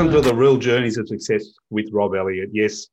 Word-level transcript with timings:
Welcome 0.00 0.22
to 0.22 0.28
the 0.30 0.34
Real 0.34 0.56
Journeys 0.56 0.96
of 0.96 1.08
Success 1.08 1.44
with 1.68 1.90
Rob 1.92 2.14
Elliott. 2.14 2.48
Yes, 2.54 2.86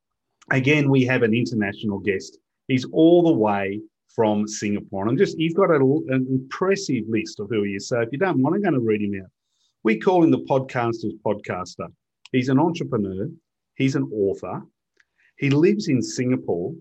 again, 0.52 0.90
we 0.90 1.06
have 1.06 1.24
an 1.24 1.34
international 1.34 2.00
guest. 2.00 2.38
He's 2.68 2.84
all 2.92 3.24
the 3.24 3.32
way 3.32 3.80
from 4.14 4.46
Singapore. 4.46 5.04
And 5.04 5.12
I'm 5.12 5.18
just 5.18 5.38
he's 5.38 5.54
got 5.54 5.72
a, 5.72 5.76
an 5.76 6.28
impressive 6.30 7.06
list 7.08 7.40
of 7.40 7.48
who 7.50 7.64
he 7.64 7.76
is. 7.76 7.88
So 7.88 8.02
if 8.02 8.10
you 8.12 8.18
don't 8.18 8.42
mind, 8.42 8.56
I'm 8.56 8.62
going 8.62 8.74
to 8.74 8.82
read 8.82 9.02
him 9.02 9.22
out. 9.24 9.30
We 9.84 9.98
call 9.98 10.22
him 10.22 10.32
the 10.32 10.40
podcaster's 10.40 11.14
podcaster. 11.26 11.88
He's 12.34 12.50
an 12.50 12.60
entrepreneur. 12.60 13.30
He's 13.76 13.96
an 13.96 14.12
author. 14.14 14.64
He 15.38 15.50
lives 15.50 15.88
in 15.88 16.02
Singapore. 16.02 16.74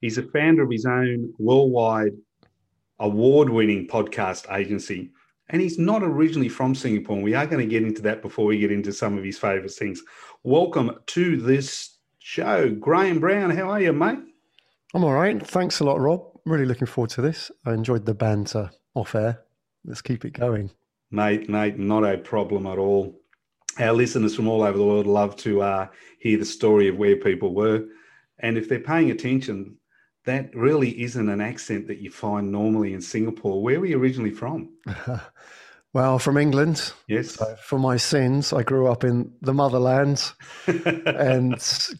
He's 0.00 0.18
a 0.18 0.22
founder 0.22 0.62
of 0.62 0.70
his 0.70 0.86
own 0.86 1.34
worldwide 1.40 2.12
award 3.00 3.48
winning 3.48 3.88
podcast 3.88 4.56
agency. 4.56 5.10
And 5.54 5.62
he's 5.62 5.78
not 5.78 6.02
originally 6.02 6.50
from 6.50 6.74
Singapore. 6.74 7.14
And 7.14 7.24
We 7.24 7.34
are 7.34 7.46
going 7.46 7.66
to 7.66 7.70
get 7.70 7.84
into 7.84 8.02
that 8.02 8.20
before 8.20 8.44
we 8.44 8.58
get 8.58 8.72
into 8.72 8.92
some 8.92 9.16
of 9.16 9.22
his 9.22 9.38
favorite 9.38 9.70
things. 9.70 10.02
Welcome 10.42 10.98
to 11.06 11.36
this 11.36 11.98
show. 12.18 12.70
Graham 12.74 13.20
Brown, 13.20 13.50
how 13.50 13.70
are 13.70 13.80
you, 13.80 13.92
mate? 13.92 14.18
I'm 14.92 15.04
all 15.04 15.12
right. 15.12 15.40
Thanks 15.46 15.80
a 15.80 15.84
lot, 15.84 16.00
Rob 16.00 16.34
really 16.44 16.66
looking 16.66 16.86
forward 16.86 17.10
to 17.10 17.22
this. 17.22 17.50
I 17.66 17.72
enjoyed 17.72 18.06
the 18.06 18.14
banter 18.14 18.70
off 18.94 19.14
air. 19.14 19.42
Let's 19.84 20.02
keep 20.02 20.24
it 20.24 20.32
going. 20.32 20.70
Mate, 21.10 21.48
mate, 21.48 21.78
not 21.78 22.04
a 22.04 22.18
problem 22.18 22.66
at 22.66 22.78
all. 22.78 23.20
Our 23.78 23.92
listeners 23.92 24.34
from 24.34 24.48
all 24.48 24.62
over 24.62 24.78
the 24.78 24.84
world 24.84 25.06
love 25.06 25.36
to 25.36 25.62
uh, 25.62 25.88
hear 26.18 26.38
the 26.38 26.44
story 26.44 26.88
of 26.88 26.96
where 26.96 27.16
people 27.16 27.54
were. 27.54 27.84
And 28.40 28.56
if 28.56 28.68
they're 28.68 28.80
paying 28.80 29.10
attention, 29.10 29.76
that 30.24 30.54
really 30.54 31.02
isn't 31.02 31.28
an 31.28 31.40
accent 31.40 31.86
that 31.88 31.98
you 31.98 32.10
find 32.10 32.50
normally 32.50 32.94
in 32.94 33.00
Singapore. 33.00 33.62
Where 33.62 33.80
were 33.80 33.86
you 33.86 33.98
originally 33.98 34.30
from? 34.30 34.70
well, 35.92 36.18
from 36.18 36.36
England. 36.36 36.92
Yes. 37.08 37.34
So 37.34 37.56
for 37.62 37.78
my 37.78 37.96
sins, 37.96 38.52
I 38.52 38.62
grew 38.62 38.86
up 38.86 39.04
in 39.04 39.32
the 39.42 39.52
motherland 39.52 40.32
and 40.66 41.54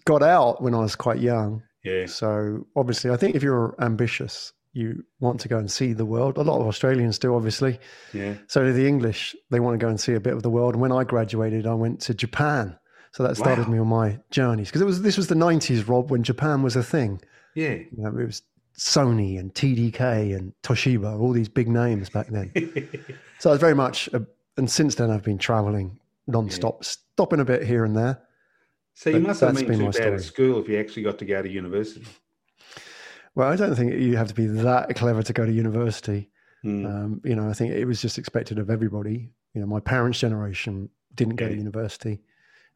got 0.04 0.22
out 0.22 0.62
when 0.62 0.74
I 0.74 0.78
was 0.78 0.96
quite 0.96 1.20
young. 1.20 1.62
Yeah. 1.84 2.06
So 2.06 2.66
obviously, 2.74 3.10
I 3.10 3.16
think 3.16 3.36
if 3.36 3.42
you're 3.42 3.74
ambitious, 3.78 4.52
you 4.72 5.04
want 5.20 5.38
to 5.40 5.48
go 5.48 5.58
and 5.58 5.70
see 5.70 5.92
the 5.92 6.06
world. 6.06 6.38
A 6.38 6.42
lot 6.42 6.60
of 6.60 6.66
Australians 6.66 7.18
do, 7.18 7.34
obviously. 7.34 7.78
Yeah. 8.12 8.34
So 8.48 8.64
do 8.64 8.72
the 8.72 8.88
English. 8.88 9.36
They 9.50 9.60
want 9.60 9.78
to 9.78 9.84
go 9.84 9.88
and 9.88 10.00
see 10.00 10.14
a 10.14 10.20
bit 10.20 10.32
of 10.32 10.42
the 10.42 10.50
world. 10.50 10.74
And 10.74 10.80
when 10.80 10.92
I 10.92 11.04
graduated, 11.04 11.66
I 11.66 11.74
went 11.74 12.00
to 12.02 12.14
Japan. 12.14 12.76
So 13.12 13.22
that 13.22 13.36
started 13.36 13.66
wow. 13.66 13.72
me 13.72 13.78
on 13.78 13.86
my 13.86 14.18
journeys 14.30 14.68
because 14.68 14.80
it 14.80 14.86
was 14.86 15.02
this 15.02 15.16
was 15.16 15.28
the 15.28 15.36
'90s, 15.36 15.86
Rob, 15.86 16.10
when 16.10 16.24
Japan 16.24 16.62
was 16.62 16.74
a 16.74 16.82
thing. 16.82 17.20
Yeah. 17.54 17.74
You 17.74 17.88
know, 17.96 18.08
it 18.08 18.26
was 18.26 18.42
Sony 18.76 19.38
and 19.38 19.54
TDK 19.54 20.36
and 20.36 20.52
Toshiba, 20.62 21.18
all 21.18 21.32
these 21.32 21.48
big 21.48 21.68
names 21.68 22.10
back 22.10 22.28
then. 22.28 22.52
so 23.38 23.50
I 23.50 23.52
was 23.52 23.60
very 23.60 23.74
much, 23.74 24.08
a, 24.12 24.24
and 24.56 24.70
since 24.70 24.96
then 24.96 25.10
I've 25.10 25.22
been 25.22 25.38
traveling 25.38 25.98
non-stop, 26.26 26.78
yeah. 26.80 26.88
stopping 26.88 27.40
a 27.40 27.44
bit 27.44 27.64
here 27.64 27.84
and 27.84 27.96
there. 27.96 28.20
So 28.94 29.10
you 29.10 29.20
must 29.20 29.40
have 29.40 29.54
been, 29.54 29.66
been 29.66 29.78
too 29.78 29.84
bad 29.86 29.94
story. 29.94 30.14
at 30.14 30.22
school 30.22 30.60
if 30.60 30.68
you 30.68 30.78
actually 30.78 31.02
got 31.02 31.18
to 31.18 31.24
go 31.24 31.42
to 31.42 31.48
university. 31.48 32.06
Well, 33.34 33.50
I 33.50 33.56
don't 33.56 33.74
think 33.74 33.94
you 33.94 34.16
have 34.16 34.28
to 34.28 34.34
be 34.34 34.46
that 34.46 34.94
clever 34.94 35.22
to 35.22 35.32
go 35.32 35.44
to 35.44 35.52
university. 35.52 36.30
Mm. 36.64 36.86
Um, 36.86 37.20
you 37.24 37.34
know, 37.34 37.48
I 37.48 37.52
think 37.52 37.72
it 37.72 37.84
was 37.84 38.00
just 38.00 38.18
expected 38.18 38.58
of 38.58 38.70
everybody. 38.70 39.30
You 39.54 39.60
know, 39.60 39.66
my 39.66 39.80
parents' 39.80 40.20
generation 40.20 40.88
didn't 41.14 41.36
go 41.36 41.48
to 41.48 41.54
university, 41.54 42.20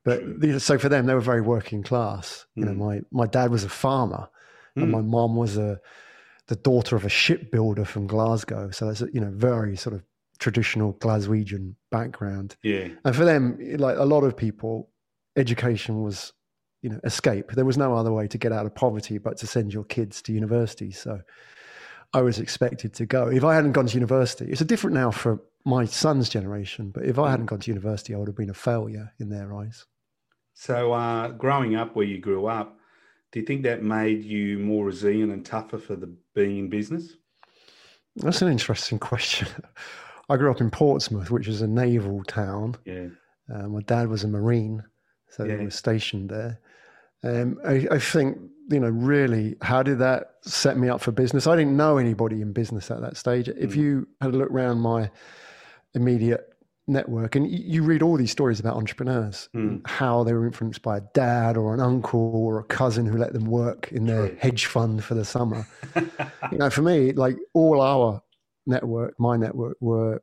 but 0.05 0.23
so 0.59 0.79
for 0.79 0.89
them, 0.89 1.07
they 1.07 1.15
were 1.15 1.21
very 1.21 1.41
working 1.41 1.83
class. 1.83 2.47
You 2.55 2.65
mm. 2.65 2.67
know, 2.67 2.73
hmm. 2.73 2.79
my 2.79 3.01
my 3.11 3.27
dad 3.27 3.51
was 3.51 3.65
a 3.65 3.69
farmer, 3.69 4.29
mm. 4.77 4.83
and 4.83 4.87
hmm. 4.87 4.91
my 4.93 5.01
mom 5.03 5.37
was 5.37 5.57
a 5.57 5.81
the 6.49 6.57
daughter 6.57 6.97
of 6.97 7.05
a 7.05 7.11
shipbuilder 7.11 7.85
from 7.85 8.07
Glasgow. 8.07 8.71
So 8.71 8.87
that's 8.87 9.03
a, 9.03 9.09
you 9.13 9.21
know 9.21 9.31
very 9.33 9.77
sort 9.77 9.95
of 9.95 10.03
traditional 10.39 10.95
Glaswegian 10.95 11.75
background. 11.91 12.57
Yeah, 12.63 12.89
and 13.05 13.15
for 13.15 13.25
them, 13.25 13.59
like 13.79 13.97
a 13.97 14.05
lot 14.05 14.25
of 14.25 14.37
people, 14.37 14.91
education 15.37 16.03
was, 16.03 16.33
you 16.83 16.91
know, 16.91 17.01
escape. 17.05 17.53
There 17.53 17.65
was 17.65 17.79
no 17.79 17.95
other 17.95 18.13
way 18.13 18.29
to 18.29 18.39
get 18.39 18.53
out 18.53 18.67
of 18.67 18.75
poverty 18.75 19.19
but 19.19 19.37
to 19.39 19.47
send 19.47 19.73
your 19.73 19.85
kids 19.85 20.23
to 20.23 20.33
university. 20.33 20.91
So 20.91 21.21
I 22.13 22.23
was 22.23 22.39
expected 22.39 22.95
to 22.95 23.07
go. 23.07 23.29
If 23.29 23.45
I 23.45 23.55
hadn't 23.55 23.73
gone 23.73 23.87
to 23.87 23.95
university, 23.95 24.47
it's 24.51 24.61
a 24.61 24.65
different 24.65 24.95
now 24.95 25.11
for 25.11 25.43
my 25.65 25.85
son's 25.85 26.29
generation. 26.29 26.91
But 26.91 27.05
if 27.05 27.19
I 27.19 27.31
hadn't 27.31 27.47
gone 27.47 27.61
to 27.61 27.71
university, 27.71 28.15
I 28.15 28.19
would 28.19 28.29
have 28.29 28.37
been 28.37 28.51
a 28.51 28.55
failure 28.55 29.13
in 29.19 29.29
their 29.29 29.55
eyes. 29.55 29.85
So, 30.55 30.93
uh, 30.93 31.29
growing 31.29 31.77
up 31.77 31.95
where 31.95 32.07
you 32.07 32.19
grew 32.19 32.47
up, 32.47 32.78
do 33.33 33.41
you 33.41 33.47
think 33.47 33.63
that 33.65 33.83
made 33.83 34.25
you 34.25 34.59
more 34.59 34.85
resilient 34.87 35.33
and 35.33 35.45
tougher 35.45 35.79
for 35.79 35.97
the 35.97 36.15
being 36.35 36.59
in 36.59 36.69
business? 36.69 37.15
That's 38.17 38.43
an 38.43 38.49
interesting 38.49 38.99
question. 38.99 39.49
I 40.29 40.37
grew 40.37 40.51
up 40.51 40.61
in 40.61 40.71
Portsmouth, 40.71 41.31
which 41.31 41.49
is 41.49 41.63
a 41.63 41.67
naval 41.67 42.23
town. 42.25 42.77
Yeah. 42.85 43.09
Uh, 43.53 43.69
my 43.69 43.81
dad 43.83 44.09
was 44.09 44.25
a 44.25 44.29
marine, 44.29 44.83
so 45.31 45.45
yeah. 45.45 45.57
they 45.57 45.65
were 45.65 45.71
stationed 45.71 46.29
there. 46.31 46.61
Um, 47.25 47.59
I, 47.67 47.87
I, 47.91 47.99
think 47.99 48.39
you 48.69 48.79
know 48.79 48.91
really 48.91 49.57
how 49.61 49.83
did 49.83 49.99
that 49.99 50.35
set 50.43 50.77
me 50.77 50.89
up 50.89 51.01
for 51.01 51.13
business? 51.13 51.47
I 51.47 51.57
didn't 51.57 51.77
know 51.77 51.97
anybody 51.97 52.43
in 52.43 52.53
business 52.53 52.91
at 52.91 53.01
that 53.01 53.17
stage. 53.17 53.47
Mm. 53.47 53.57
If 53.57 53.75
you 53.75 54.07
had 54.21 54.35
a 54.35 54.37
look 54.37 54.51
around 54.51 54.81
my 54.81 55.11
immediate 55.95 56.53
network 56.89 57.37
and 57.37 57.51
you 57.51 57.83
read 57.83 58.03
all 58.03 58.17
these 58.17 58.31
stories 58.31 58.59
about 58.59 58.77
entrepreneurs 58.77 59.49
mm. 59.55 59.81
how 59.87 60.25
they 60.25 60.33
were 60.33 60.47
influenced 60.47 60.83
by 60.83 60.97
a 60.97 61.03
dad 61.15 61.57
or 61.57 61.75
an 61.75 61.81
uncle 61.81 62.35
or 62.35 62.59
a 62.59 62.65
cousin 62.65 63.07
who 63.07 63.19
let 63.19 63.33
them 63.33 63.45
work 63.45 63.93
in 63.93 64.07
their 64.07 64.29
True. 64.29 64.39
hedge 64.41 64.67
fund 64.67 65.05
for 65.05 65.15
the 65.15 65.25
summer 65.25 65.67
you 65.97 66.59
know 66.59 66.71
for 66.71 66.83
me 66.83 67.13
like 67.13 67.37
all 67.55 67.81
our 67.81 68.23
network 68.67 69.15
my 69.19 69.37
network 69.37 69.77
were 69.81 70.21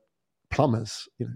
plumbers 0.49 1.07
you 1.19 1.27
know 1.27 1.33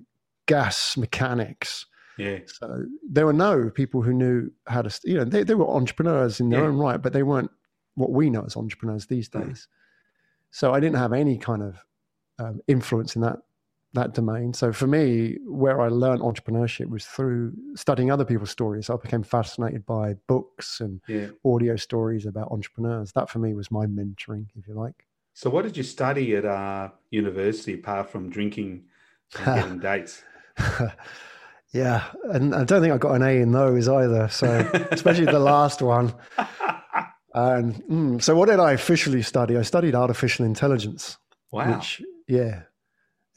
gas 0.48 0.98
mechanics 0.98 1.86
yeah. 2.20 2.40
So 2.48 2.84
there 3.10 3.26
were 3.26 3.32
no 3.32 3.70
people 3.70 4.02
who 4.02 4.12
knew 4.12 4.52
how 4.68 4.82
to, 4.82 5.00
you 5.06 5.16
know, 5.16 5.24
they, 5.24 5.44
they 5.44 5.56
were 5.56 5.70
entrepreneurs 5.70 6.42
in 6.42 6.50
their 6.50 6.60
yeah. 6.60 6.68
own 6.68 6.78
right, 6.78 7.02
but 7.02 7.14
they 7.14 7.24
weren't 7.24 7.50
what 7.96 8.12
we 8.12 8.30
know 8.30 8.44
as 8.46 8.58
entrepreneurs 8.58 9.06
these 9.06 9.30
days. 9.30 9.70
So 10.52 10.74
I 10.74 10.82
didn't 10.82 10.98
have 10.98 11.14
any 11.14 11.38
kind 11.38 11.64
of 11.64 11.78
um, 12.38 12.60
influence 12.68 13.16
in 13.16 13.22
that 13.22 13.38
that 13.94 14.14
domain. 14.14 14.54
So 14.54 14.72
for 14.72 14.88
me, 14.88 15.38
where 15.46 15.82
I 15.82 15.88
learned 15.88 16.22
entrepreneurship 16.22 16.90
was 16.90 17.06
through 17.06 17.54
studying 17.76 18.12
other 18.12 18.26
people's 18.26 18.52
stories. 18.52 18.90
I 18.90 18.96
became 18.98 19.24
fascinated 19.24 19.86
by 19.86 20.16
books 20.28 20.80
and 20.80 21.02
yeah. 21.08 21.28
audio 21.44 21.76
stories 21.76 22.26
about 22.26 22.52
entrepreneurs. 22.52 23.12
That 23.14 23.30
for 23.30 23.40
me 23.40 23.54
was 23.54 23.72
my 23.72 23.86
mentoring, 23.86 24.48
if 24.56 24.68
you 24.68 24.76
like. 24.76 25.08
So 25.34 25.50
what 25.50 25.64
did 25.64 25.78
you 25.78 25.84
study 25.84 26.36
at 26.36 26.46
uh, 26.46 26.90
university 27.12 27.74
apart 27.74 28.10
from 28.10 28.30
drinking 28.30 28.84
and 29.38 29.46
getting 29.46 29.80
dates? 29.80 30.24
Yeah, 31.72 32.06
and 32.24 32.56
I 32.56 32.64
don't 32.64 32.82
think 32.82 32.94
I 32.94 32.98
got 32.98 33.14
an 33.14 33.22
A 33.22 33.42
in 33.42 33.52
those 33.52 33.88
either. 33.88 34.28
So 34.30 34.48
especially 34.92 35.26
the 35.26 35.40
last 35.40 35.82
one. 35.82 36.14
And 37.34 37.76
mm, 37.84 38.22
so, 38.22 38.36
what 38.36 38.50
did 38.50 38.60
I 38.60 38.72
officially 38.72 39.22
study? 39.22 39.56
I 39.56 39.62
studied 39.62 39.94
artificial 39.94 40.46
intelligence. 40.46 41.18
Wow. 41.52 41.76
Which, 41.76 42.02
yeah, 42.28 42.64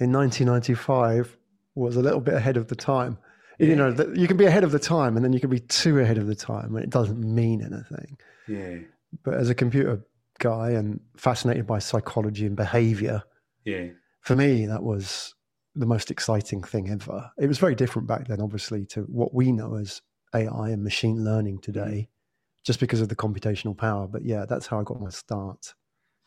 in 0.02 0.12
1995 0.12 1.36
was 1.74 1.96
a 1.96 2.02
little 2.02 2.20
bit 2.20 2.34
ahead 2.34 2.56
of 2.56 2.68
the 2.68 2.76
time. 2.76 3.18
Yeah. 3.58 3.68
You 3.68 3.76
know, 3.76 4.12
you 4.14 4.26
can 4.26 4.36
be 4.36 4.46
ahead 4.46 4.64
of 4.64 4.72
the 4.72 4.78
time, 4.78 5.16
and 5.16 5.24
then 5.24 5.32
you 5.32 5.40
can 5.40 5.50
be 5.50 5.60
too 5.60 5.98
ahead 6.00 6.18
of 6.18 6.26
the 6.26 6.34
time, 6.34 6.74
and 6.74 6.84
it 6.84 6.90
doesn't 6.90 7.20
mean 7.20 7.62
anything. 7.62 8.18
Yeah. 8.48 8.78
But 9.22 9.34
as 9.34 9.50
a 9.50 9.54
computer 9.54 10.04
guy 10.38 10.70
and 10.70 11.00
fascinated 11.16 11.66
by 11.66 11.78
psychology 11.78 12.46
and 12.46 12.56
behavior, 12.56 13.22
yeah, 13.64 13.88
for 14.20 14.34
me 14.34 14.66
that 14.66 14.82
was 14.82 15.34
the 15.74 15.86
most 15.86 16.10
exciting 16.10 16.62
thing 16.62 16.91
ever. 16.91 17.30
It 17.38 17.46
was 17.46 17.58
very 17.58 17.74
different 17.74 18.08
back 18.08 18.26
then, 18.26 18.41
obviously, 18.41 18.84
to 18.86 19.02
what 19.02 19.32
we 19.34 19.52
know 19.52 19.76
as 19.76 20.02
AI 20.34 20.70
and 20.70 20.82
machine 20.82 21.24
learning 21.24 21.60
today, 21.60 21.80
mm-hmm. 21.80 22.64
just 22.64 22.80
because 22.80 23.00
of 23.00 23.08
the 23.08 23.16
computational 23.16 23.76
power. 23.76 24.06
But 24.06 24.24
yeah, 24.24 24.44
that's 24.46 24.66
how 24.66 24.80
I 24.80 24.82
got 24.82 25.00
my 25.00 25.10
start. 25.10 25.74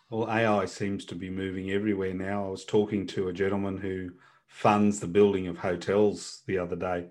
Well, 0.09 0.29
AI 0.29 0.65
seems 0.65 1.05
to 1.05 1.15
be 1.15 1.29
moving 1.29 1.71
everywhere 1.71 2.13
now. 2.13 2.45
I 2.45 2.49
was 2.49 2.65
talking 2.65 3.07
to 3.07 3.27
a 3.27 3.33
gentleman 3.33 3.77
who 3.77 4.11
funds 4.47 4.99
the 4.99 5.07
building 5.07 5.47
of 5.47 5.57
hotels 5.57 6.43
the 6.45 6.57
other 6.57 6.75
day, 6.75 7.07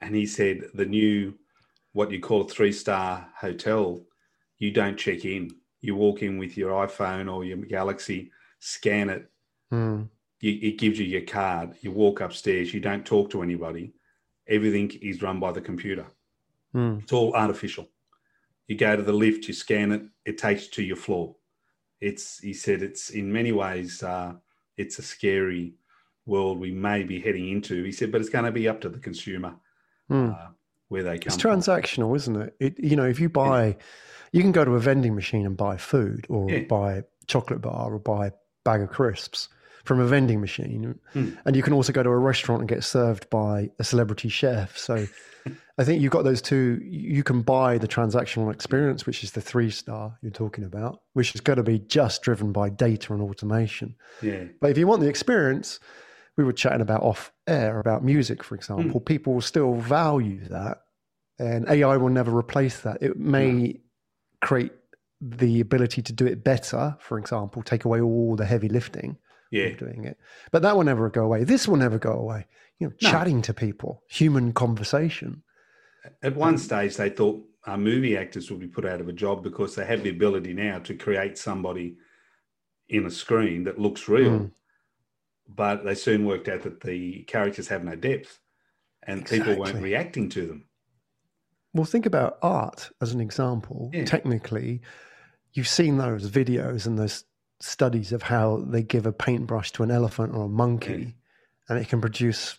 and 0.00 0.14
he 0.14 0.26
said 0.26 0.62
the 0.74 0.86
new, 0.86 1.34
what 1.92 2.10
you 2.10 2.20
call 2.20 2.42
a 2.42 2.48
three 2.48 2.72
star 2.72 3.28
hotel, 3.36 4.02
you 4.58 4.70
don't 4.70 4.96
check 4.96 5.24
in. 5.24 5.50
You 5.80 5.96
walk 5.96 6.22
in 6.22 6.38
with 6.38 6.56
your 6.56 6.86
iPhone 6.86 7.32
or 7.32 7.44
your 7.44 7.58
Galaxy, 7.58 8.30
scan 8.60 9.10
it, 9.10 9.30
mm 9.72 10.08
you, 10.44 10.58
it 10.60 10.78
gives 10.78 10.98
you 10.98 11.06
your 11.06 11.22
card. 11.22 11.74
You 11.80 11.90
walk 11.90 12.20
upstairs. 12.20 12.74
You 12.74 12.80
don't 12.80 13.06
talk 13.06 13.30
to 13.30 13.42
anybody. 13.42 13.94
Everything 14.46 14.90
is 15.00 15.22
run 15.22 15.40
by 15.40 15.52
the 15.52 15.60
computer. 15.60 16.06
Mm. 16.74 17.02
It's 17.02 17.12
all 17.12 17.34
artificial. 17.34 17.88
You 18.68 18.76
go 18.76 18.94
to 18.94 19.02
the 19.02 19.12
lift. 19.12 19.48
You 19.48 19.54
scan 19.54 19.90
it. 19.92 20.02
It 20.26 20.36
takes 20.36 20.64
you 20.64 20.70
to 20.72 20.82
your 20.82 20.96
floor. 20.96 21.34
It's. 22.00 22.38
He 22.38 22.52
said 22.54 22.82
it's 22.82 23.10
in 23.10 23.32
many 23.32 23.52
ways. 23.52 24.02
Uh, 24.02 24.34
it's 24.76 24.98
a 24.98 25.02
scary 25.02 25.74
world 26.26 26.58
we 26.58 26.72
may 26.72 27.02
be 27.02 27.20
heading 27.20 27.50
into. 27.50 27.82
He 27.84 27.92
said, 27.92 28.10
but 28.10 28.20
it's 28.20 28.30
going 28.30 28.44
to 28.44 28.52
be 28.52 28.68
up 28.68 28.80
to 28.82 28.88
the 28.88 28.98
consumer 28.98 29.54
mm. 30.10 30.34
uh, 30.34 30.48
where 30.88 31.02
they 31.02 31.18
come. 31.18 31.32
It's 31.32 31.42
transactional, 31.42 32.08
from. 32.08 32.16
isn't 32.16 32.36
it? 32.36 32.56
it? 32.60 32.78
You 32.78 32.96
know, 32.96 33.06
if 33.06 33.20
you 33.20 33.28
buy, 33.28 33.66
yeah. 33.66 33.74
you 34.32 34.42
can 34.42 34.52
go 34.52 34.64
to 34.64 34.72
a 34.72 34.80
vending 34.80 35.14
machine 35.14 35.46
and 35.46 35.56
buy 35.56 35.76
food 35.76 36.26
or 36.28 36.50
yeah. 36.50 36.60
buy 36.60 37.02
chocolate 37.26 37.60
bar 37.60 37.92
or 37.92 37.98
buy 37.98 38.28
a 38.28 38.32
bag 38.64 38.80
of 38.80 38.90
crisps 38.90 39.48
from 39.84 40.00
a 40.00 40.06
vending 40.06 40.40
machine. 40.40 40.98
Mm. 41.14 41.38
And 41.44 41.56
you 41.56 41.62
can 41.62 41.72
also 41.72 41.92
go 41.92 42.02
to 42.02 42.08
a 42.08 42.18
restaurant 42.18 42.60
and 42.60 42.68
get 42.68 42.82
served 42.82 43.28
by 43.30 43.70
a 43.78 43.84
celebrity 43.84 44.28
chef. 44.28 44.76
So 44.76 45.06
I 45.78 45.84
think 45.84 46.02
you've 46.02 46.12
got 46.12 46.24
those 46.24 46.40
two. 46.40 46.80
You 46.82 47.22
can 47.22 47.42
buy 47.42 47.78
the 47.78 47.88
transactional 47.88 48.52
experience, 48.52 49.06
which 49.06 49.22
is 49.22 49.32
the 49.32 49.40
three 49.40 49.70
star 49.70 50.18
you're 50.22 50.30
talking 50.32 50.64
about, 50.64 51.02
which 51.12 51.34
is 51.34 51.40
going 51.40 51.58
to 51.58 51.62
be 51.62 51.78
just 51.78 52.22
driven 52.22 52.50
by 52.52 52.70
data 52.70 53.12
and 53.12 53.22
automation. 53.22 53.94
Yeah. 54.22 54.44
But 54.60 54.70
if 54.70 54.78
you 54.78 54.86
want 54.86 55.02
the 55.02 55.08
experience, 55.08 55.80
we 56.36 56.44
were 56.44 56.52
chatting 56.52 56.80
about 56.80 57.02
off 57.02 57.30
air 57.46 57.78
about 57.78 58.02
music, 58.02 58.42
for 58.42 58.54
example. 58.54 59.00
Mm. 59.00 59.06
People 59.06 59.34
will 59.34 59.40
still 59.40 59.74
value 59.74 60.48
that, 60.48 60.78
and 61.38 61.68
AI 61.68 61.96
will 61.98 62.08
never 62.08 62.36
replace 62.36 62.80
that. 62.80 63.02
It 63.02 63.18
may 63.18 63.52
No. 63.52 63.72
create 64.40 64.72
the 65.20 65.60
ability 65.60 66.02
to 66.02 66.12
do 66.12 66.26
it 66.26 66.42
better, 66.42 66.96
for 67.00 67.18
example, 67.18 67.62
take 67.62 67.84
away 67.84 68.00
all 68.00 68.34
the 68.36 68.44
heavy 68.44 68.68
lifting 68.68 69.16
Yeah. 69.54 69.66
of 69.66 69.78
doing 69.78 70.04
it. 70.04 70.18
But 70.50 70.62
that 70.62 70.76
will 70.76 70.84
never 70.84 71.08
go 71.10 71.24
away. 71.24 71.44
This 71.44 71.66
will 71.68 71.76
never 71.76 71.98
go 71.98 72.12
away. 72.12 72.46
You 72.78 72.88
know, 72.88 72.94
No. 73.00 73.10
chatting 73.10 73.42
to 73.42 73.54
people, 73.54 74.02
human 74.08 74.52
conversation. 74.52 75.42
At 76.22 76.36
one 76.36 76.58
stage, 76.58 76.96
they 76.96 77.10
thought 77.10 77.42
uh, 77.66 77.76
movie 77.76 78.16
actors 78.16 78.50
would 78.50 78.60
be 78.60 78.66
put 78.68 78.84
out 78.84 79.00
of 79.00 79.08
a 79.08 79.12
job 79.12 79.42
because 79.42 79.74
they 79.74 79.86
have 79.86 80.02
the 80.02 80.10
ability 80.10 80.52
now 80.52 80.78
to 80.80 80.94
create 80.94 81.38
somebody 81.38 81.96
in 82.88 83.06
a 83.06 83.10
screen 83.10 83.64
that 83.64 83.78
looks 83.78 84.08
real. 84.08 84.30
Mm. 84.30 84.50
But 85.48 85.84
they 85.84 85.94
soon 85.94 86.26
worked 86.26 86.48
out 86.48 86.62
that 86.62 86.80
the 86.80 87.22
characters 87.22 87.68
have 87.68 87.84
no 87.84 87.96
depth 87.96 88.38
and 89.06 89.24
people 89.26 89.56
weren't 89.56 89.82
reacting 89.82 90.28
to 90.30 90.46
them. 90.46 90.64
Well, 91.72 91.84
think 91.84 92.06
about 92.06 92.38
art 92.42 92.90
as 93.00 93.12
an 93.12 93.20
example. 93.20 93.90
Yeah. 93.92 94.04
Technically, 94.04 94.80
you've 95.52 95.68
seen 95.68 95.98
those 95.98 96.30
videos 96.30 96.86
and 96.86 96.98
those 96.98 97.24
studies 97.64 98.12
of 98.12 98.22
how 98.22 98.64
they 98.66 98.82
give 98.82 99.06
a 99.06 99.12
paintbrush 99.12 99.72
to 99.72 99.82
an 99.82 99.90
elephant 99.90 100.34
or 100.34 100.44
a 100.44 100.48
monkey 100.48 101.14
and 101.68 101.78
it 101.78 101.88
can 101.88 102.00
produce 102.00 102.58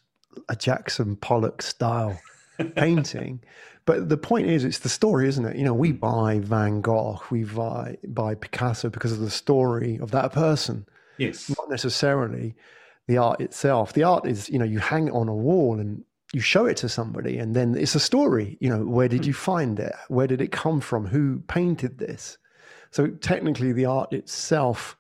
a 0.50 0.56
Jackson 0.56 1.16
Pollock 1.16 1.62
style 1.62 2.20
painting. 2.76 3.42
But 3.86 4.10
the 4.10 4.18
point 4.18 4.48
is, 4.48 4.64
it's 4.64 4.80
the 4.80 4.90
story, 4.90 5.28
isn't 5.28 5.46
it? 5.46 5.58
You 5.58 5.64
know, 5.64 5.74
we 5.74 5.94
mm. 5.94 6.00
buy 6.00 6.40
Van 6.40 6.82
Gogh, 6.82 7.22
we 7.30 7.44
buy, 7.44 7.98
buy 8.08 8.36
Picasso 8.36 8.90
because 8.90 9.12
of 9.12 9.20
the 9.20 9.30
story 9.30 10.00
of 10.00 10.12
that 10.12 10.34
person, 10.34 10.86
Yes. 11.18 11.50
not 11.50 11.70
necessarily 11.70 12.56
the 13.08 13.18
art 13.18 13.42
itself. 13.42 13.94
The 13.94 14.04
art 14.04 14.26
is, 14.26 14.50
you 14.50 14.58
know, 14.58 14.66
you 14.66 14.80
hang 14.80 15.08
it 15.08 15.14
on 15.14 15.28
a 15.28 15.36
wall 15.36 15.80
and 15.80 16.04
you 16.34 16.42
show 16.42 16.66
it 16.66 16.78
to 16.78 16.90
somebody, 16.90 17.38
and 17.38 17.56
then 17.56 17.76
it's 17.76 17.96
a 17.96 18.00
story. 18.00 18.58
You 18.60 18.70
know, 18.70 18.84
where 18.84 19.08
did 19.08 19.22
hmm. 19.22 19.28
you 19.28 19.34
find 19.34 19.80
it? 19.80 19.94
Where 20.08 20.28
did 20.28 20.42
it 20.42 20.52
come 20.52 20.82
from? 20.82 21.06
Who 21.06 21.40
painted 21.48 22.00
this? 22.00 22.38
So 22.96 23.08
technically, 23.08 23.74
the 23.74 23.84
art 23.84 24.14
itself 24.14 24.96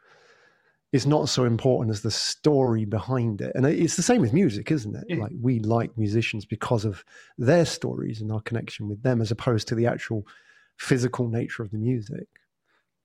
is 0.91 1.07
not 1.07 1.29
so 1.29 1.45
important 1.45 1.91
as 1.91 2.01
the 2.01 2.11
story 2.11 2.83
behind 2.83 3.39
it. 3.39 3.53
And 3.55 3.65
it's 3.65 3.95
the 3.95 4.01
same 4.01 4.19
with 4.19 4.33
music, 4.33 4.69
isn't 4.69 4.93
it? 4.93 5.05
Yeah. 5.07 5.15
Like 5.15 5.31
we 5.41 5.59
like 5.59 5.97
musicians 5.97 6.43
because 6.43 6.83
of 6.83 7.05
their 7.37 7.63
stories 7.63 8.19
and 8.19 8.33
our 8.33 8.41
connection 8.41 8.89
with 8.89 9.01
them, 9.01 9.21
as 9.21 9.31
opposed 9.31 9.69
to 9.69 9.75
the 9.75 9.87
actual 9.87 10.27
physical 10.75 11.29
nature 11.29 11.63
of 11.63 11.71
the 11.71 11.77
music. 11.77 12.27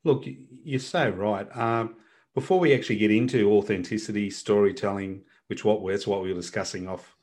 Look, 0.03 0.25
you're 0.65 0.81
so 0.81 1.11
right. 1.11 1.47
Um, 1.57 1.95
before 2.35 2.59
we 2.59 2.75
actually 2.75 2.97
get 2.97 3.13
into 3.13 3.53
authenticity, 3.53 4.29
storytelling, 4.29 5.23
which 5.47 5.65
what 5.65 5.87
that's 5.87 6.09
what 6.09 6.21
we 6.21 6.31
were 6.31 6.41
discussing 6.41 6.89
off 6.89 7.15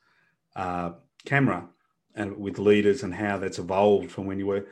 uh, 0.55 0.91
camera 1.25 1.67
and 2.15 2.37
with 2.37 2.59
leaders 2.59 3.03
and 3.03 3.13
how 3.13 3.37
that's 3.37 3.59
evolved 3.59 4.09
from 4.09 4.25
when 4.25 4.39
you 4.39 4.47
were. 4.47 4.67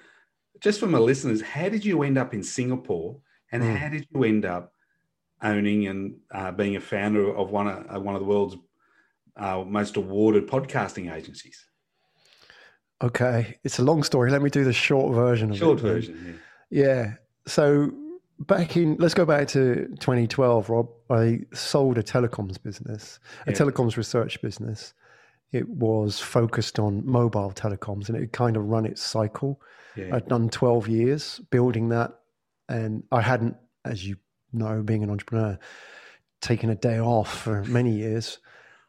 Just 0.62 0.80
for 0.80 0.88
my 0.88 0.98
listeners, 1.00 1.42
how 1.42 1.70
did 1.70 1.84
you 1.86 2.04
end 2.04 2.18
up 2.18 2.34
in 2.34 2.44
Singapore, 2.44 3.18
and 3.52 3.62
Mm. 3.64 3.76
how 3.76 3.90
did 3.90 4.08
you 4.14 4.24
end 4.24 4.46
up 4.46 4.74
owning 5.42 5.88
and 5.88 6.16
uh, 6.32 6.52
being 6.52 6.76
a 6.76 6.82
founder 6.82 7.34
of 7.36 7.52
one 7.52 7.68
of 7.68 7.96
uh, 7.96 8.00
one 8.00 8.16
of 8.16 8.22
the 8.22 8.28
world's 8.28 8.56
uh, 9.38 9.64
most 9.68 9.98
awarded 9.98 10.48
podcasting 10.48 11.14
agencies? 11.14 11.66
Okay, 13.04 13.58
it's 13.64 13.78
a 13.80 13.84
long 13.84 14.04
story. 14.04 14.32
Let 14.32 14.42
me 14.42 14.50
do 14.50 14.64
the 14.64 14.74
short 14.74 15.14
version 15.14 15.52
of 15.52 15.58
Short 15.58 15.80
it. 15.80 15.84
then. 15.84 15.92
version, 15.94 16.40
Yeah. 16.70 16.84
yeah. 16.86 17.14
So 17.46 17.92
back 18.40 18.78
in, 18.78 18.96
let's 19.00 19.14
go 19.14 19.26
back 19.26 19.48
to 19.50 19.88
2012, 20.00 20.70
Rob. 20.70 20.90
I 21.10 21.42
sold 21.54 21.98
a 21.98 22.04
telecoms 22.04 22.62
business, 22.62 23.20
a 23.46 23.52
Yeah. 23.52 23.58
telecoms 23.58 23.98
research 23.98 24.42
business. 24.42 24.94
It 25.52 25.68
was 25.70 26.20
focused 26.20 26.80
on 26.80 27.06
mobile 27.06 27.52
telecoms 27.52 28.08
and 28.10 28.18
it 28.18 28.22
had 28.22 28.32
kind 28.34 28.58
of 28.58 28.66
run 28.66 28.86
its 28.86 29.02
cycle. 29.02 29.62
yeah, 29.96 30.06
yeah, 30.06 30.16
I'd 30.16 30.28
done 30.28 30.50
12 30.50 30.88
years 30.88 31.40
building 31.52 31.90
that. 31.90 32.20
And 32.68 33.04
I 33.12 33.22
hadn't, 33.22 33.56
as 33.86 34.06
you 34.06 34.18
know, 34.52 34.82
being 34.82 35.04
an 35.04 35.10
entrepreneur, 35.10 35.58
taken 36.42 36.70
a 36.70 36.76
day 36.76 37.00
off 37.00 37.42
for 37.44 37.64
many 37.66 37.92
years. 37.92 38.40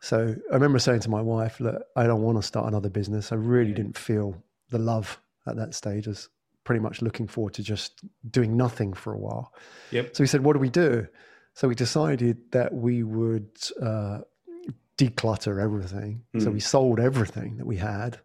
So 0.00 0.34
I 0.50 0.54
remember 0.54 0.78
saying 0.78 1.00
to 1.00 1.10
my 1.10 1.20
wife, 1.22 1.60
look, 1.60 1.82
I 1.94 2.06
don't 2.06 2.22
want 2.22 2.38
to 2.38 2.42
start 2.42 2.66
another 2.66 2.90
business. 2.90 3.32
I 3.32 3.36
really 3.36 3.70
Yeah. 3.70 3.76
didn't 3.76 3.98
feel 3.98 4.42
the 4.70 4.78
love 4.78 5.20
at 5.46 5.56
that 5.56 5.74
stage. 5.74 6.06
I 6.08 6.10
was 6.10 6.28
pretty 6.64 6.80
much 6.80 7.00
looking 7.02 7.28
forward 7.28 7.54
to 7.54 7.62
just 7.62 8.00
doing 8.30 8.56
nothing 8.56 8.92
for 8.92 9.12
a 9.12 9.18
while. 9.18 9.52
Yep. 9.92 10.16
So 10.16 10.22
we 10.22 10.26
said, 10.26 10.42
what 10.42 10.54
do 10.54 10.58
we 10.58 10.70
do? 10.70 11.06
So 11.54 11.68
we 11.68 11.74
decided 11.74 12.38
that 12.52 12.74
we 12.74 13.02
would 13.04 13.48
uh, 13.80 14.20
declutter 14.98 15.62
everything. 15.62 16.22
So 16.38 16.50
Mm. 16.50 16.54
we 16.54 16.60
sold 16.60 16.98
everything 17.00 17.56
that 17.58 17.66
we 17.66 17.76
had. 17.76 18.18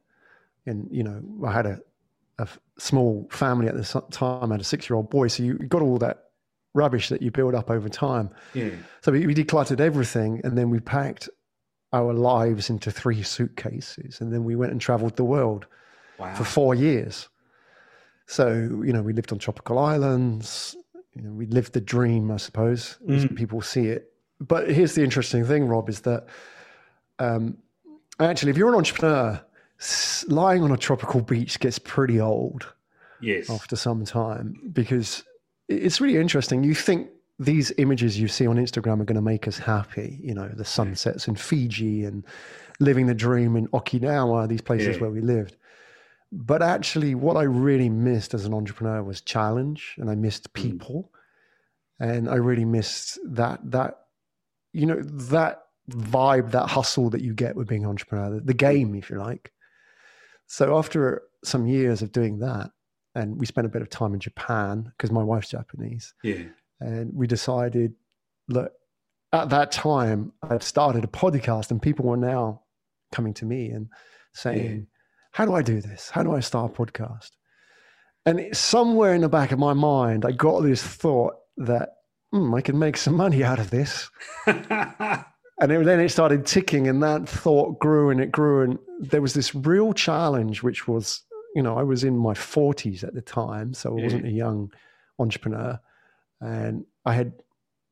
And, 0.65 0.87
you 0.91 1.03
know, 1.03 1.21
I 1.45 1.51
had 1.51 1.65
a 1.65 2.47
small 2.77 3.27
family 3.31 3.67
at 3.67 3.75
the 3.75 3.83
time. 4.11 4.51
I 4.51 4.55
had 4.55 4.61
a 4.61 4.63
six 4.65 4.89
year 4.89 4.95
old 4.97 5.09
boy. 5.09 5.27
So 5.27 5.43
you 5.43 5.55
got 5.59 5.81
all 5.81 5.97
that 5.99 6.29
rubbish 6.73 7.09
that 7.09 7.21
you 7.21 7.29
build 7.31 7.53
up 7.53 7.69
over 7.69 7.89
time. 7.89 8.29
yeah. 8.53 8.69
So 9.01 9.11
we, 9.11 9.27
we 9.27 9.35
decluttered 9.35 9.79
everything 9.79 10.41
and 10.43 10.57
then 10.57 10.69
we 10.69 10.79
packed 10.79 11.29
our 11.93 12.13
lives 12.13 12.69
into 12.69 12.89
three 12.91 13.21
suitcases. 13.23 14.21
And 14.21 14.31
then 14.31 14.43
we 14.45 14.55
went 14.55 14.71
and 14.71 14.79
traveled 14.81 15.17
the 15.17 15.25
world 15.25 15.65
Wow. 16.17 16.33
for 16.35 16.43
four 16.45 16.73
years. 16.75 17.27
So, 18.27 18.47
you 18.49 18.93
know, 18.93 19.01
we 19.01 19.13
lived 19.13 19.31
on 19.33 19.39
tropical 19.39 19.77
islands. 19.77 20.75
You 21.15 21.23
know, 21.23 21.31
we 21.31 21.45
lived 21.47 21.73
the 21.73 21.81
dream, 21.81 22.31
I 22.31 22.37
suppose, 22.37 22.97
Mm. 23.05 23.35
people 23.35 23.61
see 23.61 23.87
it. 23.87 24.13
But 24.39 24.69
here's 24.71 24.95
the 24.95 25.03
interesting 25.03 25.45
thing, 25.45 25.67
Rob, 25.67 25.89
is 25.89 26.01
that 26.01 26.25
um, 27.21 27.57
actually, 28.19 28.51
if 28.51 28.57
you're 28.57 28.69
an 28.69 28.75
entrepreneur, 28.75 29.41
lying 30.27 30.63
on 30.63 30.71
a 30.71 30.77
tropical 30.77 31.21
beach 31.21 31.59
gets 31.59 31.79
pretty 31.79 32.19
old 32.19 32.73
yes. 33.19 33.49
after 33.49 33.75
some 33.75 34.05
time 34.05 34.59
because 34.73 35.23
it's 35.67 35.99
really 36.01 36.17
interesting. 36.17 36.63
You 36.63 36.75
think 36.75 37.09
these 37.39 37.71
images 37.77 38.19
you 38.19 38.27
see 38.27 38.45
on 38.45 38.57
Instagram 38.57 39.01
are 39.01 39.05
going 39.05 39.15
to 39.15 39.21
make 39.21 39.47
us 39.47 39.57
happy, 39.57 40.19
you 40.21 40.33
know, 40.33 40.47
the 40.49 40.65
sunsets 40.65 41.27
in 41.27 41.35
Fiji 41.35 42.03
and 42.03 42.23
living 42.79 43.07
the 43.07 43.15
dream 43.15 43.55
in 43.55 43.67
Okinawa, 43.69 44.47
these 44.47 44.61
places 44.61 44.95
Yeah. 44.95 45.01
where 45.01 45.09
we 45.11 45.21
lived. 45.21 45.57
But 46.31 46.61
actually, 46.61 47.15
what 47.15 47.35
I 47.37 47.43
really 47.43 47.89
missed 47.89 48.33
as 48.33 48.45
an 48.45 48.53
entrepreneur 48.53 49.03
was 49.03 49.21
challenge, 49.21 49.95
and 49.97 50.09
I 50.09 50.15
missed 50.15 50.53
Mm. 50.53 50.53
people, 50.53 51.11
and 51.99 52.29
I 52.29 52.35
really 52.35 52.65
missed 52.65 53.19
that 53.25 53.59
that 53.71 54.05
you 54.71 54.85
know 54.85 55.01
that 55.01 55.65
vibe, 55.91 56.51
that 56.51 56.67
hustle 56.69 57.09
that 57.11 57.21
you 57.21 57.33
get 57.33 57.55
with 57.55 57.67
being 57.67 57.83
an 57.83 57.89
entrepreneur, 57.89 58.35
the, 58.35 58.41
the 58.41 58.53
game, 58.53 58.95
if 58.95 59.09
you 59.09 59.17
like. 59.17 59.51
So 60.47 60.77
after 60.77 61.23
some 61.43 61.65
years 61.65 62.01
of 62.01 62.11
doing 62.11 62.39
that, 62.39 62.71
and 63.15 63.37
we 63.37 63.45
spent 63.45 63.67
a 63.67 63.69
bit 63.69 63.81
of 63.81 63.89
time 63.89 64.13
in 64.13 64.19
Japan 64.19 64.91
because 64.97 65.11
my 65.11 65.23
wife's 65.23 65.49
Japanese, 65.49 66.13
Yeah. 66.23 66.43
and 66.79 67.13
we 67.13 67.27
decided, 67.27 67.93
look, 68.47 68.71
at 69.33 69.49
that 69.49 69.71
time 69.71 70.33
I'd 70.43 70.63
started 70.63 71.03
a 71.03 71.07
podcast, 71.07 71.71
and 71.71 71.81
people 71.81 72.05
were 72.05 72.17
now 72.17 72.63
coming 73.11 73.33
to 73.35 73.45
me 73.45 73.69
and 73.69 73.87
saying, 74.33 74.87
"How 75.31 75.45
do 75.45 75.53
I 75.53 75.61
do 75.61 75.81
this? 75.81 76.09
How 76.09 76.23
do 76.23 76.33
I 76.33 76.39
start 76.41 76.71
a 76.71 76.73
podcast?" 76.73 77.31
And 78.25 78.39
it's 78.39 78.59
somewhere 78.59 79.13
in 79.13 79.21
the 79.21 79.29
back 79.29 79.51
of 79.51 79.59
my 79.59 79.73
mind, 79.73 80.25
I 80.25 80.31
got 80.31 80.61
this 80.61 80.83
thought 80.83 81.35
that 81.57 81.89
hmm, 82.31 82.53
I 82.53 82.61
can 82.61 82.77
make 82.79 82.95
some 82.97 83.15
money 83.15 83.43
out 83.43 83.59
of 83.59 83.69
this. 83.71 84.09
And 85.61 85.71
it- 85.71 85.85
then 85.85 85.99
it 85.99 86.09
started 86.09 86.45
ticking, 86.45 86.87
and 86.87 87.01
that 87.03 87.29
thought 87.29 87.79
grew 87.79 88.09
and 88.09 88.19
it 88.19 88.31
grew. 88.31 88.63
And 88.63 88.79
there 88.99 89.21
was 89.21 89.33
this 89.33 89.53
real 89.55 89.93
challenge, 89.93 90.63
which 90.63 90.87
was, 90.87 91.21
you 91.55 91.61
know, 91.61 91.77
I 91.77 91.83
was 91.83 92.03
in 92.03 92.17
my 92.17 92.33
40s 92.33 93.03
at 93.03 93.13
the 93.13 93.21
time, 93.21 93.73
so 93.73 93.97
I 93.97 94.03
wasn't 94.03 94.25
a 94.25 94.31
young 94.31 94.71
entrepreneur. 95.19 95.79
And 96.41 96.85
I 97.05 97.13
had, 97.13 97.33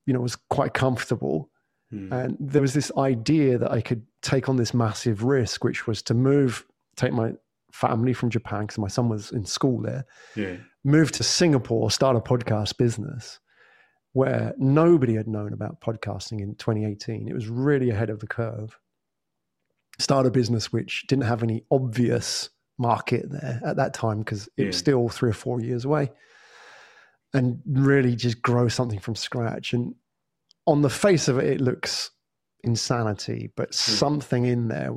you 0.06 0.14
know, 0.14 0.20
was 0.20 0.36
quite 0.36 0.74
comfortable. 0.74 1.50
Hmm. 1.92 2.12
And 2.12 2.38
there 2.40 2.62
was 2.62 2.74
this 2.74 2.92
idea 2.98 3.58
that 3.60 3.72
I 3.72 3.82
could 3.82 4.04
take 4.22 4.50
on 4.50 4.58
this 4.58 4.74
massive 4.74 5.24
risk, 5.24 5.64
which 5.64 5.86
was 5.88 6.02
to 6.04 6.14
move, 6.14 6.66
take 6.96 7.14
my 7.14 7.34
family 7.72 8.14
from 8.14 8.30
Japan, 8.32 8.62
because 8.62 8.80
my 8.80 8.88
son 8.88 9.10
was 9.10 9.32
in 9.32 9.46
school 9.46 9.80
there, 9.82 10.06
yeah. 10.36 10.58
move 10.84 11.12
to 11.14 11.24
Singapore, 11.24 11.92
start 11.92 12.16
a 12.16 12.20
podcast 12.20 12.78
business 12.78 13.40
where 14.14 14.54
nobody 14.58 15.16
had 15.16 15.28
known 15.28 15.54
about 15.54 15.82
podcasting 15.82 16.42
in 16.42 16.56
2018. 16.56 17.28
It 17.28 17.34
was 17.34 17.48
really 17.48 17.90
ahead 17.90 18.10
of 18.10 18.20
the 18.20 18.28
curve. 18.28 18.78
Start 20.00 20.26
a 20.26 20.32
business 20.32 20.72
which 20.72 21.06
didn't 21.08 21.26
have 21.26 21.44
any 21.44 21.64
obvious 21.72 22.50
market 22.78 23.30
there 23.30 23.62
at 23.66 23.76
that 23.76 23.94
time 23.94 24.20
because 24.20 24.50
it 24.58 24.68
was 24.68 24.78
still 24.78 25.10
three 25.10 25.30
or 25.30 25.34
four 25.34 25.62
years 25.62 25.86
away. 25.86 26.12
And 27.34 27.62
really 27.68 28.16
just 28.16 28.42
grow 28.42 28.70
something 28.70 29.00
from 29.00 29.16
scratch. 29.16 29.74
And 29.74 29.94
on 30.66 30.82
the 30.82 30.90
face 30.90 31.28
of 31.28 31.38
it, 31.38 31.46
it 31.46 31.62
looks 31.62 32.10
insanity, 32.64 33.52
but 33.56 33.70
hmm. 33.70 33.74
something 33.74 34.46
in 34.46 34.68
there 34.68 34.92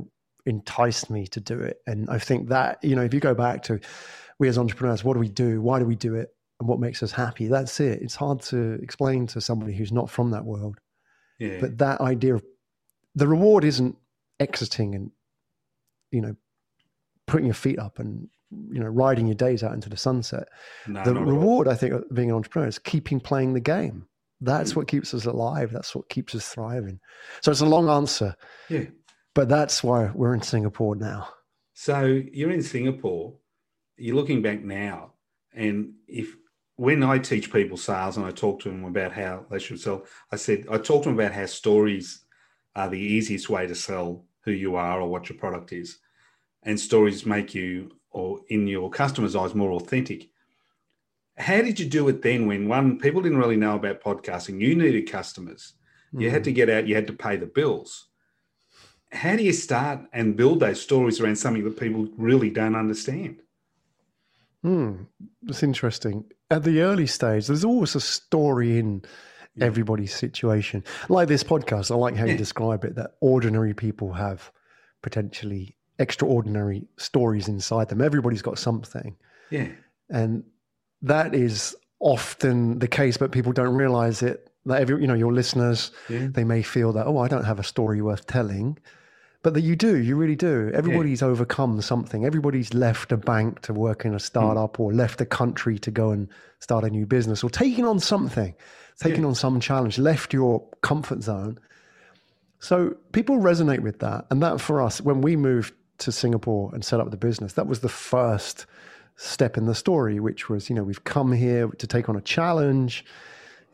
enticed 0.46 1.10
me 1.10 1.26
to 1.26 1.40
do 1.40 1.60
it. 1.60 1.78
And 1.86 2.08
I 2.08 2.18
think 2.18 2.48
that, 2.48 2.82
you 2.82 2.96
know, 2.96 3.02
if 3.02 3.12
you 3.12 3.20
go 3.20 3.34
back 3.34 3.62
to 3.64 3.80
we 4.38 4.48
as 4.48 4.58
entrepreneurs, 4.58 5.04
what 5.04 5.14
do 5.14 5.20
we 5.20 5.28
do? 5.28 5.60
Why 5.60 5.78
do 5.78 5.84
we 5.84 5.96
do 5.96 6.14
it? 6.14 6.30
And 6.62 6.68
what 6.68 6.78
makes 6.78 7.02
us 7.02 7.10
happy? 7.10 7.48
That's 7.48 7.80
it. 7.80 8.00
It's 8.02 8.14
hard 8.14 8.40
to 8.42 8.74
explain 8.80 9.26
to 9.28 9.40
somebody 9.40 9.74
who's 9.74 9.90
not 9.90 10.08
from 10.08 10.30
that 10.30 10.44
world. 10.44 10.78
Yeah. 11.40 11.58
But 11.60 11.78
that 11.78 12.00
idea 12.00 12.36
of 12.36 12.44
the 13.16 13.26
reward 13.26 13.64
isn't 13.64 13.96
exiting 14.38 14.94
and, 14.94 15.10
you 16.12 16.20
know, 16.20 16.36
putting 17.26 17.46
your 17.46 17.54
feet 17.56 17.80
up 17.80 17.98
and, 17.98 18.28
you 18.70 18.78
know, 18.78 18.86
riding 18.86 19.26
your 19.26 19.34
days 19.34 19.64
out 19.64 19.74
into 19.74 19.88
the 19.88 19.96
sunset. 19.96 20.46
no, 20.86 21.02
the 21.02 21.14
not 21.14 21.22
at 21.22 21.26
all. 21.26 21.32
reward, 21.34 21.66
I 21.66 21.74
think, 21.74 21.94
of 21.94 22.04
being 22.14 22.30
an 22.30 22.36
entrepreneur 22.36 22.68
is 22.68 22.78
keeping 22.78 23.18
playing 23.18 23.54
the 23.54 23.60
game. 23.60 24.06
That's 24.40 24.72
Mm. 24.72 24.76
what 24.76 24.86
keeps 24.86 25.12
us 25.14 25.24
alive. 25.24 25.72
That's 25.72 25.96
what 25.96 26.08
keeps 26.08 26.32
us 26.36 26.46
thriving. 26.48 27.00
So 27.40 27.50
it's 27.50 27.60
a 27.60 27.66
long 27.66 27.88
answer, 27.88 28.36
Yeah. 28.68 28.84
but 29.34 29.48
that's 29.48 29.82
why 29.82 30.12
we're 30.14 30.32
in 30.34 30.42
Singapore 30.42 30.94
now. 30.94 31.28
So 31.74 32.04
you're 32.04 32.52
in 32.52 32.62
Singapore. 32.62 33.34
You're 33.96 34.14
looking 34.16 34.42
back 34.42 34.62
now, 34.62 35.14
and 35.52 35.94
if 36.06 36.36
when 36.82 37.04
I 37.04 37.18
teach 37.18 37.52
people 37.52 37.76
sales 37.76 38.16
and 38.16 38.26
I 38.26 38.32
talk 38.32 38.58
to 38.62 38.68
them 38.68 38.84
about 38.84 39.12
how 39.12 39.46
they 39.48 39.60
should 39.60 39.78
sell, 39.78 40.04
I 40.32 40.36
said 40.36 40.66
I 40.68 40.78
talk 40.78 41.04
to 41.04 41.10
them 41.10 41.16
about 41.16 41.30
how 41.30 41.46
stories 41.46 42.24
are 42.74 42.88
the 42.88 42.98
easiest 42.98 43.48
way 43.48 43.68
to 43.68 43.74
sell 43.76 44.24
who 44.40 44.50
you 44.50 44.74
are 44.74 45.00
or 45.00 45.08
what 45.08 45.28
your 45.28 45.38
product 45.38 45.72
is, 45.72 45.98
and 46.64 46.80
stories 46.80 47.24
make 47.24 47.54
you 47.54 47.92
or 48.10 48.40
in 48.48 48.66
your 48.66 48.90
customers' 48.90 49.36
eyes 49.36 49.54
more 49.54 49.70
authentic. 49.74 50.30
How 51.36 51.62
did 51.62 51.78
you 51.78 51.86
do 51.86 52.08
it 52.08 52.20
then 52.20 52.48
when 52.48 52.66
one 52.66 52.98
people 52.98 53.22
didn't 53.22 53.38
really 53.38 53.56
know 53.56 53.76
about 53.76 54.02
podcasting? 54.02 54.60
You 54.60 54.74
needed 54.74 55.08
customers. 55.08 55.74
You 56.12 56.30
had 56.30 56.38
mm-hmm. 56.38 56.44
to 56.46 56.52
get 56.52 56.68
out, 56.68 56.88
you 56.88 56.96
had 56.96 57.06
to 57.06 57.12
pay 57.12 57.36
the 57.36 57.46
bills. 57.46 58.08
How 59.12 59.36
do 59.36 59.44
you 59.44 59.52
start 59.52 60.00
and 60.12 60.36
build 60.36 60.58
those 60.58 60.82
stories 60.82 61.20
around 61.20 61.36
something 61.36 61.62
that 61.62 61.78
people 61.78 62.08
really 62.16 62.50
don't 62.50 62.74
understand? 62.74 63.40
Hmm, 64.62 65.02
that's 65.42 65.62
interesting. 65.62 66.24
At 66.50 66.62
the 66.64 66.80
early 66.82 67.06
stage, 67.06 67.46
there's 67.48 67.64
always 67.64 67.94
a 67.94 68.00
story 68.00 68.78
in 68.78 69.02
Yeah. 69.54 69.66
everybody's 69.66 70.14
situation. 70.14 70.84
Like 71.08 71.28
this 71.28 71.42
podcast, 71.44 71.90
I 71.90 71.94
like 71.96 72.16
how 72.16 72.24
you 72.26 72.36
describe 72.36 72.84
it 72.84 72.94
that 72.94 73.12
ordinary 73.20 73.74
people 73.74 74.12
have 74.12 74.50
potentially 75.02 75.76
extraordinary 75.98 76.86
stories 76.96 77.48
inside 77.48 77.88
them. 77.88 78.00
Everybody's 78.00 78.42
got 78.42 78.58
something. 78.58 79.16
Yeah. 79.50 79.68
And 80.08 80.44
that 81.02 81.34
is 81.34 81.76
often 82.00 82.78
the 82.78 82.88
case, 82.88 83.16
but 83.16 83.32
people 83.32 83.52
don't 83.52 83.74
realize 83.74 84.22
it. 84.22 84.48
That 84.64 84.80
every, 84.80 85.00
you 85.00 85.06
know, 85.08 85.14
your 85.14 85.32
listeners, 85.32 85.90
Yeah. 86.08 86.28
they 86.30 86.44
may 86.44 86.62
feel 86.62 86.92
that, 86.92 87.06
oh, 87.06 87.18
I 87.18 87.26
don't 87.28 87.44
have 87.44 87.58
a 87.58 87.64
story 87.64 88.00
worth 88.00 88.26
telling. 88.26 88.78
But 89.42 89.54
that 89.54 89.62
you 89.62 89.74
do, 89.74 89.96
you 89.96 90.14
really 90.14 90.36
do. 90.36 90.70
Everybody's 90.72 91.20
overcome 91.20 91.80
something. 91.82 92.24
Everybody's 92.24 92.72
left 92.74 93.10
a 93.10 93.16
bank 93.16 93.60
to 93.62 93.72
work 93.72 94.04
in 94.04 94.12
a 94.12 94.14
hmm. 94.14 94.18
startup 94.18 94.78
or 94.78 94.92
left 94.92 95.20
a 95.20 95.26
country 95.26 95.78
to 95.80 95.90
go 95.90 96.10
and 96.10 96.28
start 96.60 96.84
a 96.84 96.90
new 96.90 97.06
business 97.06 97.42
or 97.42 97.50
taking 97.50 97.84
on 97.84 97.98
something, 97.98 98.54
taking 99.00 99.22
Yeah. 99.22 99.28
on 99.28 99.34
some 99.34 99.58
challenge, 99.58 99.98
left 99.98 100.32
your 100.32 100.62
comfort 100.82 101.22
zone. 101.22 101.58
So 102.60 102.94
people 103.10 103.38
resonate 103.38 103.80
with 103.80 103.98
that. 103.98 104.26
And 104.30 104.40
that 104.42 104.60
for 104.60 104.80
us, 104.80 105.00
when 105.00 105.20
we 105.20 105.34
moved 105.34 105.74
to 105.98 106.12
Singapore 106.12 106.70
and 106.72 106.84
set 106.84 107.00
up 107.00 107.10
the 107.10 107.16
business, 107.16 107.54
that 107.54 107.66
was 107.66 107.80
the 107.80 107.88
first 107.88 108.66
step 109.16 109.56
in 109.56 109.66
the 109.66 109.74
story, 109.74 110.20
which 110.20 110.48
was, 110.48 110.70
you 110.70 110.76
know, 110.76 110.84
we've 110.84 111.02
come 111.02 111.32
here 111.32 111.66
to 111.66 111.86
take 111.86 112.08
on 112.08 112.16
a 112.16 112.20
challenge. 112.20 113.04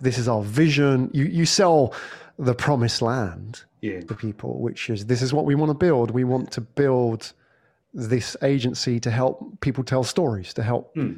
This 0.01 0.19
is 0.19 0.29
our 0.29 0.43
vision. 0.43 1.11
You, 1.13 1.25
you 1.25 1.45
sell 1.47 1.95
the 2.39 2.55
promised 2.55 3.03
land 3.03 3.65
Yeah. 3.81 4.01
to 4.03 4.15
people, 4.15 4.61
which 4.61 4.89
is 4.91 5.07
this 5.07 5.23
is 5.23 5.33
what 5.33 5.45
we 5.45 5.55
want 5.55 5.71
to 5.71 5.75
build. 5.75 6.11
We 6.13 6.25
want 6.25 6.53
to 6.53 6.61
build 6.61 7.33
this 7.93 8.37
agency 8.43 9.01
to 9.01 9.11
help 9.11 9.61
people 9.61 9.83
tell 9.83 10.05
stories, 10.05 10.55
to 10.55 10.63
help 10.63 10.93
Hmm. 10.95 11.15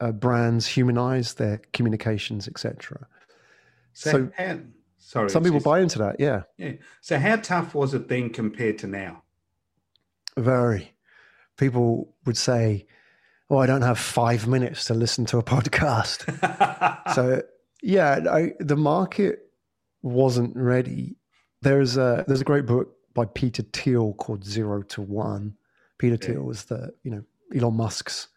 uh, 0.00 0.12
brands 0.12 0.66
humanize 0.66 1.34
their 1.34 1.60
communications, 1.72 2.48
etc. 2.48 3.06
So, 3.92 4.10
So- 4.10 4.30
how, 4.36 4.58
sorry. 4.98 5.30
Some 5.30 5.42
people 5.44 5.60
buy 5.60 5.80
into 5.80 5.98
that, 5.98 6.16
yeah. 6.18 6.42
Yeah. 6.56 6.72
So 7.00 7.18
how 7.18 7.36
tough 7.36 7.74
was 7.74 7.92
it 7.94 8.08
then 8.08 8.30
compared 8.30 8.78
to 8.78 8.86
now? 8.86 9.22
Very. 10.36 10.94
People 11.56 12.14
would 12.26 12.36
say, 12.36 12.86
"Oh, 13.48 13.58
I 13.58 13.66
don't 13.66 13.82
have 13.82 13.98
five 13.98 14.46
minutes 14.48 14.86
to 14.86 14.94
listen 14.94 15.24
to 15.26 15.38
a 15.38 15.42
podcast." 15.54 16.24
so 17.14 17.42
yeah, 17.84 18.20
I, 18.30 18.52
the 18.60 18.76
market 18.76 19.50
wasn't 20.02 20.56
ready. 20.56 21.16
There's 21.60 21.96
a 21.96 22.24
there's 22.26 22.40
a 22.40 22.44
great 22.44 22.66
book 22.66 22.96
by 23.14 23.26
Peter 23.26 23.62
Thiel 23.62 24.14
called 24.14 24.44
Zero 24.44 24.82
to 24.82 25.02
One. 25.02 25.56
Peter 25.98 26.14
Okay. 26.14 26.32
Thiel 26.32 26.42
was 26.42 26.64
the 26.64 26.92
you 27.02 27.10
know 27.10 27.22
Elon 27.54 27.74
Musk's 27.74 28.28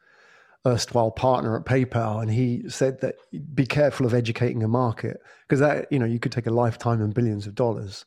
erstwhile 0.65 1.11
partner 1.11 1.55
at 1.57 1.65
PayPal, 1.65 2.21
and 2.21 2.29
he 2.29 2.69
said 2.69 2.99
that 3.01 3.15
be 3.55 3.65
careful 3.65 4.05
of 4.05 4.13
educating 4.13 4.63
a 4.63 4.67
market 4.67 5.21
because 5.47 5.61
that 5.61 5.87
you 5.91 5.97
know 5.99 6.05
you 6.05 6.19
could 6.19 6.33
take 6.33 6.47
a 6.47 6.51
lifetime 6.51 7.01
and 7.01 7.13
billions 7.13 7.47
of 7.47 7.55
dollars. 7.55 8.05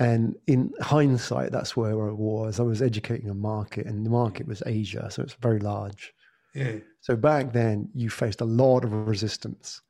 And 0.00 0.36
in 0.46 0.72
hindsight, 0.80 1.50
that's 1.50 1.76
where 1.76 2.08
I 2.08 2.12
was. 2.12 2.60
I 2.60 2.62
was 2.62 2.80
educating 2.80 3.28
a 3.28 3.34
market, 3.34 3.86
and 3.86 4.06
the 4.06 4.10
market 4.10 4.46
was 4.46 4.62
Asia, 4.64 5.10
so 5.10 5.22
it's 5.22 5.34
very 5.34 5.58
large. 5.58 6.14
yeah. 6.54 6.76
So 7.00 7.16
back 7.16 7.52
then, 7.52 7.88
you 7.94 8.08
faced 8.08 8.40
a 8.40 8.44
lot 8.44 8.84
of 8.84 8.92
resistance. 8.92 9.82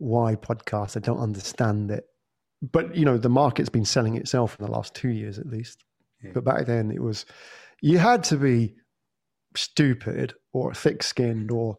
Why 0.00 0.34
podcasts? 0.34 0.96
I 0.96 1.00
don't 1.00 1.18
understand 1.18 1.90
it. 1.90 2.04
But 2.72 2.96
you 2.96 3.04
know, 3.04 3.18
the 3.18 3.28
market's 3.28 3.68
been 3.68 3.84
selling 3.84 4.16
itself 4.16 4.56
in 4.58 4.64
the 4.64 4.72
last 4.72 4.94
two 4.94 5.10
years 5.10 5.38
at 5.38 5.46
least. 5.46 5.84
Yeah. 6.24 6.30
But 6.34 6.44
back 6.44 6.66
then, 6.66 6.90
it 6.90 7.02
was 7.02 7.26
you 7.82 7.98
had 7.98 8.24
to 8.24 8.36
be 8.36 8.74
stupid 9.56 10.34
or 10.52 10.72
thick-skinned 10.72 11.50
or 11.50 11.76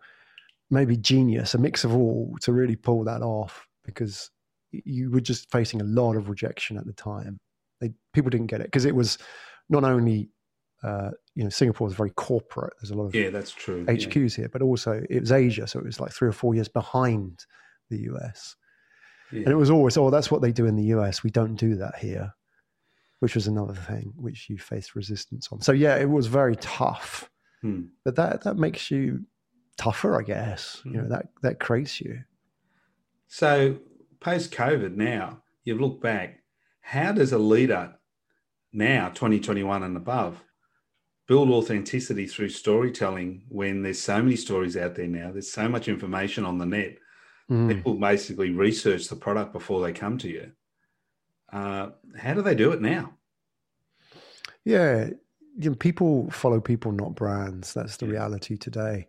maybe 0.69 0.97
genius, 0.97 1.53
a 1.55 1.57
mix 1.57 1.83
of 1.83 1.95
all, 1.95 2.35
to 2.41 2.53
really 2.53 2.75
pull 2.75 3.03
that 3.05 3.21
off 3.21 3.67
because 3.85 4.29
you 4.71 5.09
were 5.09 5.21
just 5.21 5.51
facing 5.51 5.81
a 5.81 5.85
lot 5.85 6.15
of 6.15 6.29
rejection 6.29 6.77
at 6.77 6.85
the 6.85 6.93
time. 6.93 7.39
They, 7.79 7.91
people 8.13 8.29
didn't 8.29 8.47
get 8.47 8.61
it 8.61 8.67
because 8.67 8.85
it 8.85 8.95
was 8.95 9.17
not 9.69 9.83
only 9.83 10.29
uh, 10.83 11.09
you 11.35 11.43
know 11.43 11.49
Singapore 11.49 11.85
was 11.85 11.95
very 11.95 12.11
corporate. 12.11 12.73
There's 12.79 12.91
a 12.91 12.95
lot 12.95 13.05
of 13.05 13.15
Yeah, 13.15 13.31
that's 13.31 13.51
true. 13.51 13.83
yeah. 13.87 13.93
HQs 13.93 14.35
here, 14.35 14.49
but 14.49 14.61
also 14.61 15.03
it 15.09 15.19
was 15.19 15.31
Asia, 15.31 15.65
so 15.65 15.79
it 15.79 15.85
was 15.85 15.99
like 15.99 16.11
three 16.11 16.29
or 16.29 16.33
four 16.33 16.53
years 16.53 16.67
behind 16.67 17.45
the 17.91 17.99
US. 18.13 18.55
Yeah. 19.31 19.41
And 19.43 19.49
it 19.49 19.55
was 19.55 19.69
always, 19.69 19.95
oh, 19.97 20.09
that's 20.09 20.31
what 20.31 20.41
they 20.41 20.51
do 20.51 20.65
in 20.65 20.75
the 20.75 20.85
US. 20.95 21.23
We 21.23 21.29
don't 21.29 21.55
do 21.55 21.75
that 21.75 21.95
here, 21.97 22.33
which 23.19 23.35
was 23.35 23.47
another 23.47 23.75
thing 23.75 24.11
which 24.15 24.49
you 24.49 24.57
faced 24.57 24.95
resistance 24.95 25.47
on. 25.51 25.61
So 25.61 25.71
yeah, 25.71 25.95
it 25.97 26.09
was 26.09 26.25
very 26.27 26.55
tough, 26.57 27.29
Hmm. 27.61 27.83
but 28.03 28.15
that 28.15 28.41
that 28.43 28.55
makes 28.57 28.89
you 28.89 29.25
tougher, 29.77 30.19
I 30.19 30.23
guess. 30.23 30.81
You 30.83 30.93
know 30.93 31.03
Mm. 31.03 31.09
that 31.09 31.25
that 31.43 31.59
creates 31.59 32.01
you. 32.01 32.23
So 33.27 33.79
post 34.19 34.51
COVID 34.51 34.95
now, 34.95 35.43
you've 35.63 35.79
looked 35.81 36.01
back. 36.03 36.39
How 36.81 37.11
does 37.11 37.31
a 37.31 37.37
leader 37.37 37.95
now, 38.73 39.09
2021 39.09 39.83
and 39.83 39.95
above, 39.95 40.43
build 41.27 41.49
authenticity 41.49 42.25
through 42.27 42.49
storytelling 42.49 43.45
when 43.47 43.83
there's 43.83 44.01
so 44.01 44.21
many 44.21 44.35
stories 44.35 44.75
out 44.75 44.95
there 44.95 45.07
now? 45.07 45.31
There's 45.31 45.51
so 45.51 45.69
much 45.69 45.87
information 45.87 46.45
on 46.45 46.57
the 46.57 46.65
net. 46.65 46.97
Mm. 47.51 47.67
People 47.75 47.95
basically 47.95 48.51
research 48.51 49.09
the 49.09 49.15
product 49.15 49.51
before 49.51 49.81
they 49.81 49.91
come 49.91 50.17
to 50.19 50.29
you. 50.29 50.51
Uh, 51.51 51.89
how 52.17 52.33
do 52.33 52.41
they 52.41 52.55
do 52.55 52.71
it 52.71 52.81
now? 52.81 53.13
Yeah, 54.63 55.09
you 55.57 55.69
know, 55.69 55.75
people 55.75 56.29
follow 56.31 56.61
people, 56.61 56.93
not 56.93 57.13
brands. 57.15 57.73
That's 57.73 57.97
the 57.97 58.05
Yeah. 58.05 58.11
reality 58.13 58.55
today. 58.57 59.07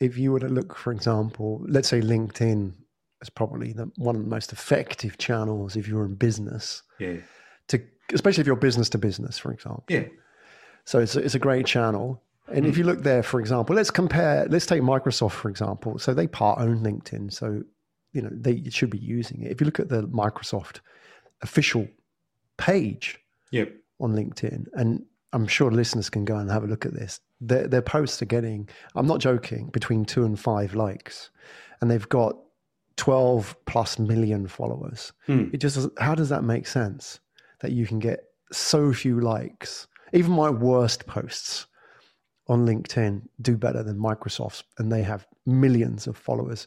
If 0.00 0.16
you 0.16 0.32
were 0.32 0.40
to 0.40 0.48
look, 0.48 0.74
for 0.76 0.92
example, 0.92 1.62
let's 1.68 1.88
say 1.88 2.00
LinkedIn 2.00 2.72
is 3.20 3.28
probably 3.30 3.72
the, 3.74 3.90
one 3.96 4.16
of 4.16 4.22
the 4.22 4.28
most 4.28 4.52
effective 4.52 5.18
channels 5.18 5.76
if 5.76 5.86
you're 5.88 6.06
in 6.06 6.14
business, 6.14 6.82
Yeah. 6.98 7.16
to 7.68 7.82
especially 8.14 8.40
if 8.40 8.46
you're 8.46 8.56
business 8.56 8.88
to 8.90 8.98
business, 8.98 9.36
for 9.36 9.52
example. 9.52 9.84
Yeah. 9.90 10.04
So 10.86 11.00
it's 11.00 11.16
it's 11.16 11.34
a 11.34 11.38
great 11.38 11.66
channel. 11.66 12.22
And 12.52 12.66
if 12.66 12.78
you 12.78 12.84
look 12.84 13.02
there, 13.02 13.22
for 13.22 13.40
example, 13.40 13.76
let's 13.76 13.90
compare. 13.90 14.46
Let's 14.48 14.66
take 14.66 14.82
Microsoft 14.82 15.32
for 15.32 15.50
example. 15.50 15.98
So 15.98 16.14
they 16.14 16.26
part 16.26 16.60
own 16.60 16.82
LinkedIn, 16.82 17.32
so 17.32 17.62
you 18.12 18.22
know 18.22 18.30
they 18.32 18.62
should 18.70 18.90
be 18.90 18.98
using 18.98 19.42
it. 19.42 19.52
If 19.52 19.60
you 19.60 19.64
look 19.66 19.80
at 19.80 19.88
the 19.88 20.02
Microsoft 20.08 20.80
official 21.42 21.86
page, 22.56 23.18
Yep. 23.50 23.72
on 24.00 24.14
LinkedIn, 24.14 24.66
and 24.74 25.04
I'm 25.32 25.46
sure 25.46 25.70
listeners 25.70 26.10
can 26.10 26.24
go 26.24 26.36
and 26.36 26.50
have 26.50 26.64
a 26.64 26.66
look 26.66 26.84
at 26.86 26.94
this. 26.94 27.20
Their, 27.40 27.68
their 27.68 27.82
posts 27.82 28.20
are 28.22 28.26
getting, 28.26 28.68
I'm 28.94 29.06
not 29.06 29.20
joking, 29.20 29.68
between 29.68 30.04
two 30.04 30.24
and 30.24 30.38
five 30.38 30.74
likes, 30.74 31.30
and 31.80 31.90
they've 31.90 32.08
got 32.08 32.36
12 32.96 33.54
plus 33.66 33.98
million 33.98 34.48
followers. 34.48 35.12
Hmm. 35.26 35.46
It 35.52 35.58
just, 35.58 35.88
how 35.98 36.14
does 36.14 36.28
that 36.30 36.42
make 36.44 36.66
sense 36.66 37.20
that 37.60 37.72
you 37.72 37.86
can 37.86 38.00
get 38.00 38.24
so 38.50 38.92
few 38.92 39.20
likes? 39.20 39.86
Even 40.12 40.32
my 40.32 40.50
worst 40.50 41.06
posts 41.06 41.66
on 42.48 42.66
LinkedIn 42.66 43.22
do 43.40 43.56
better 43.56 43.82
than 43.82 43.98
Microsoft's, 43.98 44.64
and 44.78 44.90
they 44.90 45.02
have 45.02 45.26
millions 45.46 46.06
of 46.06 46.16
followers. 46.16 46.66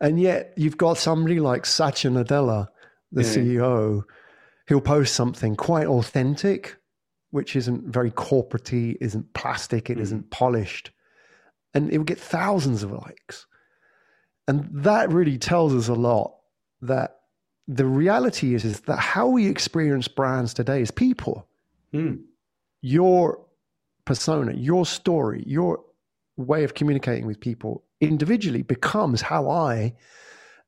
And 0.00 0.20
yet 0.20 0.52
you've 0.56 0.76
got 0.76 0.98
somebody 0.98 1.40
like 1.40 1.66
Satya 1.66 2.10
Nadella 2.10 2.68
the 3.12 3.22
Yeah. 3.22 3.28
CEO, 3.28 4.02
he'll 4.66 4.80
post 4.80 5.14
something 5.14 5.54
quite 5.56 5.86
authentic, 5.86 6.76
which 7.30 7.54
isn't 7.56 7.84
very 7.86 8.10
corporate 8.10 8.72
isn't 8.72 9.32
plastic, 9.34 9.88
it 9.88 9.98
Mm. 9.98 10.00
not 10.02 10.30
polished, 10.30 10.90
and 11.72 11.90
it 11.92 11.98
will 11.98 12.04
get 12.04 12.18
thousands 12.18 12.82
of 12.82 12.90
likes. 12.92 13.46
And 14.48 14.68
that 14.72 15.10
really 15.12 15.38
tells 15.38 15.74
us 15.74 15.88
a 15.88 15.94
lot 15.94 16.36
that 16.82 17.20
the 17.66 17.86
reality 17.86 18.54
is, 18.54 18.64
is 18.64 18.80
that 18.82 18.98
how 18.98 19.26
we 19.28 19.46
experience 19.46 20.06
brands 20.08 20.52
today 20.52 20.82
is 20.82 20.90
people 20.90 21.48
Hmm. 21.92 22.16
your 22.82 23.43
persona, 24.04 24.52
your 24.54 24.86
story, 24.86 25.42
your 25.46 25.80
way 26.36 26.64
of 26.64 26.74
communicating 26.74 27.26
with 27.26 27.40
people 27.40 27.84
individually 28.00 28.62
becomes 28.62 29.20
how 29.22 29.48
I, 29.50 29.94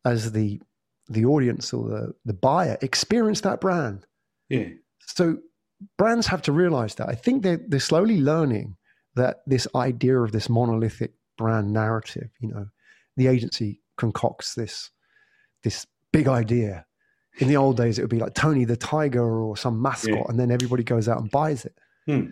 as 0.05 0.33
the 0.33 0.61
the 1.09 1.25
audience 1.25 1.73
or 1.73 1.89
the, 1.89 2.15
the 2.25 2.33
buyer, 2.33 2.77
experience 2.83 3.41
that 3.43 3.61
brand. 3.61 4.05
Yeah. 4.49 4.69
So 5.01 5.39
brands 5.99 6.27
have 6.27 6.43
to 6.43 6.53
realize 6.53 6.97
that. 6.97 7.09
I 7.09 7.15
think 7.15 7.43
they're 7.43 7.61
they're 7.69 7.81
slowly 7.81 8.21
learning 8.21 8.77
that 9.15 9.43
this 9.47 9.67
idea 9.75 10.19
of 10.21 10.33
this 10.33 10.49
monolithic 10.49 11.13
brand 11.39 11.73
narrative, 11.73 12.31
you 12.41 12.49
know, 12.49 12.67
the 13.17 13.27
agency 13.29 13.81
concocts 13.97 14.55
this 14.55 14.91
this 15.63 15.87
big 16.13 16.29
idea. 16.29 16.87
In 17.39 17.49
the 17.49 17.57
old 17.57 17.77
days, 17.77 17.99
it 17.99 18.03
would 18.03 18.11
be 18.11 18.19
like 18.19 18.33
Tony 18.35 18.65
the 18.65 18.77
Tiger 18.79 19.41
or 19.43 19.57
some 19.59 19.83
mascot, 19.83 20.15
Yeah. 20.15 20.23
and 20.29 20.41
then 20.41 20.51
everybody 20.51 20.83
goes 20.83 21.07
out 21.07 21.21
and 21.21 21.31
buys 21.31 21.67
it. 21.67 21.77
Hmm. 22.07 22.27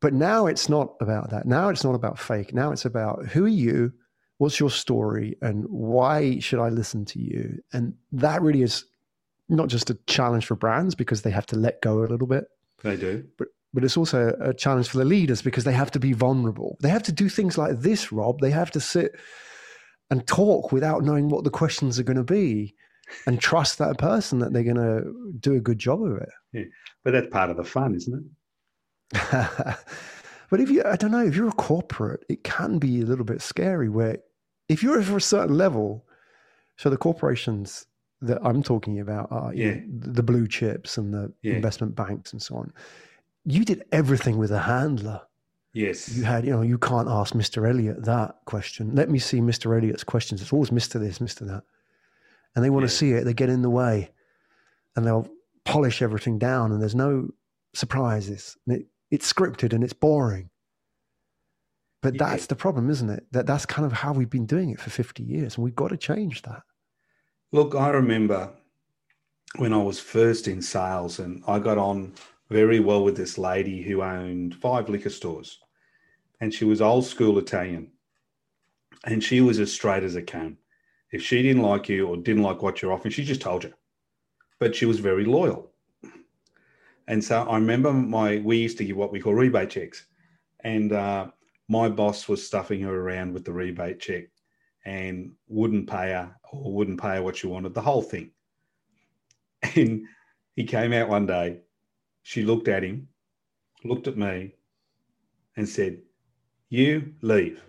But 0.00 0.14
now 0.14 0.46
it's 0.46 0.68
not 0.68 0.94
about 1.00 1.30
that. 1.30 1.46
Now 1.46 1.68
it's 1.70 1.84
not 1.84 1.94
about 1.94 2.18
fake. 2.18 2.54
Now 2.54 2.70
it's 2.70 2.84
about 2.84 3.26
who 3.26 3.44
are 3.46 3.48
you? 3.48 3.92
What's 4.38 4.60
your 4.60 4.70
story? 4.70 5.36
And 5.42 5.64
why 5.68 6.38
should 6.38 6.60
I 6.60 6.68
listen 6.68 7.04
to 7.06 7.18
you? 7.20 7.58
And 7.72 7.94
that 8.12 8.40
really 8.40 8.62
is 8.62 8.84
not 9.48 9.68
just 9.68 9.90
a 9.90 9.98
challenge 10.06 10.46
for 10.46 10.54
brands 10.54 10.94
because 10.94 11.22
they 11.22 11.30
have 11.30 11.46
to 11.46 11.56
let 11.56 11.82
go 11.82 12.00
a 12.00 12.06
little 12.06 12.26
bit, 12.28 12.44
They 12.82 12.96
do. 12.96 13.24
but 13.38 13.48
but 13.74 13.84
it's 13.84 13.96
also 13.98 14.34
a 14.40 14.54
challenge 14.54 14.88
for 14.88 14.96
the 14.98 15.04
leaders 15.04 15.42
because 15.42 15.64
they 15.64 15.72
have 15.74 15.90
to 15.90 16.00
be 16.00 16.14
vulnerable. 16.14 16.78
They 16.80 16.88
have 16.88 17.02
to 17.04 17.12
do 17.12 17.28
things 17.28 17.58
like 17.58 17.80
this, 17.80 18.10
Rob. 18.10 18.40
They 18.40 18.50
have 18.50 18.70
to 18.70 18.80
sit 18.80 19.12
and 20.10 20.26
talk 20.26 20.72
without 20.72 21.02
knowing 21.04 21.28
what 21.28 21.44
the 21.44 21.50
questions 21.50 21.98
are 21.98 22.02
going 22.02 22.16
to 22.16 22.24
be 22.24 22.74
and 23.26 23.38
trust 23.38 23.76
that 23.78 23.98
person 23.98 24.38
that 24.38 24.54
they're 24.54 24.62
going 24.62 24.76
to 24.76 25.32
do 25.38 25.54
a 25.54 25.60
good 25.60 25.78
job 25.78 26.02
of 26.02 26.16
it. 26.16 26.28
Yeah. 26.54 26.62
But 27.04 27.10
that's 27.12 27.28
part 27.28 27.50
of 27.50 27.58
the 27.58 27.64
fun, 27.64 27.94
isn't 27.94 28.14
it? 28.14 28.24
but 30.50 30.60
if 30.60 30.70
you, 30.70 30.82
I 30.84 30.96
don't 30.96 31.10
know, 31.12 31.24
if 31.24 31.34
you're 31.36 31.48
a 31.48 31.52
corporate, 31.52 32.24
it 32.28 32.44
can 32.44 32.78
be 32.78 33.00
a 33.00 33.04
little 33.04 33.24
bit 33.24 33.40
scary 33.42 33.88
where 33.88 34.18
if 34.68 34.82
you're 34.82 35.00
for 35.02 35.16
a 35.16 35.20
certain 35.20 35.56
level, 35.56 36.04
so 36.76 36.90
the 36.90 36.96
corporations 36.96 37.86
that 38.20 38.38
I'm 38.42 38.62
talking 38.62 38.98
about 39.00 39.30
are 39.30 39.54
you 39.54 39.64
Yeah. 39.66 39.74
know, 39.74 39.82
the 39.88 40.22
blue 40.22 40.46
chips 40.48 40.98
and 40.98 41.12
the 41.14 41.32
Yeah. 41.42 41.54
investment 41.54 41.94
banks 41.94 42.32
and 42.32 42.42
so 42.42 42.56
on. 42.56 42.72
You 43.44 43.64
did 43.64 43.84
everything 43.92 44.36
with 44.38 44.50
a 44.50 44.58
handler. 44.60 45.22
Yes. 45.72 46.08
You 46.16 46.24
had, 46.24 46.44
you 46.44 46.50
know, 46.50 46.62
you 46.62 46.78
can't 46.78 47.08
ask 47.08 47.34
Mr. 47.34 47.68
Elliott 47.68 48.04
that 48.04 48.36
question. 48.44 48.94
Let 48.94 49.10
me 49.10 49.18
see 49.18 49.40
Mr. 49.40 49.76
Elliott's 49.76 50.02
questions. 50.04 50.42
It's 50.42 50.52
always 50.52 50.70
Mr. 50.70 50.98
this, 50.98 51.18
Mr. 51.18 51.46
that. 51.46 51.62
And 52.56 52.64
they 52.64 52.70
want 52.70 52.82
Yeah. 52.84 52.88
to 52.88 52.94
see 52.94 53.12
it. 53.12 53.24
They 53.24 53.34
get 53.34 53.48
in 53.48 53.62
the 53.62 53.70
way 53.70 54.10
and 54.96 55.06
they'll 55.06 55.28
polish 55.64 56.02
everything 56.02 56.38
down 56.38 56.72
and 56.72 56.80
there's 56.82 56.94
no 56.96 57.28
surprises. 57.74 58.56
And 58.66 58.78
it, 58.78 58.86
it's 59.10 59.30
scripted 59.32 59.72
and 59.72 59.82
it's 59.82 59.92
boring. 59.92 60.50
But 62.02 62.14
Yeah. 62.14 62.30
that's 62.30 62.46
the 62.46 62.56
problem, 62.56 62.90
isn't 62.90 63.10
it? 63.10 63.26
That 63.32 63.46
that's 63.46 63.66
kind 63.66 63.84
of 63.86 63.92
how 63.92 64.12
we've 64.12 64.30
been 64.30 64.46
doing 64.46 64.70
it 64.70 64.80
for 64.80 64.90
50 64.90 65.22
years 65.22 65.56
and 65.56 65.64
we've 65.64 65.74
got 65.74 65.88
to 65.88 65.96
change 65.96 66.42
that. 66.42 66.62
Look, 67.52 67.74
I 67.74 67.90
remember 67.90 68.52
when 69.56 69.72
I 69.72 69.82
was 69.82 69.98
first 69.98 70.46
in 70.46 70.60
sales 70.62 71.18
and 71.18 71.42
I 71.48 71.58
got 71.58 71.78
on 71.78 72.12
very 72.50 72.80
well 72.80 73.02
with 73.04 73.16
this 73.16 73.36
lady 73.38 73.82
who 73.82 74.02
owned 74.02 74.54
five 74.54 74.88
liquor 74.88 75.10
stores. 75.10 75.58
And 76.40 76.54
she 76.54 76.64
was 76.64 76.80
old 76.80 77.04
school 77.04 77.38
Italian. 77.38 77.90
And 79.04 79.22
she 79.24 79.40
was 79.40 79.58
as 79.58 79.72
straight 79.72 80.02
as 80.04 80.14
it 80.16 80.26
came. 80.26 80.58
If 81.10 81.22
she 81.22 81.42
didn't 81.42 81.62
like 81.62 81.88
you 81.88 82.06
or 82.06 82.16
didn't 82.16 82.42
like 82.42 82.62
what 82.62 82.80
you're 82.80 82.92
offering, 82.92 83.12
she 83.12 83.24
just 83.24 83.40
told 83.40 83.64
you. 83.64 83.72
But 84.60 84.76
she 84.76 84.86
was 84.86 84.98
very 85.00 85.24
loyal. 85.24 85.72
And 87.08 87.24
so 87.24 87.42
I 87.48 87.54
remember 87.54 87.90
my 87.92 88.36
we 88.44 88.58
used 88.58 88.76
to 88.78 88.84
give 88.84 88.96
what 88.96 89.10
we 89.10 89.18
call 89.18 89.34
rebate 89.34 89.70
checks. 89.70 90.04
And 90.62 90.92
uh, 90.92 91.28
my 91.66 91.88
boss 91.88 92.28
was 92.28 92.46
stuffing 92.46 92.82
her 92.82 92.94
around 92.94 93.32
with 93.32 93.44
the 93.44 93.52
rebate 93.52 93.98
check 93.98 94.24
and 94.84 95.32
wouldn't 95.48 95.88
pay 95.88 96.10
her 96.10 96.36
or 96.52 96.72
wouldn't 96.74 97.00
pay 97.00 97.16
her 97.16 97.22
what 97.22 97.36
she 97.36 97.46
wanted, 97.46 97.74
the 97.74 97.80
whole 97.80 98.02
thing. 98.02 98.30
And 99.74 100.06
he 100.54 100.64
came 100.64 100.92
out 100.92 101.08
one 101.08 101.26
day, 101.26 101.60
she 102.22 102.44
looked 102.44 102.68
at 102.68 102.84
him, 102.84 103.08
looked 103.84 104.06
at 104.06 104.16
me, 104.16 104.54
and 105.56 105.68
said, 105.68 106.02
You 106.68 107.14
leave. 107.22 107.62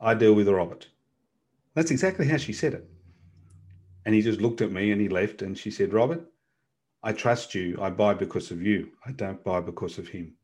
I 0.00 0.14
deal 0.14 0.34
with 0.34 0.48
Robert. 0.48 0.88
That's 1.74 1.90
exactly 1.90 2.26
how 2.26 2.36
she 2.36 2.52
said 2.52 2.74
it. 2.74 2.88
And 4.04 4.14
he 4.14 4.22
just 4.22 4.40
looked 4.40 4.60
at 4.60 4.72
me 4.72 4.90
and 4.92 5.00
he 5.00 5.08
left. 5.08 5.42
And 5.42 5.56
she 5.56 5.70
said, 5.70 5.92
Robert, 5.92 6.24
I 7.04 7.12
trust 7.12 7.54
you. 7.54 7.78
I 7.80 7.90
buy 7.90 8.14
because 8.14 8.50
of 8.50 8.62
you. 8.62 8.88
I 9.04 9.12
don't 9.12 9.44
buy 9.44 9.60
because 9.60 9.98
of 9.98 10.08
him. 10.08 10.36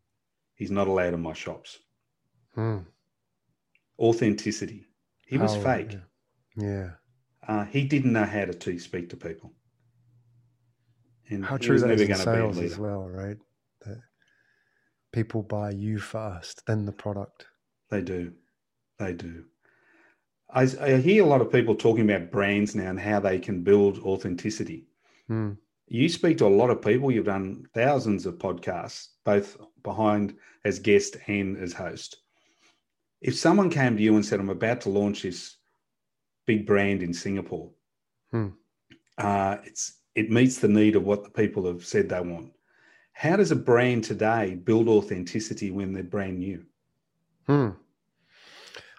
He's 0.54 0.70
not 0.70 0.88
allowed 0.88 1.14
in 1.14 1.22
my 1.22 1.32
shops. 1.32 1.78
Hmm. 2.54 2.80
Authenticity. 3.98 4.84
He 5.26 5.38
was 5.38 5.54
How- 5.54 5.62
fake. 5.62 5.98
Yeah. 6.56 6.66
yeah. 6.66 6.90
Uh, 7.48 7.64
he 7.64 7.84
didn't 7.84 8.12
know 8.12 8.26
how 8.26 8.44
to 8.44 8.78
speak 8.78 9.08
to 9.08 9.16
people. 9.16 9.54
And 11.30 11.44
How 11.44 11.56
true 11.56 11.78
that 11.78 11.90
is 11.92 12.02
in 12.02 12.14
sales 12.14 12.58
as 12.58 12.76
well, 12.76 13.08
right? 13.08 13.38
That 13.86 13.98
people 15.12 15.42
buy 15.42 15.70
you 15.70 15.98
first, 15.98 16.66
then 16.66 16.84
the 16.84 16.92
product. 16.92 17.46
They 17.88 18.02
do. 18.02 18.32
They 18.98 19.14
do. 19.14 19.44
I, 20.52 20.62
I 20.80 20.96
hear 20.96 21.24
a 21.24 21.26
lot 21.26 21.40
of 21.40 21.50
people 21.50 21.74
talking 21.74 22.08
about 22.10 22.30
brands 22.30 22.74
now 22.74 22.90
and 22.90 23.00
how 23.00 23.20
they 23.20 23.38
can 23.38 23.62
build 23.62 23.98
authenticity. 24.00 24.88
Hmm. 25.28 25.52
You 25.92 26.08
speak 26.08 26.38
to 26.38 26.46
a 26.46 26.48
lot 26.48 26.70
of 26.70 26.80
people. 26.80 27.10
You've 27.10 27.26
done 27.26 27.66
thousands 27.74 28.24
of 28.24 28.38
podcasts, 28.38 29.08
both 29.24 29.56
behind 29.82 30.36
as 30.64 30.78
guest 30.78 31.16
and 31.26 31.56
as 31.58 31.72
host. 31.72 32.18
If 33.20 33.34
someone 33.34 33.70
came 33.70 33.96
to 33.96 34.02
you 34.02 34.14
and 34.14 34.24
said, 34.24 34.38
I'm 34.38 34.50
about 34.50 34.80
to 34.82 34.88
launch 34.88 35.22
this 35.22 35.56
big 36.46 36.64
brand 36.64 37.02
in 37.02 37.12
Singapore, 37.12 37.72
Hmm. 38.30 38.50
uh, 39.18 39.56
it's 39.64 39.98
it 40.14 40.30
meets 40.30 40.58
the 40.60 40.68
need 40.68 40.94
of 40.94 41.04
what 41.04 41.24
the 41.24 41.30
people 41.30 41.66
have 41.66 41.84
said 41.84 42.08
they 42.08 42.20
want. 42.20 42.52
How 43.12 43.36
does 43.36 43.50
a 43.50 43.56
brand 43.56 44.04
today 44.04 44.54
build 44.54 44.88
authenticity 44.88 45.72
when 45.72 45.92
they're 45.92 46.04
brand 46.04 46.38
new? 46.38 46.64
Hmm. 47.46 47.70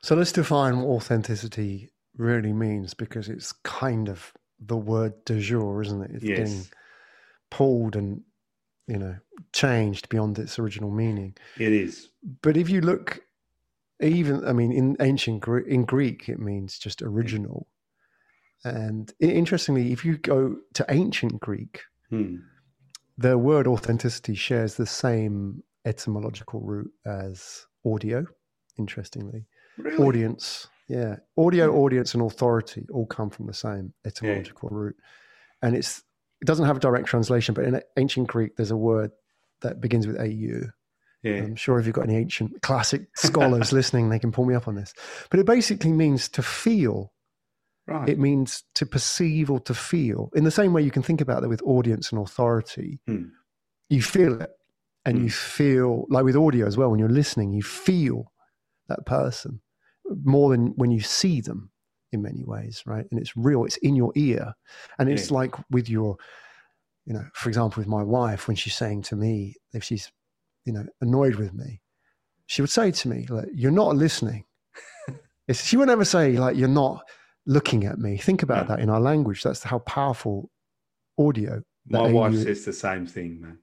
So 0.03 0.15
let's 0.15 0.31
define 0.33 0.79
what 0.79 0.87
authenticity 0.89 1.89
really 2.17 2.51
means 2.51 2.93
because 2.93 3.29
it's 3.29 3.53
kind 3.63 4.09
of 4.09 4.33
the 4.59 4.77
word 4.77 5.13
de 5.25 5.39
jour, 5.39 5.81
isn't 5.81 6.01
it? 6.01 6.11
It's 6.11 6.23
Yes. 6.23 6.37
getting 6.37 6.65
pulled 7.51 7.95
and 7.95 8.21
you 8.87 8.97
know 8.97 9.15
changed 9.53 10.09
beyond 10.09 10.39
its 10.39 10.57
original 10.57 10.89
meaning. 10.89 11.35
It 11.59 11.71
is. 11.71 12.09
But 12.41 12.57
if 12.57 12.69
you 12.69 12.81
look, 12.81 13.19
even 14.01 14.45
I 14.47 14.53
mean, 14.53 14.71
in 14.71 14.97
ancient 14.99 15.41
Gre- 15.41 15.59
in 15.59 15.85
Greek, 15.85 16.27
it 16.29 16.39
means 16.39 16.79
just 16.79 17.01
original. 17.03 17.67
And 18.63 19.11
interestingly, 19.19 19.91
if 19.91 20.05
you 20.05 20.17
go 20.17 20.57
to 20.73 20.85
ancient 20.89 21.39
Greek, 21.39 21.81
Hmm. 22.09 22.37
the 23.17 23.37
word 23.37 23.67
authenticity 23.67 24.35
shares 24.35 24.75
the 24.75 24.85
same 24.85 25.63
etymological 25.85 26.59
root 26.61 26.91
as 27.05 27.65
audio. 27.85 28.25
Interestingly, 28.77 29.45
Really? 29.77 29.97
audience, 29.97 30.67
yeah, 30.87 31.17
audio, 31.37 31.73
audience, 31.75 32.13
and 32.13 32.23
authority 32.23 32.85
all 32.91 33.05
come 33.07 33.29
from 33.29 33.47
the 33.47 33.53
same 33.53 33.93
etymological 34.05 34.69
root, 34.69 34.95
and 35.63 35.75
it's 35.75 36.03
it 36.41 36.45
doesn't 36.45 36.65
have 36.65 36.77
a 36.77 36.81
direct 36.81 37.07
translation, 37.07 37.53
but 37.53 37.65
in 37.65 37.81
ancient 37.97 38.27
Greek, 38.27 38.55
there's 38.55 38.71
a 38.71 38.77
word 38.77 39.11
that 39.61 39.79
begins 39.79 40.07
with 40.07 40.19
au. 40.19 40.69
Yeah. 41.23 41.43
I'm 41.43 41.55
sure 41.55 41.77
if 41.79 41.85
you've 41.85 41.93
got 41.93 42.05
any 42.09 42.17
ancient 42.17 42.61
classic 42.63 43.03
scholars 43.15 43.71
listening, 43.73 44.09
they 44.09 44.17
can 44.17 44.31
pull 44.31 44.45
me 44.45 44.55
up 44.55 44.67
on 44.67 44.73
this. 44.75 44.93
But 45.29 45.39
it 45.39 45.45
basically 45.45 45.91
means 45.93 46.27
to 46.29 46.41
feel. 46.41 47.13
Right. 47.87 48.09
It 48.09 48.17
means 48.19 48.63
to 48.75 48.85
perceive 48.87 49.51
or 49.51 49.59
to 49.61 49.73
feel. 49.75 50.29
In 50.33 50.43
the 50.45 50.51
same 50.51 50.73
way 50.73 50.81
you 50.81 50.91
can 50.91 51.03
think 51.03 51.21
about 51.21 51.41
that 51.41 51.49
with 51.49 51.61
audience 51.63 52.11
and 52.11 52.19
authority. 52.19 52.99
Hmm. 53.05 53.25
You 53.89 54.01
feel 54.01 54.41
it. 54.41 54.49
And 55.05 55.17
Hmm. 55.17 55.23
you 55.25 55.29
feel, 55.29 56.05
like 56.09 56.23
with 56.23 56.35
audio 56.35 56.65
as 56.65 56.77
well, 56.77 56.89
when 56.89 56.99
you're 56.99 57.09
listening, 57.09 57.53
you 57.53 57.61
feel 57.63 58.31
that 58.87 59.05
person 59.05 59.61
more 60.23 60.49
than 60.49 60.73
when 60.75 60.91
you 60.91 61.01
see 61.01 61.39
them 61.41 61.71
in 62.11 62.21
many 62.21 62.43
ways, 62.43 62.83
right? 62.85 63.05
And 63.11 63.19
it's 63.19 63.35
real, 63.37 63.63
it's 63.65 63.77
in 63.77 63.95
your 63.95 64.11
ear. 64.15 64.53
And 64.99 65.09
it's 65.09 65.29
Yeah. 65.31 65.37
like 65.37 65.55
with 65.69 65.89
your, 65.89 66.17
you 67.05 67.13
know, 67.13 67.25
for 67.33 67.49
example, 67.49 67.79
with 67.81 67.87
my 67.87 68.03
wife, 68.03 68.47
when 68.47 68.55
she's 68.55 68.75
saying 68.75 69.03
to 69.03 69.15
me, 69.15 69.55
if 69.73 69.83
she's, 69.83 70.11
you 70.65 70.73
know, 70.73 70.85
annoyed 71.01 71.35
with 71.35 71.53
me, 71.53 71.81
she 72.47 72.61
would 72.61 72.69
say 72.69 72.91
to 72.91 73.07
me, 73.07 73.25
like, 73.29 73.47
you're 73.53 73.71
not 73.71 73.95
listening. 73.95 74.45
She 75.51 75.75
would 75.75 75.87
never 75.87 76.05
say, 76.05 76.37
like, 76.37 76.55
you're 76.55 76.69
not 76.69 77.03
looking 77.45 77.83
at 77.85 77.97
me. 77.99 78.15
Think 78.17 78.41
about 78.41 78.69
No. 78.69 78.75
that 78.75 78.81
in 78.83 78.89
our 78.89 79.01
language. 79.01 79.43
That's 79.43 79.63
how 79.63 79.79
powerful 79.79 80.49
audio. 81.19 81.61
My 81.87 82.09
wife 82.09 82.35
says 82.35 82.63
the 82.63 82.71
same 82.71 83.05
thing, 83.05 83.41
man. 83.41 83.57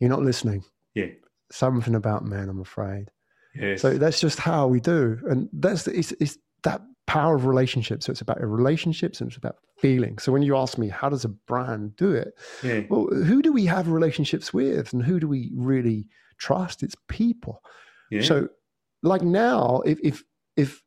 You're 0.00 0.10
not 0.10 0.20
listening. 0.22 0.64
Yeah. 0.94 1.06
Something 1.50 1.94
about 1.94 2.24
men, 2.26 2.48
I'm 2.50 2.60
afraid. 2.60 3.10
Yes. 3.54 3.80
So 3.80 3.96
that's 3.96 4.20
just 4.20 4.38
how 4.38 4.66
we 4.68 4.80
do, 4.80 5.18
and 5.30 5.48
that's 5.52 5.84
the, 5.84 5.96
it's, 5.98 6.12
it's 6.20 6.36
that 6.64 6.82
power 7.10 7.34
of 7.34 7.44
relationships. 7.44 8.06
So 8.06 8.12
it's 8.12 8.20
about 8.20 8.40
relationships 8.40 9.20
and 9.20 9.28
it's 9.28 9.36
about 9.36 9.56
feeling. 9.78 10.18
So 10.18 10.30
when 10.30 10.42
you 10.42 10.56
ask 10.56 10.78
me, 10.78 10.88
how 10.88 11.08
does 11.08 11.24
a 11.24 11.28
brand 11.28 11.96
do 11.96 12.12
it? 12.12 12.34
Yeah. 12.62 12.82
Well, 12.88 13.06
who 13.06 13.42
do 13.42 13.52
we 13.52 13.66
have 13.66 13.88
relationships 13.88 14.54
with, 14.54 14.92
and 14.92 15.02
who 15.02 15.18
do 15.18 15.26
we 15.26 15.50
really 15.52 16.06
trust? 16.38 16.84
It's 16.84 16.94
people. 17.08 17.64
Yeah. 18.12 18.22
So, 18.22 18.48
like 19.02 19.22
now, 19.22 19.82
if 19.84 19.98
if 20.04 20.22
if 20.56 20.80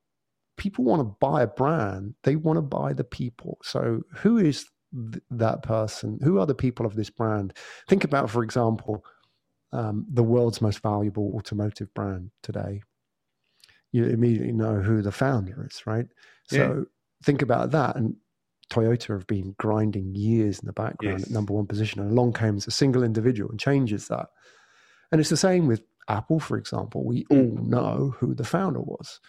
people 0.55 0.85
want 0.85 1.01
to 1.01 1.17
buy 1.19 1.41
a 1.41 1.47
brand, 1.47 2.15
they 2.23 2.37
want 2.37 2.55
to 2.55 2.61
buy 2.61 2.93
the 2.93 3.03
people. 3.03 3.57
So 3.61 4.03
who 4.13 4.37
is 4.37 4.65
th- 4.93 5.23
that 5.31 5.61
person? 5.61 6.19
Who 6.23 6.39
are 6.39 6.45
the 6.45 6.55
people 6.55 6.85
of 6.85 6.95
this 6.95 7.09
brand? 7.09 7.53
Think 7.89 8.05
about, 8.05 8.29
for 8.29 8.43
example, 8.43 9.03
um, 9.73 10.05
the 10.09 10.23
world's 10.23 10.61
most 10.61 10.81
valuable 10.81 11.33
automotive 11.35 11.93
brand 11.93 12.31
today. 12.43 12.81
You 13.93 14.05
immediately 14.05 14.51
know 14.51 14.81
who 14.81 15.01
the 15.01 15.11
founder 15.11 15.65
is, 15.69 15.87
right? 15.87 16.07
So 16.47 16.57
Yeah. 16.57 16.83
think 17.23 17.41
about 17.41 17.71
that. 17.71 17.95
And 17.95 18.17
Toyota 18.69 19.13
have 19.13 19.27
been 19.27 19.55
grinding 19.57 20.13
years 20.15 20.59
in 20.59 20.65
the 20.65 20.73
background 20.73 21.19
Yes. 21.19 21.29
at 21.29 21.31
number 21.31 21.53
one 21.53 21.67
position. 21.67 22.01
And 22.01 22.11
along 22.11 22.33
comes 22.33 22.67
a 22.67 22.71
single 22.71 23.03
individual 23.03 23.49
and 23.51 23.59
changes 23.59 24.09
that. 24.09 24.27
And 25.11 25.21
it's 25.21 25.29
the 25.29 25.37
same 25.37 25.67
with 25.67 25.83
Apple, 26.09 26.39
for 26.41 26.57
example. 26.57 27.05
We 27.05 27.25
all 27.29 27.57
Mm. 27.57 27.67
know 27.67 28.15
who 28.17 28.33
the 28.35 28.43
founder 28.43 28.81
was. 28.81 29.19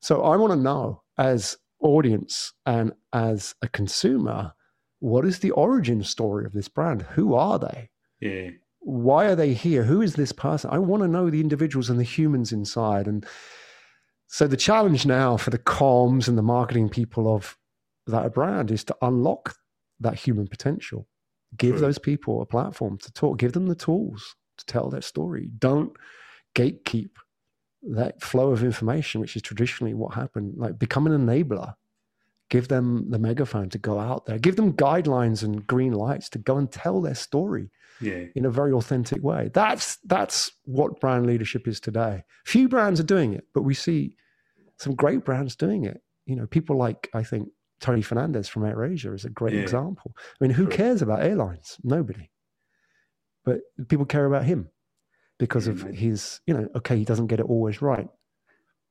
So 0.00 0.22
I 0.22 0.36
want 0.36 0.52
to 0.52 0.58
know 0.58 1.02
as 1.18 1.56
audience 1.80 2.52
and 2.66 2.92
as 3.12 3.54
a 3.62 3.68
consumer, 3.68 4.52
what 5.00 5.24
is 5.24 5.38
the 5.40 5.50
origin 5.52 6.02
story 6.04 6.44
of 6.44 6.52
this 6.52 6.68
brand? 6.68 7.02
Who 7.02 7.34
are 7.34 7.58
they? 7.58 7.90
yeah. 8.20 8.50
Why 8.80 9.26
are 9.26 9.34
they 9.36 9.54
here? 9.54 9.84
Who 9.84 10.02
is 10.02 10.14
this 10.14 10.32
person? 10.32 10.70
I 10.70 10.78
want 10.78 11.02
to 11.02 11.08
know 11.08 11.30
the 11.30 11.40
individuals 11.40 11.88
and 11.88 11.98
the 11.98 12.04
humans 12.04 12.52
inside. 12.52 13.06
And 13.06 13.24
so 14.26 14.46
the 14.46 14.56
challenge 14.56 15.06
now 15.06 15.36
for 15.36 15.50
the 15.50 15.58
comms 15.58 16.28
and 16.28 16.36
the 16.36 16.42
marketing 16.42 16.88
people 16.88 17.32
of 17.32 17.56
that 18.06 18.34
brand 18.34 18.70
is 18.70 18.84
to 18.84 18.96
unlock 19.02 19.54
that 20.00 20.14
human 20.14 20.46
potential. 20.46 21.06
Give 21.56 21.72
True. 21.72 21.80
those 21.80 21.98
people 21.98 22.42
a 22.42 22.46
platform 22.46 22.98
to 22.98 23.12
talk, 23.12 23.38
give 23.38 23.52
them 23.52 23.66
the 23.66 23.74
tools 23.74 24.34
to 24.58 24.66
tell 24.66 24.90
their 24.90 25.02
story. 25.02 25.50
Don't 25.58 25.96
gatekeep 26.54 27.10
that 27.82 28.22
flow 28.22 28.50
of 28.50 28.64
information, 28.64 29.20
which 29.20 29.36
is 29.36 29.42
traditionally 29.42 29.94
what 29.94 30.14
happened. 30.14 30.54
Like 30.56 30.78
become 30.78 31.06
an 31.06 31.12
enabler. 31.12 31.74
Give 32.50 32.68
them 32.68 33.10
the 33.10 33.18
megaphone 33.18 33.70
to 33.70 33.78
go 33.78 33.98
out 33.98 34.26
there. 34.26 34.38
Give 34.38 34.56
them 34.56 34.74
guidelines 34.74 35.42
and 35.42 35.66
green 35.66 35.92
lights 35.92 36.28
to 36.30 36.38
go 36.38 36.56
and 36.56 36.70
tell 36.70 37.00
their 37.00 37.14
story 37.14 37.70
Yeah. 38.00 38.24
in 38.34 38.44
a 38.44 38.50
very 38.50 38.72
authentic 38.72 39.22
way. 39.22 39.50
That's 39.52 39.96
that's 40.04 40.52
what 40.64 41.00
brand 41.00 41.26
leadership 41.26 41.66
is 41.68 41.80
today. 41.80 42.24
Few 42.44 42.68
brands 42.68 43.00
are 43.00 43.04
doing 43.04 43.32
it, 43.34 43.46
but 43.54 43.62
we 43.62 43.74
see 43.74 44.16
some 44.78 44.94
great 44.94 45.24
brands 45.24 45.54
doing 45.56 45.84
it. 45.84 46.00
You 46.26 46.36
know, 46.36 46.46
people 46.46 46.76
like 46.76 47.08
I 47.14 47.22
think 47.22 47.48
Tony 47.80 48.02
Fernandes 48.02 48.48
from 48.48 48.62
AirAsia 48.62 49.14
is 49.14 49.24
a 49.24 49.30
great 49.30 49.54
Yeah. 49.54 49.60
example. 49.60 50.16
I 50.16 50.44
mean, 50.44 50.50
who 50.52 50.64
True. 50.66 50.72
cares 50.76 51.02
about 51.02 51.22
airlines? 51.22 51.76
Nobody. 51.82 52.30
But 53.44 53.60
people 53.88 54.06
care 54.06 54.26
about 54.26 54.44
him 54.44 54.70
because 55.38 55.66
Yeah, 55.66 55.72
of 55.74 55.84
mate. 55.84 55.94
his, 55.96 56.40
you 56.46 56.54
know, 56.54 56.68
okay, 56.76 56.96
he 56.96 57.04
doesn't 57.04 57.26
get 57.26 57.40
it 57.40 57.46
always 57.46 57.82
right. 57.82 58.08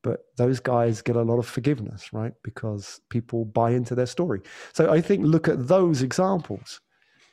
But 0.04 0.20
those 0.38 0.60
guys 0.60 1.02
get 1.02 1.16
a 1.16 1.22
lot 1.22 1.40
of 1.40 1.48
forgiveness, 1.48 2.12
right? 2.14 2.34
Because 2.44 3.00
people 3.10 3.46
buy 3.46 3.72
into 3.72 3.96
their 3.96 4.06
story. 4.06 4.42
So 4.74 4.92
I 4.92 5.00
think 5.02 5.26
look 5.26 5.48
at 5.48 5.68
those 5.68 6.02
examples. 6.02 6.82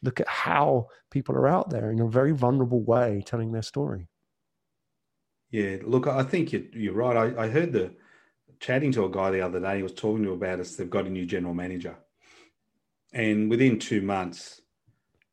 Look 0.03 0.21
at 0.21 0.29
how 0.29 0.89
people 1.11 1.35
are 1.35 1.49
out 1.49 1.71
there 1.71 1.91
in 1.91 2.01
a 2.01 2.09
very 2.09 2.33
vulnerable 2.33 2.83
way 2.83 3.23
telling 3.25 3.53
their 3.53 3.63
story. 3.63 4.09
Yeah, 5.51 5.79
look, 5.83 6.07
I 6.07 6.23
think 6.23 6.53
you're, 6.53 6.63
you're 6.73 6.95
right. 6.95 7.17
I, 7.17 7.45
I 7.45 7.49
heard 7.49 7.73
the 7.73 7.93
chatting 8.61 8.93
to 8.93 9.05
a 9.05 9.11
guy 9.11 9.31
the 9.31 9.41
other 9.41 9.61
day. 9.61 9.79
He 9.79 9.83
was 9.83 9.93
talking 9.93 10.23
to 10.25 10.33
about 10.33 10.61
us. 10.61 10.77
They've 10.77 10.89
got 10.89 11.07
a 11.07 11.11
new 11.11 11.27
general 11.27 11.55
manager, 11.55 11.97
and 13.13 13.51
within 13.51 13.79
two 13.79 14.01
months, 14.01 14.61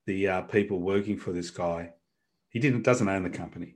the 0.05 0.27
uh, 0.27 0.41
people 0.41 0.79
working 0.79 1.17
for 1.17 1.31
this 1.31 1.51
guy, 1.51 1.93
he 2.49 2.59
didn't 2.59 2.81
doesn't 2.81 3.07
own 3.07 3.23
the 3.23 3.29
company, 3.29 3.75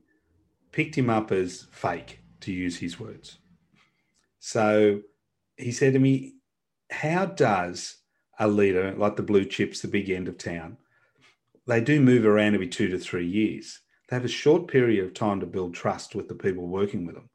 picked 0.71 0.95
him 0.95 1.10
up 1.10 1.32
as 1.32 1.67
fake, 1.71 2.19
to 2.41 2.51
use 2.51 2.80
his 2.80 2.99
words. 2.99 3.38
So 4.39 5.01
he 5.58 5.71
said 5.71 5.93
to 5.93 5.99
me, 5.99 6.36
"How 6.89 7.27
does 7.27 7.97
a 8.41 8.47
leader 8.47 8.93
like 8.97 9.15
the 9.15 9.23
blue 9.23 9.45
chips, 9.45 9.82
the 9.82 9.88
big 9.88 10.10
end 10.10 10.27
of 10.27 10.38
town, 10.38 10.77
they 11.67 11.80
do 11.80 12.01
move 12.01 12.25
around 12.25 12.56
every 12.56 12.67
two 12.67 12.89
to 12.89 12.99
three 12.99 13.27
years?" 13.27 13.80
they 14.10 14.17
have 14.17 14.25
a 14.25 14.39
short 14.43 14.67
period 14.67 15.06
of 15.06 15.13
time 15.13 15.39
to 15.39 15.45
build 15.45 15.73
trust 15.73 16.15
with 16.15 16.27
the 16.27 16.36
people 16.36 16.67
working 16.67 17.06
with 17.06 17.15
them. 17.15 17.30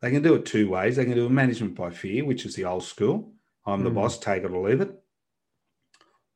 They 0.00 0.10
can 0.10 0.22
do 0.22 0.34
it 0.34 0.46
two 0.46 0.66
ways. 0.70 0.96
They 0.96 1.04
can 1.04 1.14
do 1.14 1.26
a 1.26 1.30
management 1.30 1.74
by 1.74 1.90
fear, 1.90 2.24
which 2.24 2.46
is 2.46 2.54
the 2.54 2.64
old 2.64 2.84
school. 2.84 3.34
I'm 3.66 3.84
the 3.84 3.90
Mm. 3.90 3.96
boss, 3.96 4.18
take 4.18 4.42
it 4.42 4.50
or 4.50 4.66
leave 4.66 4.80
it. 4.80 4.92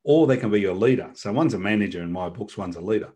Or 0.03 0.27
they 0.27 0.37
can 0.37 0.51
be 0.51 0.61
your 0.61 0.75
leader. 0.75 1.09
So 1.15 1.33
one's 1.33 1.55
a 1.55 1.59
manager 1.59 2.03
in 2.03 2.11
my 2.11 2.29
books, 2.29 2.55
one's 2.55 2.75
a 2.75 2.81
leader. 2.81 3.11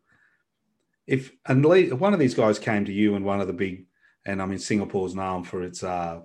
If 1.06 1.32
and 1.46 1.64
one 1.64 2.14
of 2.14 2.20
these 2.20 2.34
guys 2.34 2.58
came 2.58 2.84
to 2.86 2.92
you 2.92 3.14
and 3.14 3.24
one 3.24 3.42
of 3.42 3.48
the 3.48 3.54
big, 3.54 3.86
and 4.26 4.42
I 4.42 4.48
mean 4.48 4.58
Singapore's 4.58 5.14
known 5.14 5.44
for 5.44 5.62
its 5.62 5.84
uh, 5.84 6.22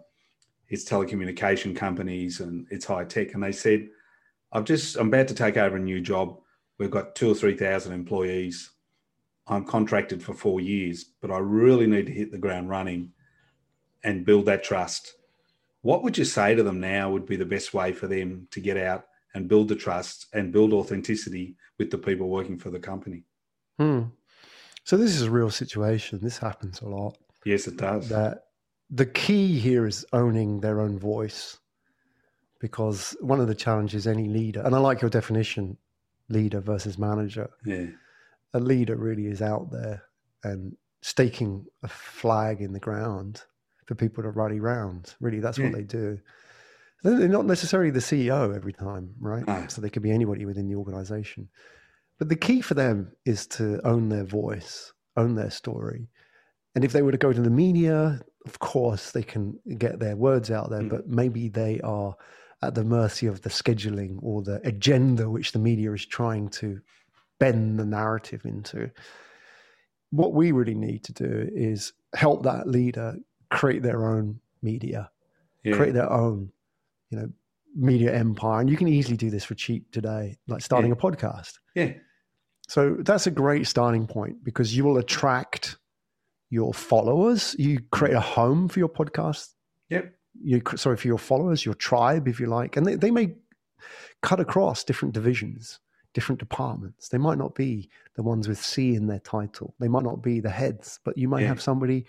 its 0.69 0.85
telecommunication 0.87 1.77
companies 1.77 2.41
and 2.41 2.67
its 2.71 2.87
high 2.87 3.05
tech, 3.05 3.35
and 3.35 3.43
they 3.43 3.53
said, 3.53 3.91
"I've 4.55 4.65
just 4.65 4.97
I'm 4.97 5.09
about 5.09 5.29
to 5.29 5.35
take 5.35 5.57
over 5.57 5.77
a 5.77 5.81
new 5.81 6.01
job. 6.01 6.39
We've 6.79 6.91
got 6.91 7.15
two 7.15 7.31
or 7.31 7.35
three 7.35 7.57
thousand 7.57 7.93
employees. 7.93 8.71
I'm 9.47 9.65
contracted 9.65 10.23
for 10.23 10.33
four 10.33 10.61
years, 10.61 11.05
but 11.21 11.31
I 11.31 11.39
really 11.39 11.87
need 11.87 12.07
to 12.07 12.13
hit 12.13 12.33
the 12.33 12.39
ground 12.39 12.71
running 12.71 13.13
and 14.03 14.25
build 14.25 14.47
that 14.47 14.65
trust. 14.65 15.15
What 15.83 16.03
would 16.03 16.17
you 16.17 16.25
say 16.25 16.55
to 16.55 16.63
them 16.63 16.81
now 16.81 17.11
would 17.11 17.27
be 17.27 17.37
the 17.37 17.45
best 17.45 17.75
way 17.75 17.93
for 17.93 18.07
them 18.07 18.49
to 18.53 18.61
get 18.61 18.79
out 18.79 19.05
and 19.35 19.49
build 19.49 19.69
the 19.69 19.77
trust 19.77 20.29
and 20.33 20.53
build 20.53 20.73
authenticity 20.73 21.57
with 21.79 21.91
the 21.91 21.99
people 21.99 22.31
working 22.31 22.57
for 22.57 22.71
the 22.71 22.79
company? 22.79 23.25
Hmm. 23.79 24.05
So 24.85 24.97
this 24.97 25.15
is 25.15 25.23
a 25.23 25.31
real 25.31 25.51
situation. 25.51 26.21
This 26.23 26.39
happens 26.39 26.81
a 26.81 26.89
lot. 26.89 27.19
Yes, 27.45 27.67
it 27.67 27.77
does. 27.77 28.09
That 28.09 28.45
the 28.91 29.07
key 29.07 29.59
here 29.59 29.87
is 29.87 30.05
owning 30.13 30.61
their 30.61 30.81
own 30.81 30.99
voice, 30.99 31.59
because 32.65 33.15
one 33.21 33.41
of 33.43 33.47
the 33.47 33.55
challenges 33.55 34.07
any 34.07 34.27
leader, 34.27 34.63
and 34.65 34.75
I 34.75 34.79
like 34.79 35.03
your 35.03 35.11
definition, 35.11 35.77
leader 36.31 36.61
versus 36.61 36.97
manager. 36.99 37.51
Yeah, 37.67 37.89
A 38.55 38.59
leader 38.59 38.97
really 38.97 39.27
is 39.27 39.43
out 39.43 39.71
there 39.71 40.03
and 40.43 40.75
staking 41.03 41.67
a 41.83 41.89
flag 41.89 42.63
in 42.63 42.73
the 42.73 42.81
ground 42.81 43.43
for 43.85 43.95
people 43.95 44.23
to 44.23 44.31
rally 44.31 44.61
round. 44.61 45.15
Really, 45.21 45.41
that's 45.41 45.59
what 45.59 45.73
they 45.73 45.83
do. 45.83 46.19
They're 47.03 47.19
they're 47.19 47.29
not 47.29 47.45
necessarily 47.45 47.91
the 47.91 47.99
CEO 48.01 48.57
every 48.57 48.73
time, 48.73 49.11
right? 49.21 49.47
No. 49.47 49.67
So 49.69 49.83
they 49.83 49.91
could 49.91 50.03
be 50.03 50.11
anybody 50.11 50.47
within 50.47 50.67
the 50.67 50.77
organization. 50.77 51.51
But 52.19 52.31
the 52.31 52.37
key 52.37 52.63
for 52.63 52.73
them 52.73 53.13
is 53.27 53.47
to 53.59 53.79
own 53.87 54.09
their 54.09 54.25
voice, 54.25 54.95
own 55.19 55.35
their 55.35 55.51
story. 55.51 56.09
And 56.75 56.83
if 56.83 56.93
they 56.93 57.03
were 57.03 57.13
to 57.13 57.19
go 57.19 57.31
to 57.31 57.43
the 57.43 57.51
media, 57.51 58.21
of 58.47 58.59
course, 58.59 59.11
they 59.11 59.23
can 59.23 59.59
get 59.77 59.99
their 59.99 60.17
words 60.17 60.51
out 60.51 60.71
there, 60.71 60.81
Mm. 60.81 60.89
but 60.89 61.07
maybe 61.07 61.51
they 61.51 61.79
are 61.83 62.17
at 62.65 62.75
the 62.75 62.85
mercy 62.85 63.27
of 63.27 63.43
the 63.43 63.51
scheduling 63.51 64.19
or 64.23 64.43
the 64.43 64.61
agenda 64.67 65.29
which 65.31 65.53
the 65.53 65.59
media 65.59 65.93
is 65.93 66.05
trying 66.07 66.49
to 66.49 66.81
bend 67.39 67.79
the 67.79 67.85
narrative 67.85 68.45
into. 68.45 68.91
What 70.11 70.33
we 70.33 70.53
really 70.53 70.75
need 70.75 71.03
to 71.05 71.13
do 71.13 71.49
is 71.53 71.93
help 72.15 72.45
that 72.45 72.69
leader 72.69 73.17
create 73.51 73.83
their 73.83 74.07
own 74.07 74.41
media, 74.63 75.11
yeah, 75.65 75.75
create 75.75 75.95
their 75.95 76.11
own, 76.11 76.53
you 77.11 77.19
know, 77.19 77.29
media 77.75 78.15
empire. 78.15 78.61
And 78.61 78.71
you 78.71 78.77
can 78.77 78.87
easily 78.89 79.17
do 79.17 79.31
this 79.31 79.45
for 79.45 79.55
cheap 79.55 79.91
today, 79.91 80.39
like 80.47 80.63
starting 80.63 80.91
Yeah. 80.91 80.97
a 80.97 81.01
podcast. 81.01 81.59
yeah, 81.75 81.93
So 82.69 82.95
that's 83.01 83.27
a 83.27 83.31
great 83.33 83.67
starting 83.67 84.07
point 84.07 84.45
because 84.45 84.77
you 84.77 84.85
will 84.85 84.99
attract 84.99 85.77
your 86.51 86.73
followers. 86.73 87.57
You 87.59 87.81
create 87.91 88.15
a 88.15 88.21
home 88.21 88.69
for 88.69 88.79
your 88.79 88.89
podcast. 88.89 89.49
yep, 89.91 90.15
You 90.43 90.61
sorry 90.77 90.97
for 90.97 91.07
your 91.07 91.19
followers, 91.19 91.65
your 91.65 91.75
tribe, 91.75 92.29
if 92.29 92.41
you 92.41 92.47
like, 92.47 92.77
and 92.77 92.87
they, 92.87 92.95
they 92.97 93.11
may 93.11 93.35
cut 94.23 94.41
across 94.41 94.85
different 94.85 95.15
divisions, 95.15 95.79
different 96.13 96.39
departments. 96.39 97.09
They 97.09 97.19
might 97.19 97.39
not 97.39 97.55
be 97.55 97.89
the 98.17 98.23
ones 98.23 98.49
with 98.49 98.59
C 98.59 98.95
in 98.95 99.07
their 99.07 99.21
title. 99.21 99.75
They 99.79 99.89
might 99.89 100.03
not 100.05 100.23
be 100.23 100.41
the 100.41 100.51
heads, 100.51 100.99
but 101.05 101.17
you 101.17 101.29
might 101.29 101.43
Yeah. 101.43 101.49
have 101.49 101.61
somebody 101.63 102.07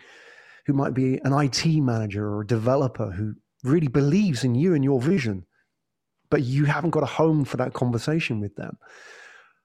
who 0.65 0.73
might 0.73 0.93
be 0.93 1.19
an 1.23 1.33
IT 1.33 1.65
manager 1.81 2.27
or 2.27 2.41
a 2.41 2.47
developer 2.47 3.11
who 3.11 3.35
really 3.63 3.87
believes 3.87 4.43
in 4.43 4.55
you 4.55 4.73
and 4.73 4.83
your 4.83 4.99
vision, 5.01 5.45
but 6.29 6.43
you 6.43 6.65
haven't 6.65 6.89
got 6.91 7.03
a 7.03 7.07
home 7.07 7.45
for 7.45 7.57
that 7.57 7.73
conversation 7.73 8.39
with 8.39 8.55
them. 8.55 8.77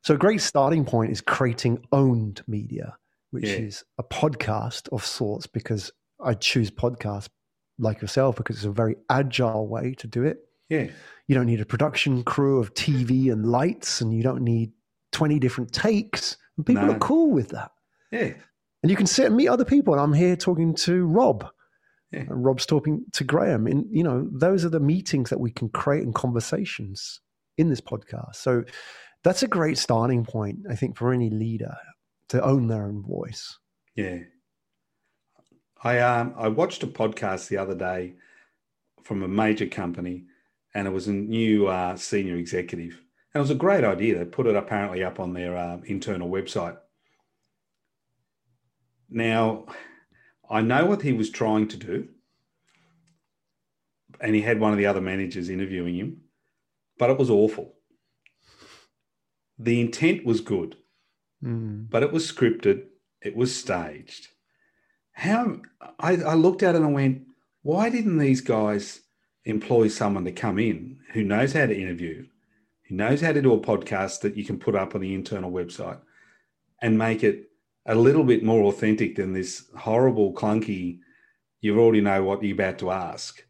So 0.02 0.14
a 0.14 0.18
great 0.18 0.40
starting 0.40 0.84
point 0.84 1.12
is 1.12 1.20
creating 1.20 1.84
owned 1.92 2.42
media, 2.46 2.96
which 3.30 3.44
Yeah. 3.44 3.56
is 3.60 3.84
a 3.98 4.02
podcast 4.02 4.88
of 4.90 5.04
sorts, 5.04 5.46
because 5.46 5.92
I 6.22 6.34
choose 6.34 6.70
podcasts 6.70 7.28
like 7.80 8.00
yourself 8.00 8.36
because 8.36 8.56
it's 8.56 8.64
a 8.64 8.70
very 8.70 8.96
agile 9.08 9.66
way 9.68 9.94
to 9.98 10.06
do 10.06 10.22
it. 10.24 10.38
yeah, 10.68 10.88
You 11.26 11.34
don't 11.34 11.46
need 11.46 11.60
a 11.60 11.66
production 11.66 12.22
crew 12.22 12.58
of 12.60 12.72
TV 12.74 13.32
and 13.32 13.44
lights, 13.46 14.00
and 14.00 14.12
you 14.14 14.22
don't 14.22 14.42
need 14.42 14.72
20 15.12 15.38
different 15.40 15.72
takes. 15.72 16.36
And 16.56 16.64
people 16.66 16.86
No. 16.86 16.92
are 16.92 16.98
cool 16.98 17.30
with 17.32 17.48
that. 17.48 17.72
Yeah. 18.12 18.34
And 18.82 18.90
you 18.90 18.96
can 18.96 19.06
sit 19.06 19.26
and 19.26 19.36
meet 19.36 19.48
other 19.48 19.64
people. 19.64 19.94
And 19.94 20.00
I'm 20.02 20.12
here 20.12 20.36
talking 20.36 20.74
to 20.74 21.04
Rob. 21.06 21.46
Yeah. 22.12 22.20
And 22.20 22.44
Rob's 22.44 22.66
talking 22.66 23.04
to 23.12 23.24
Graham. 23.24 23.66
And, 23.66 23.84
you 23.90 24.02
know, 24.02 24.28
those 24.32 24.64
are 24.64 24.68
the 24.70 24.80
meetings 24.80 25.30
that 25.30 25.40
we 25.40 25.50
can 25.50 25.68
create 25.68 26.02
and 26.04 26.14
conversations 26.14 27.20
in 27.58 27.68
this 27.68 27.80
podcast. 27.80 28.36
So 28.36 28.64
that's 29.22 29.42
a 29.42 29.48
great 29.48 29.76
starting 29.78 30.24
point, 30.24 30.60
I 30.70 30.74
think, 30.76 30.96
for 30.96 31.12
any 31.12 31.30
leader 31.30 31.76
to 32.30 32.42
own 32.42 32.68
their 32.68 32.84
own 32.84 33.02
voice. 33.02 33.58
Yeah. 33.96 34.18
I 35.82 35.98
um 36.00 36.34
I 36.36 36.48
watched 36.48 36.82
a 36.82 36.86
podcast 36.86 37.48
the 37.48 37.56
other 37.56 37.74
day 37.74 38.14
from 39.02 39.22
a 39.22 39.28
major 39.28 39.66
company, 39.66 40.24
and 40.74 40.86
it 40.86 40.90
was 40.90 41.08
a 41.08 41.12
new 41.12 41.68
uh, 41.68 41.96
senior 41.96 42.36
executive. 42.36 43.00
And 43.32 43.40
it 43.40 43.46
was 43.46 43.50
a 43.50 43.54
great 43.54 43.84
idea. 43.84 44.18
They 44.18 44.24
put 44.24 44.46
it 44.46 44.56
apparently 44.56 45.02
up 45.04 45.20
on 45.20 45.32
their 45.32 45.56
uh, 45.56 45.78
internal 45.84 46.28
website. 46.28 46.76
Now, 49.08 49.66
I 50.48 50.60
know 50.60 50.86
what 50.86 51.02
he 51.02 51.12
was 51.12 51.30
trying 51.30 51.68
to 51.68 51.76
do, 51.76 52.08
and 54.20 54.34
he 54.34 54.42
had 54.42 54.60
one 54.60 54.72
of 54.72 54.78
the 54.78 54.86
other 54.86 55.00
managers 55.00 55.48
interviewing 55.48 55.94
him, 55.94 56.20
but 56.98 57.10
it 57.10 57.18
was 57.18 57.30
awful. 57.30 57.74
The 59.58 59.80
intent 59.80 60.24
was 60.24 60.40
good 60.40 60.76
Mm. 61.42 61.88
but 61.88 62.02
it 62.02 62.12
was 62.12 62.30
scripted, 62.30 62.84
it 63.22 63.34
was 63.34 63.56
staged. 63.56 64.28
How 65.20 65.58
I, 65.98 66.16
I 66.16 66.34
looked 66.34 66.62
at 66.62 66.74
it 66.74 66.80
and 66.80 66.94
went, 66.94 67.26
why 67.60 67.90
didn't 67.90 68.16
these 68.16 68.40
guys 68.40 69.00
employ 69.44 69.88
someone 69.88 70.24
to 70.24 70.32
come 70.32 70.58
in 70.58 70.98
who 71.12 71.22
knows 71.22 71.52
how 71.52 71.66
to 71.66 71.78
interview, 71.78 72.26
who 72.88 72.94
knows 72.94 73.20
how 73.20 73.32
to 73.32 73.42
do 73.42 73.52
a 73.52 73.60
podcast 73.60 74.22
that 74.22 74.38
you 74.38 74.44
can 74.46 74.58
put 74.58 74.74
up 74.74 74.94
on 74.94 75.02
the 75.02 75.12
internal 75.14 75.50
website 75.52 76.00
and 76.80 76.96
make 76.96 77.22
it 77.22 77.50
a 77.84 77.94
little 77.94 78.24
bit 78.24 78.42
more 78.42 78.64
authentic 78.64 79.16
than 79.16 79.34
this 79.34 79.66
horrible, 79.76 80.32
clunky, 80.32 81.00
you 81.60 81.78
already 81.78 82.00
know 82.00 82.24
what 82.24 82.42
you're 82.42 82.54
about 82.54 82.78
to 82.78 82.90
ask. 82.90 83.44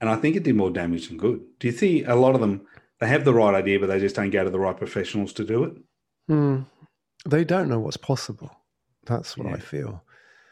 And 0.00 0.08
I 0.08 0.14
think 0.14 0.36
it 0.36 0.44
did 0.44 0.54
more 0.54 0.70
damage 0.70 1.08
than 1.08 1.16
good. 1.16 1.40
Do 1.58 1.66
you 1.66 1.72
see 1.72 2.04
a 2.04 2.14
lot 2.14 2.36
of 2.36 2.40
them, 2.40 2.64
they 3.00 3.08
have 3.08 3.24
the 3.24 3.34
right 3.34 3.56
idea, 3.56 3.80
but 3.80 3.88
they 3.88 3.98
just 3.98 4.14
don't 4.14 4.30
go 4.30 4.44
to 4.44 4.50
the 4.50 4.60
right 4.60 4.76
professionals 4.76 5.32
to 5.32 5.44
do 5.44 5.64
it? 5.64 5.72
Mm. 6.30 6.66
They 7.26 7.42
don't 7.42 7.68
know 7.68 7.80
what's 7.80 7.96
possible. 7.96 8.56
That's 9.06 9.36
what 9.36 9.48
Yeah. 9.48 9.54
I 9.54 9.58
feel. 9.58 10.04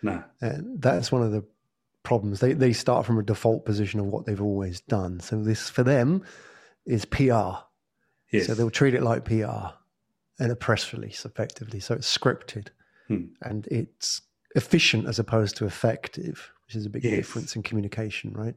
No. 0.03 0.23
And 0.41 0.81
that's 0.81 1.11
one 1.13 1.23
of 1.23 1.33
the 1.33 1.45
problems. 2.03 2.41
They 2.41 2.53
they 2.53 2.73
start 2.73 3.05
from 3.07 3.19
a 3.19 3.23
default 3.23 3.65
position 3.65 4.01
of 4.01 4.07
what 4.07 4.27
they've 4.27 4.41
always 4.43 4.81
done. 4.83 5.21
So 5.21 5.43
this 5.43 5.69
for 5.69 5.83
them 5.83 6.23
is 6.87 7.05
PR. 7.05 7.59
Yes. 8.31 8.47
So 8.47 8.55
they'll 8.55 8.71
treat 8.71 8.95
it 8.95 9.03
like 9.03 9.25
PR 9.25 9.73
and 10.39 10.53
a 10.53 10.57
press 10.57 10.93
release 10.93 11.25
effectively. 11.25 11.81
So 11.81 11.95
it's 11.95 12.19
scripted 12.19 12.69
Hmm. 13.09 13.25
and 13.43 13.67
it's 13.69 14.21
efficient 14.55 15.07
as 15.07 15.19
opposed 15.19 15.57
to 15.57 15.65
effective, 15.67 16.53
which 16.67 16.77
is 16.77 16.85
a 16.87 16.91
big 16.91 17.05
Yes. 17.05 17.15
difference 17.17 17.57
in 17.57 17.63
communication, 17.63 18.33
right? 18.35 18.55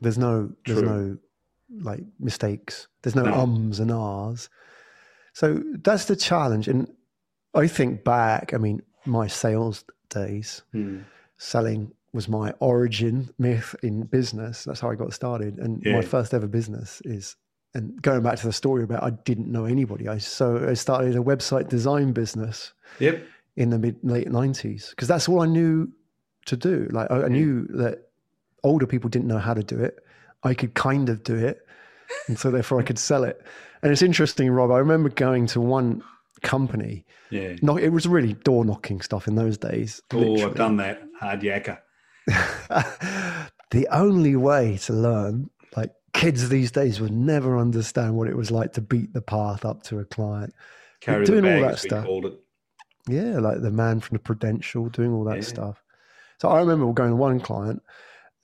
There's 0.00 0.18
no 0.18 0.52
there's 0.66 0.80
True. 0.80 0.88
no 0.88 1.18
like 1.82 2.04
mistakes. 2.20 2.86
There's 3.02 3.14
no, 3.16 3.22
No. 3.24 3.32
ums 3.40 3.80
and 3.80 3.90
ahs. 3.90 4.50
So 5.32 5.62
that's 5.82 6.04
the 6.04 6.16
challenge. 6.16 6.68
And 6.68 6.86
I 7.54 7.66
think 7.66 8.04
back, 8.04 8.52
I 8.52 8.58
mean, 8.58 8.82
my 9.06 9.26
sales 9.26 9.82
days, 10.12 10.62
Hmm. 10.72 10.98
selling 11.38 11.92
was 12.12 12.28
my 12.28 12.52
origin 12.60 13.30
myth 13.38 13.74
in 13.82 14.02
business. 14.02 14.64
That's 14.64 14.80
how 14.80 14.90
I 14.90 14.94
got 14.94 15.12
started. 15.12 15.58
And 15.58 15.82
Yeah. 15.84 15.94
my 15.96 16.02
first 16.02 16.34
ever 16.34 16.46
business 16.46 17.00
is, 17.04 17.36
and 17.74 18.00
going 18.02 18.22
back 18.22 18.36
to 18.38 18.46
the 18.46 18.52
story 18.52 18.82
about 18.84 19.02
I 19.02 19.10
didn't 19.10 19.50
know 19.50 19.64
anybody. 19.64 20.06
I 20.08 20.18
so 20.18 20.68
I 20.68 20.74
started 20.74 21.16
a 21.16 21.20
website 21.20 21.68
design 21.68 22.12
business 22.12 22.74
Yep. 22.98 23.22
in 23.56 23.70
the 23.70 23.78
mid 23.78 23.96
late 24.02 24.30
nineties 24.30 24.90
because 24.90 25.08
that's 25.08 25.26
all 25.28 25.40
I 25.40 25.46
knew 25.46 25.90
to 26.46 26.56
do. 26.56 26.88
Like 26.92 27.10
I, 27.10 27.24
I 27.24 27.28
knew 27.28 27.66
that 27.82 28.10
older 28.62 28.86
people 28.86 29.08
didn't 29.08 29.28
know 29.28 29.38
how 29.38 29.54
to 29.54 29.62
do 29.62 29.78
it. 29.78 29.98
I 30.44 30.52
could 30.54 30.74
kind 30.74 31.08
of 31.08 31.22
do 31.22 31.34
it, 31.36 31.66
and 32.28 32.38
so 32.38 32.50
therefore 32.50 32.78
I 32.80 32.82
could 32.82 32.98
sell 32.98 33.24
it. 33.24 33.40
And 33.82 33.90
it's 33.90 34.02
interesting, 34.02 34.50
Rob. 34.50 34.70
I 34.70 34.78
remember 34.78 35.08
going 35.08 35.46
to 35.48 35.60
one 35.60 36.02
company. 36.42 37.04
Yeah. 37.30 37.54
No, 37.62 37.76
it 37.76 37.88
was 37.90 38.06
really 38.06 38.34
door 38.34 38.64
knocking 38.64 39.00
stuff 39.00 39.26
in 39.28 39.34
those 39.34 39.58
days. 39.58 40.02
Oh, 40.12 40.18
literally. 40.18 40.42
I've 40.44 40.54
done 40.54 40.76
that. 40.78 41.02
Hard 41.18 41.40
yakka. 41.40 41.78
the 43.70 43.88
only 43.90 44.36
way 44.36 44.78
to 44.78 44.92
learn, 44.92 45.50
like 45.76 45.92
kids 46.12 46.48
these 46.48 46.70
days 46.70 47.00
would 47.00 47.12
never 47.12 47.58
understand 47.58 48.16
what 48.16 48.28
it 48.28 48.36
was 48.36 48.50
like 48.50 48.72
to 48.74 48.80
beat 48.80 49.12
the 49.12 49.22
path 49.22 49.64
up 49.64 49.82
to 49.84 49.98
a 49.98 50.04
client. 50.04 50.54
Carry 51.00 51.26
doing 51.26 51.44
all 51.44 51.62
that 51.62 51.78
stuff. 51.78 52.06
Yeah, 53.08 53.40
like 53.40 53.60
the 53.60 53.70
man 53.70 53.98
from 54.00 54.16
the 54.16 54.22
Prudential 54.22 54.88
doing 54.88 55.12
all 55.12 55.24
that 55.24 55.38
Yeah. 55.38 55.42
stuff. 55.42 55.82
So 56.40 56.48
I 56.48 56.58
remember 56.58 56.92
going 56.92 57.10
to 57.10 57.16
one 57.16 57.40
client 57.40 57.82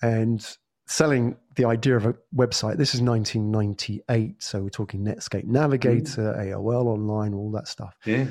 and 0.02 0.44
selling 0.88 1.36
the 1.56 1.66
idea 1.66 1.96
of 1.96 2.06
a 2.06 2.14
website. 2.34 2.78
This 2.78 2.94
is 2.94 3.02
1998, 3.02 4.42
so 4.42 4.62
we're 4.62 4.70
talking 4.70 5.04
Netscape 5.04 5.44
Navigator, 5.44 6.34
mm. 6.34 6.54
AOL 6.54 6.86
Online, 6.86 7.34
all 7.34 7.50
that 7.52 7.68
stuff. 7.68 7.94
Yeah. 8.04 8.26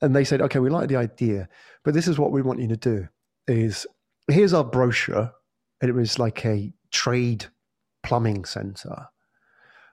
and 0.00 0.14
they 0.14 0.24
said, 0.24 0.40
okay, 0.40 0.60
we 0.60 0.70
like 0.70 0.88
the 0.88 0.96
idea, 0.96 1.48
but 1.84 1.94
this 1.94 2.06
is 2.06 2.18
what 2.18 2.30
we 2.30 2.42
want 2.42 2.60
you 2.60 2.68
to 2.68 2.76
do 2.76 3.08
is 3.48 3.86
here's 4.28 4.54
our 4.54 4.64
brochure. 4.64 5.32
And 5.80 5.90
it 5.90 5.94
was 5.94 6.18
like 6.18 6.44
a 6.46 6.72
trade 6.90 7.46
plumbing 8.02 8.44
center. 8.46 9.08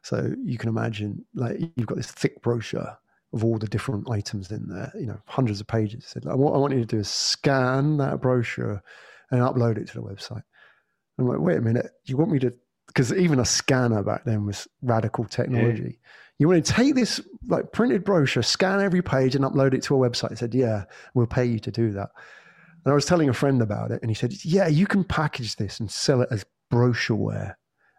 So 0.02 0.34
you 0.44 0.58
can 0.58 0.70
imagine 0.70 1.26
like 1.34 1.60
you've 1.60 1.88
got 1.88 1.98
this 1.98 2.12
thick 2.12 2.42
brochure 2.42 2.98
of 3.34 3.44
all 3.44 3.58
the 3.58 3.68
different 3.68 4.10
items 4.10 4.52
in 4.52 4.68
there, 4.70 4.92
you 4.96 5.08
know, 5.08 5.20
hundreds 5.26 5.60
of 5.60 5.68
pages. 5.68 6.06
Said, 6.06 6.26
like, 6.26 6.38
what 6.38 6.54
I 6.54 6.58
want 6.58 6.74
you 6.74 6.80
to 6.80 6.86
do 6.86 7.00
is 7.00 7.10
scan 7.10 7.98
that 7.98 8.22
brochure 8.22 8.82
and 9.32 9.42
upload 9.42 9.78
it 9.78 9.88
to 9.88 9.94
the 9.96 10.04
website. 10.04 10.44
I'm 11.18 11.28
like, 11.28 11.40
wait 11.40 11.58
a 11.58 11.62
minute, 11.62 11.92
you 12.06 12.18
want 12.18 12.32
me 12.32 12.40
to 12.40 12.54
because 12.88 13.14
even 13.14 13.40
a 13.40 13.46
scanner 13.46 14.04
back 14.04 14.24
then 14.26 14.46
was 14.46 14.68
radical 14.82 15.26
technology. 15.26 16.00
You 16.40 16.48
want 16.48 16.66
to 16.66 16.74
take 16.74 16.96
this 16.96 17.22
like 17.48 17.72
printed 17.72 18.04
brochure, 18.04 18.44
scan 18.44 18.82
every 18.82 19.02
page, 19.02 19.36
and 19.36 19.46
upload 19.46 19.74
it 19.74 19.84
to 19.84 19.96
a 19.96 20.10
website? 20.10 20.32
I 20.32 20.36
said, 20.36 20.54
Yeah, 20.54 20.86
we'll 21.14 21.28
pay 21.28 21.46
you 21.46 21.60
to 21.60 21.72
do 21.72 21.92
that. 21.94 22.10
And 22.86 22.92
I 22.92 22.96
was 22.96 23.06
telling 23.06 23.30
a 23.30 23.34
friend 23.34 23.62
about 23.62 23.92
it, 23.92 24.02
and 24.02 24.12
he 24.12 24.16
said, 24.16 24.34
Yeah, 24.44 24.68
you 24.68 24.86
can 24.88 25.04
package 25.04 25.56
this 25.56 25.80
and 25.80 25.90
sell 25.90 26.22
it 26.22 26.30
as 26.32 26.46
brochureware. 26.72 27.56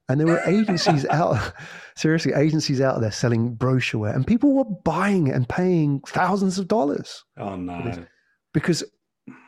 And 0.08 0.20
there 0.20 0.26
were 0.26 0.42
agencies 0.44 1.06
out, 1.10 1.52
seriously, 1.96 2.32
agencies 2.34 2.80
out 2.80 3.00
there 3.00 3.12
selling 3.12 3.56
brochureware, 3.56 4.14
and 4.14 4.26
people 4.26 4.52
were 4.52 4.64
buying 4.84 5.28
it 5.28 5.34
and 5.34 5.48
paying 5.48 6.00
thousands 6.06 6.58
of 6.58 6.68
dollars 6.68 7.24
Oh 7.38 7.56
no. 7.56 8.04
because 8.52 8.84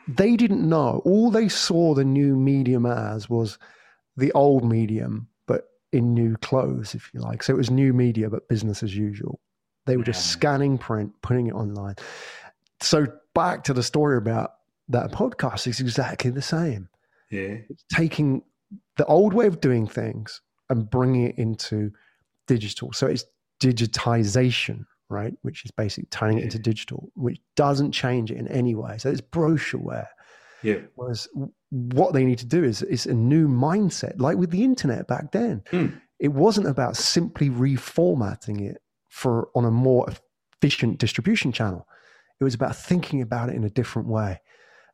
they 0.07 0.35
didn't 0.35 0.67
know. 0.67 1.01
All 1.05 1.29
they 1.31 1.49
saw 1.49 1.93
the 1.93 2.05
new 2.05 2.35
medium 2.35 2.85
as 2.85 3.29
was 3.29 3.57
the 4.15 4.31
old 4.33 4.63
medium, 4.63 5.27
but 5.47 5.65
in 5.91 6.13
new 6.13 6.35
clothes, 6.37 6.95
if 6.95 7.11
you 7.13 7.19
like. 7.19 7.43
So 7.43 7.53
it 7.53 7.57
was 7.57 7.69
new 7.69 7.93
media, 7.93 8.29
but 8.29 8.47
business 8.47 8.81
as 8.83 8.95
usual. 8.95 9.39
They 9.85 9.97
were 9.97 10.03
just 10.03 10.25
Yeah. 10.25 10.31
scanning 10.33 10.77
print, 10.77 11.13
putting 11.21 11.47
it 11.47 11.53
online. 11.53 11.95
So 12.81 13.07
back 13.33 13.63
to 13.65 13.73
the 13.73 13.83
story 13.83 14.17
about 14.17 14.53
that 14.89 15.11
podcast, 15.11 15.67
it's 15.67 15.79
exactly 15.79 16.31
the 16.31 16.41
same. 16.41 16.89
Yeah. 17.29 17.57
It's 17.69 17.83
taking 17.91 18.43
the 18.97 19.05
old 19.05 19.33
way 19.33 19.47
of 19.47 19.61
doing 19.61 19.87
things 19.87 20.41
and 20.69 20.89
bringing 20.89 21.23
it 21.23 21.37
into 21.37 21.91
digital. 22.47 22.91
So 22.93 23.07
it's 23.07 23.25
digitization, 23.61 24.85
right? 25.09 25.33
Which 25.41 25.65
is 25.65 25.71
basically 25.71 26.07
turning 26.11 26.39
it 26.39 26.43
into 26.43 26.59
digital, 26.59 27.09
which 27.15 27.39
doesn't 27.55 27.91
change 27.91 28.31
it 28.31 28.37
in 28.37 28.47
any 28.47 28.75
way. 28.75 28.97
So 28.97 29.09
it's 29.09 29.21
brochureware. 29.21 30.07
Yeah. 30.63 30.79
Whereas 30.95 31.27
what 31.69 32.13
they 32.13 32.23
need 32.23 32.39
to 32.39 32.45
do 32.45 32.63
is 32.63 32.81
is 32.81 33.05
a 33.05 33.13
new 33.13 33.47
mindset, 33.47 34.19
like 34.19 34.37
with 34.37 34.51
the 34.51 34.63
internet 34.63 35.07
back 35.07 35.31
then. 35.31 35.63
Hmm. 35.69 35.87
It 36.19 36.29
wasn't 36.29 36.67
about 36.67 36.97
simply 36.97 37.49
reformatting 37.49 38.67
it 38.67 38.81
for 39.09 39.49
on 39.53 39.65
a 39.65 39.71
more 39.71 40.07
efficient 40.61 40.97
distribution 40.97 41.51
channel. 41.51 41.87
It 42.39 42.43
was 42.43 42.55
about 42.55 42.75
thinking 42.75 43.21
about 43.21 43.49
it 43.49 43.55
in 43.55 43.63
a 43.63 43.69
different 43.69 44.07
way. 44.07 44.41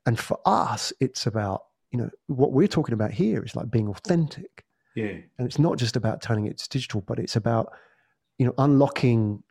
And 0.05 0.19
for 0.19 0.39
us, 0.45 0.91
it's 0.99 1.25
about, 1.25 1.61
you 1.91 1.99
know, 1.99 2.09
what 2.27 2.51
we're 2.51 2.67
talking 2.67 2.93
about 2.93 3.11
here 3.11 3.43
is 3.43 3.55
like 3.55 3.71
being 3.71 3.87
authentic. 3.87 4.65
Yeah. 4.95 5.17
And 5.37 5.47
it's 5.47 5.59
not 5.59 5.77
just 5.77 5.95
about 5.95 6.21
turning 6.21 6.45
it 6.45 6.57
to 6.57 6.69
digital, 6.69 7.01
but 7.01 7.19
it's 7.19 7.35
about, 7.35 7.71
you 8.37 8.45
know, 8.45 8.53
unlocking, 8.57 9.43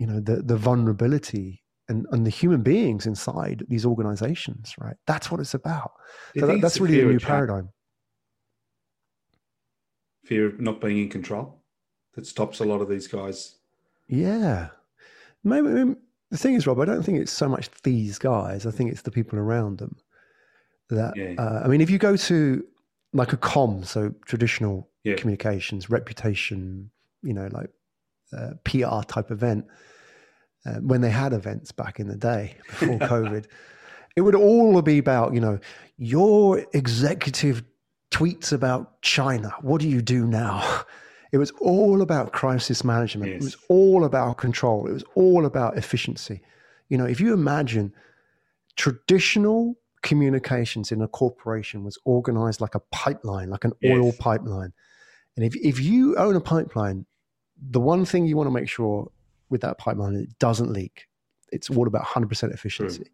you 0.00 0.06
know, 0.06 0.18
the 0.18 0.36
the 0.50 0.56
vulnerability 0.56 1.62
and, 1.88 2.06
and 2.12 2.24
the 2.26 2.30
human 2.30 2.62
beings 2.62 3.06
inside 3.06 3.64
these 3.68 3.84
organizations, 3.84 4.74
right? 4.78 4.96
That's 5.06 5.30
what 5.30 5.40
it's 5.40 5.54
about. 5.54 5.92
So 6.38 6.46
that, 6.46 6.60
that's 6.62 6.80
really 6.80 7.00
a 7.02 7.04
new 7.04 7.18
paradigm. 7.20 7.68
Fear 10.24 10.46
of 10.46 10.60
not 10.60 10.80
being 10.80 10.98
in 10.98 11.08
control 11.08 11.62
that 12.14 12.26
stops 12.26 12.60
a 12.60 12.64
lot 12.64 12.80
of 12.80 12.88
these 12.88 13.06
guys. 13.08 13.56
Yeah. 14.08 14.68
Maybe, 15.44 15.68
maybe- 15.68 15.96
the 16.30 16.38
thing 16.38 16.54
is, 16.54 16.64
Rob, 16.66 16.78
I 16.80 16.84
don't 16.84 17.02
think 17.02 17.18
it's 17.18 17.32
so 17.32 17.48
much 17.48 17.68
these 17.82 18.16
guys. 18.18 18.64
I 18.64 18.70
think 18.70 18.92
it's 18.92 19.02
the 19.02 19.10
people 19.10 19.38
around 19.38 19.78
them. 19.78 19.96
That 20.90 21.16
Yeah. 21.16 21.34
uh, 21.38 21.62
I 21.64 21.68
mean, 21.68 21.80
if 21.80 21.90
you 21.90 21.98
go 21.98 22.16
to 22.16 22.64
like 23.12 23.32
a 23.32 23.36
com, 23.36 23.82
so 23.84 24.14
traditional 24.26 24.88
Yeah. 25.02 25.16
communications, 25.16 25.90
reputation, 25.90 26.92
you 27.22 27.34
know, 27.34 27.48
like 27.50 27.70
uh, 28.36 28.50
PR 28.64 29.02
type 29.06 29.30
event, 29.30 29.66
uh, 30.66 30.74
when 30.74 31.00
they 31.00 31.10
had 31.10 31.32
events 31.32 31.72
back 31.72 32.00
in 32.00 32.08
the 32.08 32.16
day 32.16 32.56
before 32.66 32.98
COVID. 32.98 33.46
It 34.16 34.22
would 34.22 34.34
all 34.34 34.80
be 34.82 34.98
about, 34.98 35.34
you 35.34 35.40
know, 35.40 35.58
your 35.96 36.64
executive 36.72 37.62
tweets 38.10 38.52
about 38.52 39.00
China. 39.02 39.52
What 39.60 39.80
do 39.80 39.88
you 39.88 40.02
do 40.02 40.26
now? 40.26 40.82
It 41.32 41.38
was 41.38 41.52
all 41.60 42.02
about 42.02 42.32
crisis 42.32 42.82
management. 42.82 43.30
Yes. 43.30 43.40
It 43.40 43.44
was 43.44 43.56
all 43.68 44.04
about 44.04 44.36
control. 44.36 44.88
It 44.88 44.92
was 44.92 45.04
all 45.14 45.46
about 45.46 45.76
efficiency. 45.76 46.40
You 46.88 46.98
know, 46.98 47.06
if 47.06 47.20
you 47.20 47.32
imagine 47.32 47.94
traditional 48.76 49.76
communications 50.02 50.90
in 50.90 51.02
a 51.02 51.08
corporation 51.08 51.84
was 51.84 51.98
organized 52.04 52.60
like 52.60 52.74
a 52.74 52.80
pipeline, 52.90 53.50
like 53.50 53.64
an 53.64 53.72
yes. 53.80 53.96
oil 53.96 54.12
pipeline. 54.18 54.72
And 55.36 55.44
if, 55.44 55.54
if 55.56 55.78
you 55.78 56.16
own 56.16 56.34
a 56.34 56.40
pipeline, 56.40 57.06
the 57.60 57.80
one 57.80 58.04
thing 58.04 58.26
you 58.26 58.36
want 58.36 58.46
to 58.46 58.52
make 58.52 58.68
sure 58.68 59.10
with 59.48 59.60
that 59.62 59.78
pipeline 59.78 60.16
it 60.16 60.38
doesn't 60.38 60.72
leak. 60.72 61.06
It's 61.52 61.70
all 61.70 61.86
about 61.86 62.04
100% 62.04 62.54
efficiency. 62.54 63.10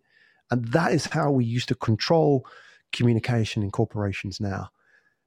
And 0.51 0.65
that 0.67 0.93
is 0.93 1.07
how 1.07 1.31
we 1.31 1.45
used 1.45 1.69
to 1.69 1.75
control 1.75 2.47
communication 2.93 3.63
in 3.63 3.71
corporations 3.71 4.41
now. 4.41 4.69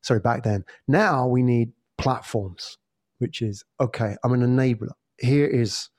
Sorry, 0.02 0.20
back 0.20 0.44
then. 0.44 0.64
Now 0.88 1.28
we 1.28 1.44
need 1.44 1.74
platforms, 1.98 2.78
which 3.18 3.42
is 3.42 3.66
okay, 3.80 4.16
I'm 4.24 4.34
an 4.34 4.42
enabler. 4.42 4.92
Here 5.20 5.48
is 5.48 5.90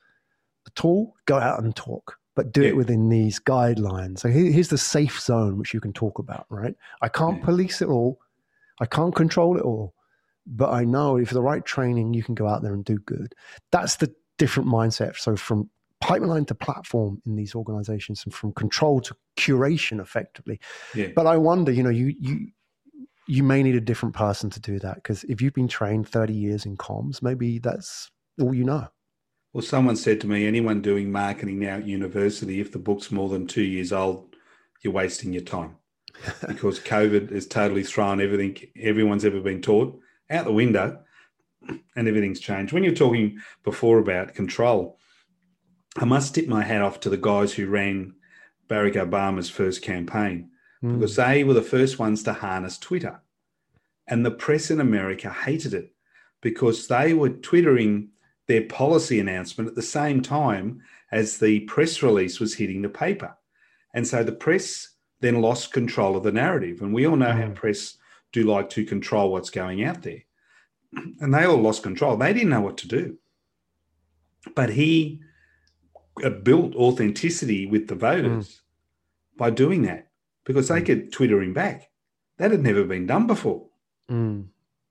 a 0.65 0.71
tool, 0.71 1.15
go 1.25 1.37
out 1.37 1.61
and 1.61 1.75
talk 1.75 2.17
but 2.35 2.53
do 2.53 2.61
yeah. 2.61 2.69
it 2.69 2.75
within 2.75 3.09
these 3.09 3.39
guidelines. 3.39 4.19
So 4.19 4.29
here's 4.29 4.69
the 4.69 4.77
safe 4.77 5.19
zone 5.19 5.57
which 5.57 5.73
you 5.73 5.81
can 5.81 5.93
talk 5.93 6.19
about, 6.19 6.45
right? 6.49 6.73
I 7.01 7.09
can't 7.09 7.37
yeah. 7.39 7.45
police 7.45 7.81
it 7.81 7.89
all, 7.89 8.19
I 8.79 8.85
can't 8.85 9.13
control 9.13 9.57
it 9.57 9.63
all, 9.63 9.93
but 10.45 10.71
I 10.71 10.83
know 10.83 11.17
if 11.17 11.29
the 11.29 11.41
right 11.41 11.63
training, 11.63 12.13
you 12.13 12.23
can 12.23 12.35
go 12.35 12.47
out 12.47 12.61
there 12.61 12.73
and 12.73 12.83
do 12.83 12.97
good. 12.99 13.33
That's 13.71 13.97
the 13.97 14.13
different 14.37 14.69
mindset. 14.69 15.17
So 15.17 15.35
from 15.35 15.69
pipeline 16.01 16.45
to 16.45 16.55
platform 16.55 17.21
in 17.25 17.35
these 17.35 17.55
organizations 17.55 18.23
and 18.25 18.33
from 18.33 18.51
control 18.53 18.99
to 19.01 19.15
curation 19.37 20.01
effectively. 20.01 20.59
Yeah. 20.95 21.09
But 21.15 21.27
I 21.27 21.37
wonder, 21.37 21.71
you 21.71 21.83
know, 21.83 21.89
you 21.89 22.13
you 22.19 22.47
you 23.27 23.43
may 23.43 23.63
need 23.63 23.75
a 23.75 23.81
different 23.81 24.15
person 24.15 24.49
to 24.49 24.59
do 24.59 24.79
that 24.79 24.95
because 24.95 25.23
if 25.25 25.41
you've 25.41 25.53
been 25.53 25.67
trained 25.67 26.07
30 26.09 26.33
years 26.33 26.65
in 26.65 26.75
comms, 26.75 27.21
maybe 27.21 27.59
that's 27.59 28.09
all 28.39 28.53
you 28.53 28.63
know. 28.63 28.87
Well, 29.53 29.61
someone 29.61 29.95
said 29.95 30.19
to 30.21 30.27
me, 30.27 30.47
anyone 30.47 30.81
doing 30.81 31.11
marketing 31.11 31.59
now 31.59 31.75
at 31.75 31.87
university, 31.87 32.59
if 32.59 32.71
the 32.71 32.79
book's 32.79 33.11
more 33.11 33.29
than 33.29 33.47
two 33.47 33.63
years 33.63 33.91
old, 33.91 34.35
you're 34.81 34.93
wasting 34.93 35.33
your 35.33 35.43
time 35.43 35.75
because 36.47 36.79
COVID 36.79 37.31
has 37.31 37.45
totally 37.45 37.83
thrown 37.83 38.19
everything 38.19 38.57
everyone's 38.79 39.25
ever 39.25 39.39
been 39.39 39.61
taught 39.61 39.99
out 40.31 40.45
the 40.45 40.51
window 40.51 40.99
and 41.95 42.07
everything's 42.07 42.39
changed. 42.39 42.73
When 42.73 42.83
you're 42.83 42.93
talking 42.93 43.39
before 43.63 43.99
about 43.99 44.33
control, 44.33 44.97
I 45.97 46.05
must 46.05 46.35
tip 46.35 46.47
my 46.47 46.63
hat 46.63 46.81
off 46.81 46.99
to 47.01 47.09
the 47.09 47.17
guys 47.17 47.53
who 47.53 47.67
ran 47.67 48.15
Barack 48.69 48.93
Obama's 48.93 49.49
first 49.49 49.81
campaign 49.81 50.49
mm. 50.83 50.93
because 50.99 51.15
they 51.15 51.43
were 51.43 51.53
the 51.53 51.61
first 51.61 51.99
ones 51.99 52.23
to 52.23 52.33
harness 52.33 52.77
Twitter. 52.77 53.21
And 54.07 54.25
the 54.25 54.31
press 54.31 54.71
in 54.71 54.79
America 54.79 55.29
hated 55.29 55.73
it 55.73 55.93
because 56.41 56.87
they 56.87 57.13
were 57.13 57.29
twittering 57.29 58.09
their 58.47 58.63
policy 58.63 59.19
announcement 59.19 59.69
at 59.69 59.75
the 59.75 59.81
same 59.81 60.21
time 60.21 60.81
as 61.11 61.37
the 61.37 61.61
press 61.61 62.01
release 62.01 62.39
was 62.39 62.55
hitting 62.55 62.81
the 62.81 62.89
paper. 62.89 63.35
And 63.93 64.07
so 64.07 64.23
the 64.23 64.31
press 64.31 64.95
then 65.19 65.41
lost 65.41 65.73
control 65.73 66.15
of 66.15 66.23
the 66.23 66.31
narrative. 66.31 66.81
And 66.81 66.93
we 66.93 67.05
all 67.05 67.15
know 67.15 67.31
how 67.31 67.47
mm. 67.47 67.55
press 67.55 67.97
do 68.31 68.43
like 68.43 68.69
to 68.71 68.85
control 68.85 69.31
what's 69.31 69.49
going 69.49 69.83
out 69.83 70.03
there. 70.03 70.23
And 71.19 71.33
they 71.33 71.45
all 71.45 71.57
lost 71.57 71.83
control. 71.83 72.17
They 72.17 72.33
didn't 72.33 72.49
know 72.49 72.61
what 72.61 72.77
to 72.79 72.87
do. 72.87 73.17
But 74.55 74.71
he 74.71 75.21
uh, 76.23 76.29
built 76.29 76.75
authenticity 76.75 77.65
with 77.65 77.87
the 77.87 77.95
voters 77.95 78.47
mm. 78.47 79.37
by 79.37 79.49
doing 79.49 79.83
that 79.83 80.09
because 80.45 80.67
they 80.67 80.81
mm. 80.81 80.85
could 80.85 81.11
Twitter 81.11 81.41
him 81.41 81.53
back. 81.53 81.89
That 82.37 82.51
had 82.51 82.61
never 82.61 82.83
been 82.83 83.05
done 83.05 83.27
before. 83.27 83.67
Mm. 84.09 84.47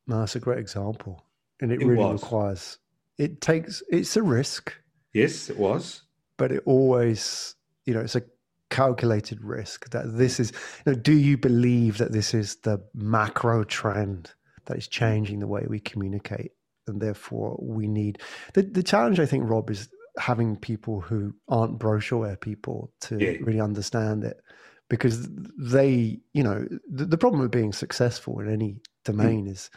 No, 0.06 0.20
that's 0.20 0.36
a 0.36 0.40
great 0.40 0.58
example. 0.58 1.24
And 1.60 1.72
it, 1.72 1.82
it 1.82 1.86
really 1.86 2.04
was. 2.04 2.22
requires 2.22 2.78
it 3.20 3.42
takes 3.42 3.82
it's 3.90 4.16
a 4.16 4.22
risk. 4.22 4.72
Yes, 5.12 5.50
it 5.50 5.58
was. 5.58 6.02
But 6.38 6.52
it 6.52 6.62
always, 6.64 7.54
you 7.84 7.92
know, 7.92 8.00
it's 8.00 8.16
a 8.16 8.22
calculated 8.70 9.42
risk 9.42 9.90
that 9.90 10.16
this 10.16 10.40
is 10.40 10.52
you 10.86 10.92
know, 10.92 10.98
do 10.98 11.12
you 11.12 11.36
believe 11.36 11.98
that 11.98 12.12
this 12.12 12.34
is 12.34 12.56
the 12.56 12.80
macro 12.94 13.64
trend 13.64 14.32
that 14.66 14.76
is 14.76 14.88
changing 14.88 15.40
the 15.40 15.46
way 15.46 15.66
we 15.68 15.80
communicate 15.80 16.52
and 16.86 17.00
therefore 17.00 17.58
we 17.60 17.86
need 17.86 18.18
the 18.54 18.62
the 18.62 18.82
challenge 18.82 19.20
I 19.20 19.26
think 19.26 19.48
Rob 19.48 19.70
is 19.70 19.88
having 20.18 20.56
people 20.56 21.00
who 21.00 21.34
aren't 21.48 21.78
brochure 21.78 22.36
people 22.36 22.92
to 23.02 23.18
yeah. 23.18 23.38
really 23.40 23.60
understand 23.60 24.24
it 24.24 24.40
because 24.88 25.28
they 25.56 26.20
you 26.32 26.42
know 26.42 26.66
the, 26.90 27.06
the, 27.06 27.18
problem 27.18 27.40
with 27.40 27.50
being 27.50 27.72
successful 27.72 28.40
in 28.40 28.52
any 28.52 28.76
domain 29.04 29.46
mm. 29.46 29.52
is 29.52 29.70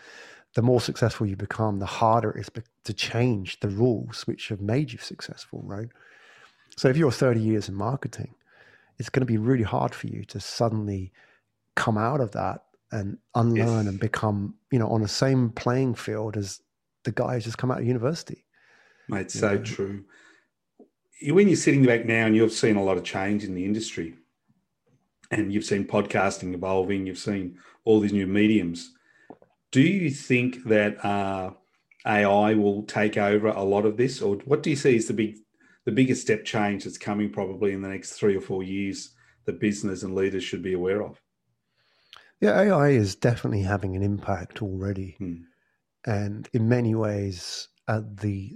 the 0.55 0.61
more 0.61 0.81
successful 0.81 1.25
you 1.25 1.35
become, 1.35 1.79
the 1.79 1.85
harder 1.85 2.31
it 2.31 2.41
is 2.41 2.63
to 2.85 2.93
change 2.93 3.59
the 3.59 3.69
rules 3.69 4.27
which 4.27 4.49
have 4.49 4.61
made 4.61 4.91
you 4.91 4.99
successful, 4.99 5.61
right? 5.63 5.89
So 6.77 6.89
if 6.89 6.97
you're 6.97 7.11
30 7.11 7.39
years 7.39 7.69
in 7.69 7.75
marketing, 7.75 8.35
it's 8.99 9.09
going 9.09 9.21
to 9.21 9.25
be 9.25 9.37
really 9.37 9.63
hard 9.63 9.93
for 9.93 10.07
you 10.07 10.23
to 10.25 10.39
suddenly 10.39 11.11
come 11.75 11.97
out 11.97 12.21
of 12.21 12.31
that 12.31 12.63
and 12.91 13.17
unlearn 13.35 13.85
yes. 13.85 13.87
and 13.87 13.99
become, 13.99 14.55
you 14.71 14.79
know, 14.79 14.87
on 14.87 15.01
the 15.01 15.07
same 15.07 15.49
playing 15.49 15.95
field 15.95 16.37
as 16.37 16.61
the 17.03 17.11
guy 17.11 17.33
who's 17.33 17.43
just 17.43 17.57
come 17.57 17.71
out 17.71 17.79
of 17.79 17.87
university. 17.87 18.45
Mate, 19.09 19.31
so 19.31 19.55
know? 19.55 19.63
true. 19.63 20.05
When 21.25 21.47
you're 21.47 21.57
sitting 21.57 21.85
back 21.85 22.05
now 22.05 22.25
and 22.25 22.35
you've 22.35 22.51
seen 22.51 22.75
a 22.75 22.83
lot 22.83 22.97
of 22.97 23.03
change 23.03 23.43
in 23.43 23.55
the 23.55 23.65
industry 23.65 24.15
and 25.31 25.51
you've 25.51 25.65
seen 25.65 25.85
podcasting 25.85 26.53
evolving, 26.53 27.07
you've 27.07 27.17
seen 27.17 27.57
all 27.85 27.99
these 27.99 28.13
new 28.13 28.27
mediums 28.27 28.93
do 29.73 29.81
you 29.81 30.11
think 30.11 30.63
that 30.65 31.03
uh, 31.03 31.51
AI 32.05 32.53
will 32.53 32.83
take 32.83 33.17
over 33.17 33.47
a 33.47 33.63
lot 33.63 33.85
of 33.85 33.97
this, 33.97 34.21
or 34.21 34.35
what 34.45 34.61
do 34.61 34.69
you 34.69 34.75
see 34.75 34.95
as 34.95 35.07
the 35.07 35.13
big, 35.13 35.39
the 35.85 35.91
biggest 35.91 36.21
step 36.21 36.45
change 36.45 36.83
that's 36.83 36.97
coming 36.97 37.29
probably 37.29 37.73
in 37.73 37.81
the 37.81 37.89
next 37.89 38.13
three 38.13 38.35
or 38.35 38.41
four 38.41 38.63
years 38.63 39.13
that 39.45 39.59
business 39.59 40.03
and 40.03 40.15
leaders 40.15 40.43
should 40.43 40.63
be 40.63 40.73
aware 40.73 41.03
of? 41.03 41.21
Yeah, 42.39 42.59
AI 42.59 42.89
is 42.89 43.15
definitely 43.15 43.61
having 43.61 43.95
an 43.95 44.03
impact 44.03 44.61
already, 44.61 45.15
hmm. 45.17 45.41
and 46.05 46.49
in 46.53 46.67
many 46.67 46.95
ways 46.95 47.69
at 47.87 48.17
the 48.17 48.53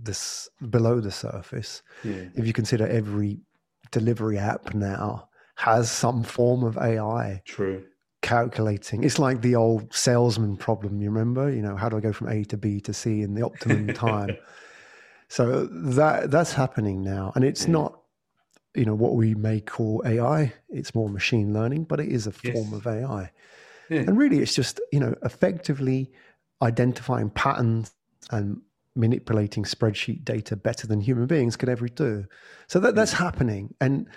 this 0.00 0.48
below 0.70 1.00
the 1.00 1.10
surface. 1.10 1.82
Yeah. 2.04 2.24
If 2.34 2.46
you 2.46 2.52
consider 2.52 2.86
every 2.86 3.40
delivery 3.90 4.38
app 4.38 4.74
now 4.74 5.28
has 5.56 5.90
some 5.90 6.22
form 6.22 6.62
of 6.62 6.76
AI. 6.78 7.42
True 7.44 7.84
calculating. 8.22 9.04
It's 9.04 9.18
like 9.18 9.40
the 9.40 9.54
old 9.54 9.94
salesman 9.94 10.56
problem. 10.56 11.00
You 11.00 11.10
remember? 11.10 11.50
You 11.50 11.62
know, 11.62 11.76
how 11.76 11.88
do 11.88 11.96
I 11.96 12.00
go 12.00 12.12
from 12.12 12.28
A 12.28 12.44
to 12.44 12.56
B 12.56 12.80
to 12.80 12.92
C 12.92 13.22
in 13.22 13.34
the 13.34 13.42
optimum 13.42 13.88
time? 13.94 14.36
So 15.28 15.66
that 15.66 16.30
that's 16.30 16.52
happening 16.52 17.02
now, 17.02 17.32
and 17.34 17.44
it's 17.44 17.66
mm. 17.66 17.70
not, 17.70 18.00
you 18.74 18.84
know, 18.84 18.94
what 18.94 19.14
we 19.14 19.34
may 19.34 19.60
call 19.60 20.02
AI. 20.06 20.52
It's 20.70 20.94
more 20.94 21.08
machine 21.08 21.52
learning, 21.52 21.84
but 21.84 22.00
it 22.00 22.08
is 22.08 22.26
a 22.26 22.32
form 22.32 22.54
yes. 22.54 22.72
of 22.72 22.86
AI. 22.86 23.30
Yeah. 23.90 24.00
And 24.00 24.16
really, 24.16 24.38
it's 24.38 24.54
just 24.54 24.80
you 24.90 25.00
know 25.00 25.14
effectively 25.22 26.10
identifying 26.62 27.30
patterns 27.30 27.92
and 28.30 28.60
manipulating 28.96 29.64
spreadsheet 29.64 30.24
data 30.24 30.56
better 30.56 30.86
than 30.86 31.00
human 31.00 31.26
beings 31.26 31.56
could 31.56 31.68
ever 31.68 31.88
do. 31.88 32.24
So 32.66 32.80
that 32.80 32.94
that's 32.94 33.14
mm. 33.14 33.18
happening, 33.18 33.74
and 33.82 34.08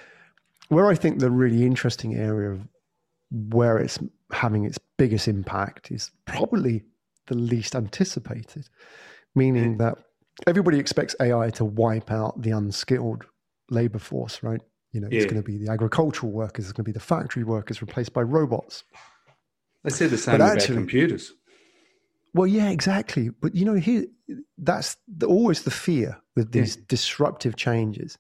where 0.70 0.88
I 0.88 0.96
think 0.96 1.20
the 1.20 1.30
really 1.30 1.66
interesting 1.66 2.16
area 2.16 2.52
of 2.52 2.68
where 3.32 3.78
it's 3.78 4.00
having 4.32 4.64
its 4.64 4.80
biggest 4.98 5.28
impact 5.28 5.92
is 5.92 6.12
probably 6.24 6.84
the 7.28 7.36
least 7.36 7.76
anticipated, 7.76 8.70
meaning 9.36 9.78
that 9.78 9.98
everybody 10.48 10.80
expects 10.80 11.16
AI 11.22 11.50
to 11.52 11.66
wipe 11.66 12.12
out 12.12 12.42
the 12.42 12.52
unskilled 12.52 13.26
labor 13.70 14.00
force, 14.00 14.42
right? 14.44 14.62
You 14.92 15.02
know, 15.02 15.08
yeah. 15.10 15.22
it's 15.22 15.32
going 15.32 15.42
to 15.42 15.48
be 15.48 15.58
the 15.58 15.72
agricultural 15.72 16.32
workers, 16.32 16.66
it's 16.66 16.74
going 16.74 16.84
to 16.84 16.90
be 16.90 16.94
the 16.94 17.00
factory 17.00 17.44
workers 17.44 17.82
replaced 17.82 18.14
by 18.14 18.22
robots. 18.22 18.84
They 19.84 19.90
say 19.90 20.08
the 20.08 20.18
same 20.18 20.34
but 20.34 20.42
about 20.42 20.58
actually, 20.58 20.76
computers. 20.76 21.34
Well, 22.34 22.48
yeah, 22.48 22.70
exactly. 22.70 23.30
But 23.30 23.56
you 23.56 23.66
know, 23.66 23.74
here 23.76 24.06
that's 24.58 24.98
the, 25.08 25.28
always 25.28 25.64
the 25.64 25.72
fear 25.72 26.18
with 26.36 26.52
these 26.52 26.76
yeah. 26.76 26.84
disruptive 26.88 27.56
changes 27.56 28.18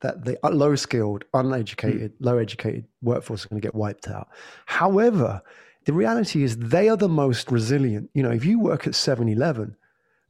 that 0.00 0.24
the 0.24 0.38
low 0.50 0.74
skilled, 0.76 1.24
uneducated, 1.34 2.12
mm. 2.12 2.16
low 2.20 2.38
educated 2.38 2.86
workforce 3.02 3.40
is 3.40 3.46
going 3.46 3.60
to 3.60 3.66
get 3.66 3.74
wiped 3.74 4.08
out. 4.08 4.28
However, 4.66 5.42
the 5.84 5.92
reality 5.92 6.42
is 6.42 6.56
they 6.56 6.88
are 6.88 6.96
the 6.96 7.08
most 7.08 7.50
resilient. 7.50 8.10
You 8.14 8.22
know, 8.22 8.30
if 8.30 8.44
you 8.44 8.58
work 8.58 8.86
at 8.86 8.94
7 8.94 9.28
Eleven 9.28 9.76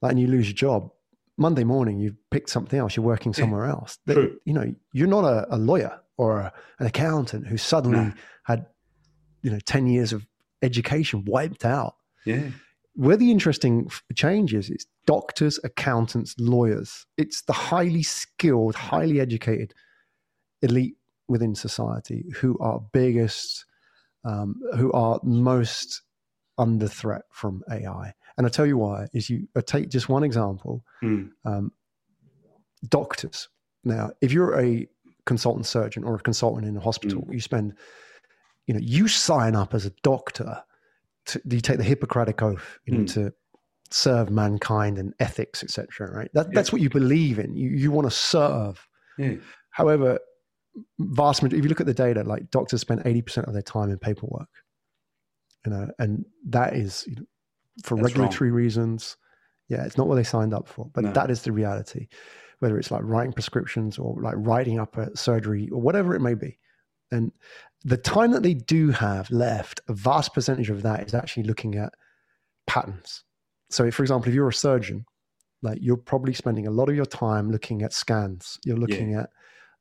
like, 0.03 0.13
and 0.13 0.21
you 0.21 0.27
lose 0.27 0.49
your 0.49 0.55
job, 0.55 0.91
Monday 1.41 1.65
morning 1.65 1.99
you've 1.99 2.19
picked 2.31 2.51
something 2.51 2.79
else, 2.79 2.95
you're 2.95 3.05
working 3.05 3.33
somewhere 3.33 3.65
yeah, 3.65 3.73
else. 3.73 3.99
True. 4.07 4.39
You 4.45 4.53
know, 4.53 4.75
you're 4.93 5.09
not 5.09 5.25
a, 5.25 5.55
a 5.55 5.57
lawyer 5.57 5.99
or 6.19 6.39
a, 6.39 6.53
an 6.79 6.87
accountant 6.87 7.47
who 7.47 7.57
suddenly 7.57 8.13
had, 8.45 8.67
you 9.43 9.51
know, 9.51 9.59
10 9.65 9.87
years 9.87 10.13
of 10.13 10.27
education 10.63 11.25
wiped 11.27 11.65
out. 11.65 11.97
Yeah. 12.27 12.51
where 12.95 13.17
the 13.17 13.31
interesting 13.31 13.91
change 14.15 14.53
is, 14.53 14.69
it's 14.69 14.85
doctors, 15.07 15.59
accountants, 15.65 16.35
lawyers. 16.39 17.07
It's 17.17 17.41
the 17.43 17.55
highly 17.55 18.03
skilled, 18.03 18.75
highly 18.75 19.21
educated 19.21 19.73
elite 20.61 20.97
within 21.27 21.55
society 21.55 22.27
who 22.37 22.59
are 22.59 22.83
biggest, 22.93 23.65
um, 24.27 24.61
who 24.77 24.93
are 24.93 25.19
most 25.23 26.03
under 26.59 26.89
threat 26.89 27.23
from 27.31 27.63
AI. 27.71 28.13
And 28.41 28.47
I 28.47 28.51
tell 28.51 28.65
you 28.65 28.79
why. 28.79 29.07
Is 29.13 29.29
you 29.29 29.47
I 29.55 29.61
take 29.61 29.91
just 29.91 30.09
one 30.09 30.25
example. 30.25 30.83
Mm. 31.05 31.29
Um, 31.45 31.73
doctors. 32.89 33.51
Now, 33.85 34.13
if 34.23 34.33
you're 34.33 34.59
a 34.59 34.89
consultant 35.27 35.67
surgeon 35.67 36.05
or 36.05 36.15
a 36.15 36.21
consultant 36.21 36.67
in 36.67 36.75
a 36.75 36.81
hospital, 36.81 37.21
Mm. 37.21 37.35
you 37.35 37.41
spend, 37.41 37.75
you 38.67 38.73
know, 38.73 38.81
you 38.83 39.09
sign 39.09 39.55
up 39.55 39.75
as 39.75 39.85
a 39.85 39.91
doctor. 40.03 40.65
To, 41.27 41.41
you 41.51 41.61
take 41.61 41.77
the 41.77 41.85
Hippocratic 41.85 42.41
oath, 42.41 42.79
you 42.87 42.95
know, 42.95 43.05
Mm. 43.05 43.13
to 43.13 43.35
serve 43.91 44.31
mankind 44.31 44.97
and 44.97 45.13
ethics, 45.21 45.63
etc. 45.63 46.11
Right? 46.11 46.31
That, 46.33 46.47
Yeah. 46.47 46.53
That's 46.55 46.73
what 46.73 46.81
you 46.81 46.89
believe 46.89 47.39
in. 47.39 47.55
You 47.55 47.69
you 47.69 47.91
want 47.91 48.07
to 48.07 48.11
serve. 48.11 48.89
Yeah. 49.19 49.35
However, 49.69 50.19
vast 50.99 51.43
majority, 51.43 51.59
if 51.59 51.65
you 51.65 51.69
look 51.69 51.81
at 51.83 51.87
the 51.87 51.93
data, 52.07 52.25
like 52.25 52.51
doctors 52.51 52.81
spend 52.81 53.03
80% 53.05 53.47
of 53.49 53.53
their 53.53 53.61
time 53.77 53.91
in 53.91 53.99
paperwork, 53.99 54.49
you 55.67 55.73
know, 55.73 55.91
and 55.99 56.25
that 56.49 56.75
is 56.75 57.05
you 57.07 57.17
know, 57.17 57.27
for 57.83 57.97
That's 57.97 58.09
regulatory 58.09 58.51
reasons. 58.51 59.17
Yeah, 59.69 59.85
it's 59.85 59.97
not 59.97 60.09
what 60.09 60.17
they 60.17 60.25
signed 60.25 60.53
up 60.53 60.69
for, 60.69 60.91
but 60.93 61.05
No. 61.05 61.13
that 61.13 61.31
is 61.31 61.43
the 61.43 61.53
reality. 61.53 62.09
Whether 62.59 62.79
it's 62.79 62.91
like 62.91 63.03
writing 63.05 63.33
prescriptions 63.33 63.99
or 63.99 64.21
like 64.21 64.35
writing 64.37 64.79
up 64.79 64.97
a 64.97 65.17
surgery 65.17 65.69
or 65.71 65.81
whatever 65.81 66.15
it 66.15 66.21
may 66.21 66.35
be. 66.35 66.59
And 67.11 67.33
the 67.85 67.97
time 67.97 68.33
that 68.33 68.43
they 68.43 68.55
do 68.55 68.91
have 68.91 69.31
left, 69.31 69.81
a 69.89 69.95
vast 69.95 70.35
percentage 70.35 70.69
of 70.71 70.83
that 70.83 71.07
is 71.07 71.15
actually 71.15 71.45
looking 71.45 71.77
at 71.77 71.95
patterns. 72.67 73.25
So, 73.71 73.85
if, 73.85 73.95
for 73.95 74.03
example, 74.03 74.29
if 74.29 74.35
you're 74.35 74.49
a 74.49 74.53
surgeon, 74.53 75.07
like 75.63 75.79
you're 75.81 75.97
probably 75.97 76.35
spending 76.35 76.67
a 76.67 76.71
lot 76.71 76.89
of 76.89 76.97
your 76.97 77.07
time 77.07 77.51
looking 77.51 77.83
at 77.83 77.93
scans. 77.93 78.59
You're 78.65 78.77
looking 78.77 79.15
at 79.15 79.31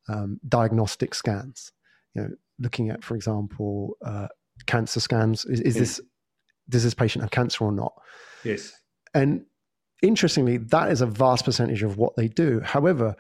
um, 0.08 0.40
diagnostic 0.48 1.14
scans. 1.16 1.72
You 2.14 2.22
know, 2.22 2.30
looking 2.60 2.90
at, 2.90 3.04
for 3.04 3.16
example, 3.16 3.98
uh, 4.04 4.28
cancer 4.66 5.00
scans. 5.00 5.46
Is, 5.46 5.62
is 5.62 5.76
Yeah. 5.76 5.80
this 5.82 6.02
does 6.70 6.84
this 6.84 6.94
patient 6.94 7.24
have 7.24 7.32
cancer 7.32 7.66
or 7.66 7.72
not? 7.72 7.94
Yes. 8.44 8.72
And 9.14 9.46
interestingly, 10.02 10.58
that 10.58 10.92
is 10.92 11.02
a 11.02 11.06
vast 11.06 11.46
percentage 11.46 11.84
of 11.84 11.98
what 11.98 12.16
they 12.16 12.28
do. 12.28 12.62
However, 12.62 13.16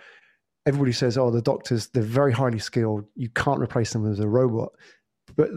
everybody 0.65 0.91
says, 0.91 1.17
"Oh, 1.17 1.31
the 1.31 1.41
doctors 1.41 1.87
they're 1.87 2.03
very 2.03 2.31
highly 2.31 2.59
skilled. 2.59 3.05
You 3.15 3.29
can't 3.29 3.59
replace 3.59 3.93
them 3.93 4.03
with 4.03 4.19
a 4.19 4.27
robot." 4.27 4.69
But 5.35 5.49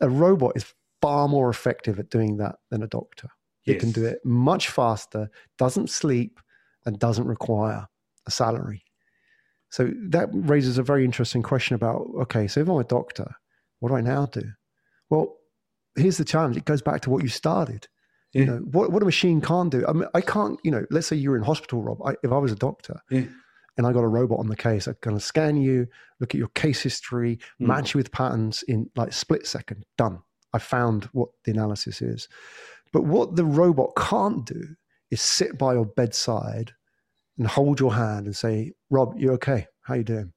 a 0.00 0.08
robot 0.08 0.52
is 0.56 0.72
far 1.00 1.28
more 1.28 1.50
effective 1.50 1.98
at 1.98 2.10
doing 2.10 2.36
that 2.38 2.56
than 2.70 2.82
a 2.82 2.86
doctor. 2.86 3.28
It 3.66 3.78
can 3.78 3.92
do 3.92 4.04
it 4.04 4.18
much 4.24 4.68
faster, 4.68 5.30
doesn't 5.56 5.90
sleep, 5.90 6.40
and 6.86 6.98
doesn't 6.98 7.26
require 7.26 7.86
a 8.26 8.30
salary. 8.30 8.84
So 9.70 9.92
that 10.08 10.28
raises 10.32 10.78
a 10.78 10.82
very 10.82 11.04
interesting 11.04 11.42
question 11.42 11.76
about 11.76 12.08
okay, 12.22 12.48
so 12.48 12.60
if 12.60 12.68
I'm 12.68 12.78
a 12.78 12.84
doctor, 12.84 13.32
what 13.78 13.90
do 13.90 13.96
I 13.96 14.00
now 14.00 14.26
do? 14.26 14.42
Well, 15.08 15.36
here's 15.96 16.16
the 16.18 16.24
challenge. 16.24 16.56
It 16.56 16.64
goes 16.64 16.82
back 16.82 17.00
to 17.02 17.10
what 17.10 17.22
you 17.22 17.28
started. 17.28 17.88
Yeah. 18.32 18.40
You 18.40 18.46
know, 18.46 18.56
what, 18.58 18.92
what 18.92 19.02
a 19.02 19.06
machine 19.06 19.40
can't 19.40 19.70
do. 19.70 19.84
I 19.88 19.92
mean, 19.92 20.08
I 20.14 20.20
can't, 20.20 20.58
you 20.62 20.70
know, 20.70 20.84
let's 20.90 21.06
say 21.08 21.16
you're 21.16 21.36
in 21.36 21.42
hospital, 21.42 21.82
Rob. 21.82 22.00
I, 22.04 22.14
if 22.22 22.30
I 22.32 22.38
was 22.38 22.52
a 22.52 22.56
doctor 22.56 23.00
Yeah. 23.10 23.24
and 23.76 23.86
I 23.86 23.92
got 23.92 24.04
a 24.04 24.08
robot 24.08 24.38
on 24.38 24.46
the 24.48 24.56
case, 24.56 24.86
I'm 24.86 24.96
going 25.00 25.16
to 25.16 25.22
scan 25.24 25.56
you, 25.56 25.86
look 26.20 26.34
at 26.34 26.38
your 26.38 26.48
case 26.48 26.80
history, 26.80 27.38
Mm. 27.60 27.66
match 27.66 27.94
you 27.94 27.98
with 27.98 28.12
patterns 28.12 28.62
in 28.68 28.88
like 28.94 29.12
split 29.12 29.46
second. 29.46 29.84
Done. 29.98 30.20
I 30.52 30.58
found 30.58 31.04
what 31.12 31.30
the 31.44 31.50
analysis 31.52 32.02
is. 32.02 32.28
But 32.92 33.04
what 33.04 33.36
the 33.36 33.44
robot 33.44 33.90
can't 33.96 34.44
do 34.46 34.62
is 35.10 35.20
sit 35.20 35.58
by 35.58 35.74
your 35.74 35.86
bedside 35.86 36.72
and 37.38 37.46
hold 37.48 37.80
your 37.80 37.94
hand 37.94 38.26
and 38.26 38.36
say, 38.36 38.72
Rob, 38.90 39.14
you're 39.16 39.32
okay? 39.34 39.66
How 39.82 39.94
you 39.94 40.04
doing? 40.04 40.32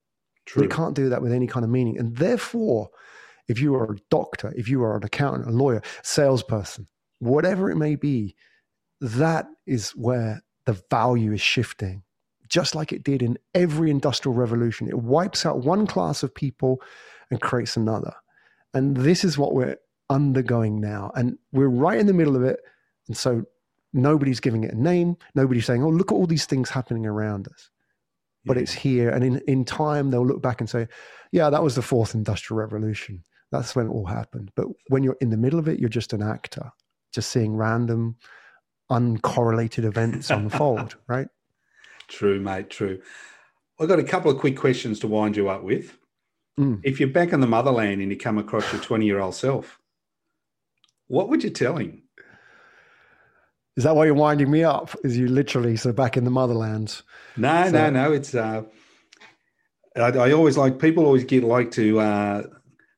True. 0.45 0.63
It 0.63 0.71
can't 0.71 0.95
do 0.95 1.09
that 1.09 1.21
with 1.21 1.31
any 1.31 1.47
kind 1.47 1.63
of 1.63 1.69
meaning. 1.69 1.97
And 1.99 2.15
therefore, 2.15 2.89
if 3.47 3.59
you 3.59 3.75
are 3.75 3.93
a 3.93 3.97
doctor, 4.09 4.53
if 4.55 4.67
you 4.69 4.83
are 4.83 4.97
an 4.97 5.03
accountant, 5.03 5.47
a 5.47 5.51
lawyer, 5.51 5.81
salesperson, 6.03 6.87
whatever 7.19 7.69
it 7.71 7.75
may 7.77 7.95
be, 7.95 8.35
that 9.01 9.47
is 9.65 9.91
where 9.91 10.41
the 10.65 10.81
value 10.89 11.33
is 11.33 11.41
shifting, 11.41 12.03
just 12.47 12.75
like 12.75 12.93
it 12.93 13.03
did 13.03 13.21
in 13.21 13.37
every 13.53 13.89
industrial 13.91 14.35
revolution. 14.35 14.87
It 14.87 14.99
wipes 14.99 15.45
out 15.45 15.63
one 15.65 15.87
class 15.87 16.23
of 16.23 16.33
people 16.33 16.81
and 17.31 17.41
creates 17.41 17.75
another. 17.77 18.13
And 18.73 18.97
this 18.97 19.23
is 19.23 19.37
what 19.37 19.53
we're 19.53 19.77
undergoing 20.09 20.79
now. 20.79 21.11
And 21.15 21.37
we're 21.51 21.67
right 21.67 21.99
in 21.99 22.07
the 22.07 22.13
middle 22.13 22.35
of 22.35 22.43
it. 22.43 22.59
And 23.07 23.17
so 23.17 23.43
nobody's 23.93 24.39
giving 24.39 24.63
it 24.63 24.73
a 24.73 24.81
name. 24.81 25.17
Nobody's 25.35 25.65
saying, 25.65 25.83
oh, 25.83 25.89
look 25.89 26.11
at 26.11 26.15
all 26.15 26.27
these 26.27 26.45
things 26.45 26.69
happening 26.69 27.05
around 27.05 27.47
us 27.47 27.69
but 28.45 28.57
Yeah. 28.57 28.63
it's 28.63 28.73
here. 28.73 29.09
And 29.09 29.23
in, 29.23 29.37
in 29.47 29.65
time, 29.65 30.11
they'll 30.11 30.25
look 30.25 30.41
back 30.41 30.59
and 30.61 30.69
say, 30.69 30.87
yeah, 31.31 31.49
that 31.49 31.63
was 31.63 31.75
the 31.75 31.81
fourth 31.81 32.13
industrial 32.13 32.59
revolution. 32.59 33.23
That's 33.53 33.75
when 33.75 33.85
it 33.85 33.89
all 33.91 34.07
happened. 34.07 34.49
But 34.55 34.65
when 34.87 35.03
you're 35.03 35.15
in 35.21 35.29
the 35.29 35.37
middle 35.37 35.59
of 35.59 35.67
it, 35.67 35.79
you're 35.79 35.87
just 35.87 36.11
an 36.11 36.23
actor, 36.23 36.71
just 37.13 37.31
seeing 37.31 37.55
random, 37.55 38.15
uncorrelated 38.91 39.85
events 39.85 40.29
unfold, 40.31 40.95
right? 41.07 41.27
True, 42.07 42.39
mate. 42.39 42.71
True. 42.71 42.99
I've 43.79 43.87
got 43.87 43.99
a 43.99 44.03
couple 44.03 44.31
of 44.31 44.39
quick 44.39 44.57
questions 44.57 44.99
to 45.01 45.07
wind 45.07 45.37
you 45.37 45.49
up 45.49 45.61
with. 45.61 45.95
Mm. 46.59 46.81
If 46.83 46.99
you're 46.99 47.09
back 47.09 47.31
in 47.31 47.41
the 47.41 47.47
motherland 47.47 48.01
and 48.01 48.11
you 48.11 48.17
come 48.17 48.39
across 48.39 48.71
your 48.73 48.81
20 48.81 49.05
year 49.05 49.19
old 49.19 49.35
self, 49.35 49.79
what 51.05 51.29
would 51.29 51.43
you 51.43 51.51
tell 51.51 51.77
him? 51.77 52.01
Is 53.77 53.83
that 53.83 53.95
why 53.95 54.05
you're 54.05 54.15
winding 54.15 54.49
me 54.49 54.63
up? 54.63 54.95
Is 55.03 55.15
you 55.15 55.27
literally 55.27 55.77
so 55.77 55.93
back 55.93 56.17
in 56.17 56.23
the 56.23 56.31
motherland? 56.31 57.03
No, 57.37 57.65
So- 57.65 57.71
no, 57.71 57.89
no. 57.91 58.11
It's 58.13 58.33
uh, 58.33 58.63
I, 59.95 59.99
I 59.99 60.31
always 60.31 60.57
like 60.57 60.79
people 60.79 61.05
always 61.05 61.23
get 61.23 61.43
like 61.43 61.69
to 61.71 61.99
uh, 61.99 62.43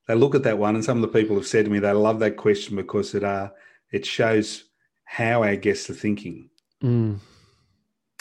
they 0.08 0.16
look 0.16 0.36
at 0.36 0.44
that 0.44 0.58
one, 0.58 0.76
and 0.76 0.84
some 0.84 0.98
of 0.98 1.02
the 1.02 1.20
people 1.20 1.36
have 1.36 1.48
said 1.48 1.66
to 1.66 1.72
me 1.72 1.80
they 1.80 1.92
love 1.92 2.20
that 2.20 2.38
question 2.38 2.76
because 2.76 3.16
it 3.16 3.24
uh 3.24 3.50
it 3.92 4.06
shows 4.06 4.66
how 5.06 5.44
our 5.44 5.56
guests 5.56 5.90
are 5.90 5.94
thinking. 5.94 6.50
Mm. 6.84 7.20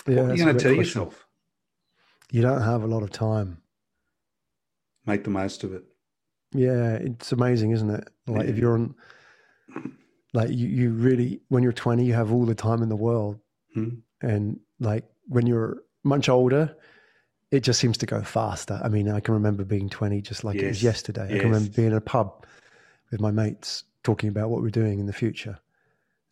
Yeah, 0.07 0.23
what 0.23 0.31
are 0.31 0.35
you 0.35 0.45
going 0.45 0.57
to 0.57 0.63
tell 0.63 0.75
question. 0.75 1.01
yourself? 1.01 1.27
You 2.31 2.43
don't 2.43 2.63
have 2.63 2.83
a 2.83 2.87
lot 2.87 3.03
of 3.03 3.11
time. 3.11 3.59
Make 5.07 5.25
the 5.25 5.31
most 5.31 5.65
of 5.65 5.73
it. 5.73 5.85
Yeah, 6.53 6.95
it's 6.95 7.33
amazing, 7.33 7.73
isn't 7.73 7.91
it? 7.91 8.09
Like 8.27 8.47
if 8.47 8.57
you're 8.57 8.75
on, 8.75 8.95
like 10.33 10.51
you, 10.51 10.69
you 10.69 10.91
really, 10.91 11.41
when 11.49 11.63
you're 11.63 11.73
20, 11.73 12.05
you 12.05 12.13
have 12.13 12.33
all 12.33 12.45
the 12.45 12.55
time 12.55 12.83
in 12.83 12.89
the 12.89 12.97
world. 12.97 13.39
Hmm. 13.75 13.89
And 14.23 14.61
like 14.79 15.05
when 15.27 15.47
you're 15.47 15.83
much 16.05 16.29
older, 16.29 16.77
it 17.55 17.61
just 17.63 17.81
seems 17.81 17.97
to 17.99 18.07
go 18.07 18.23
faster. 18.23 18.81
I 18.83 18.89
mean, 18.89 19.09
I 19.09 19.21
can 19.21 19.35
remember 19.35 19.65
being 19.65 19.89
20 19.89 20.21
just 20.21 20.45
like 20.45 20.57
it 20.57 20.67
was 20.67 20.83
Yes, 20.83 20.93
yesterday. 20.93 21.25
I 21.27 21.39
can 21.39 21.51
remember 21.51 21.71
being 21.71 21.89
in 21.89 21.95
a 21.95 22.01
pub 22.01 22.45
with 23.11 23.21
my 23.21 23.31
mates 23.31 23.85
talking 24.03 24.29
about 24.29 24.51
what 24.51 24.61
we're 24.63 24.71
doing 24.71 24.99
in 24.99 25.07
the 25.07 25.13
future. 25.13 25.59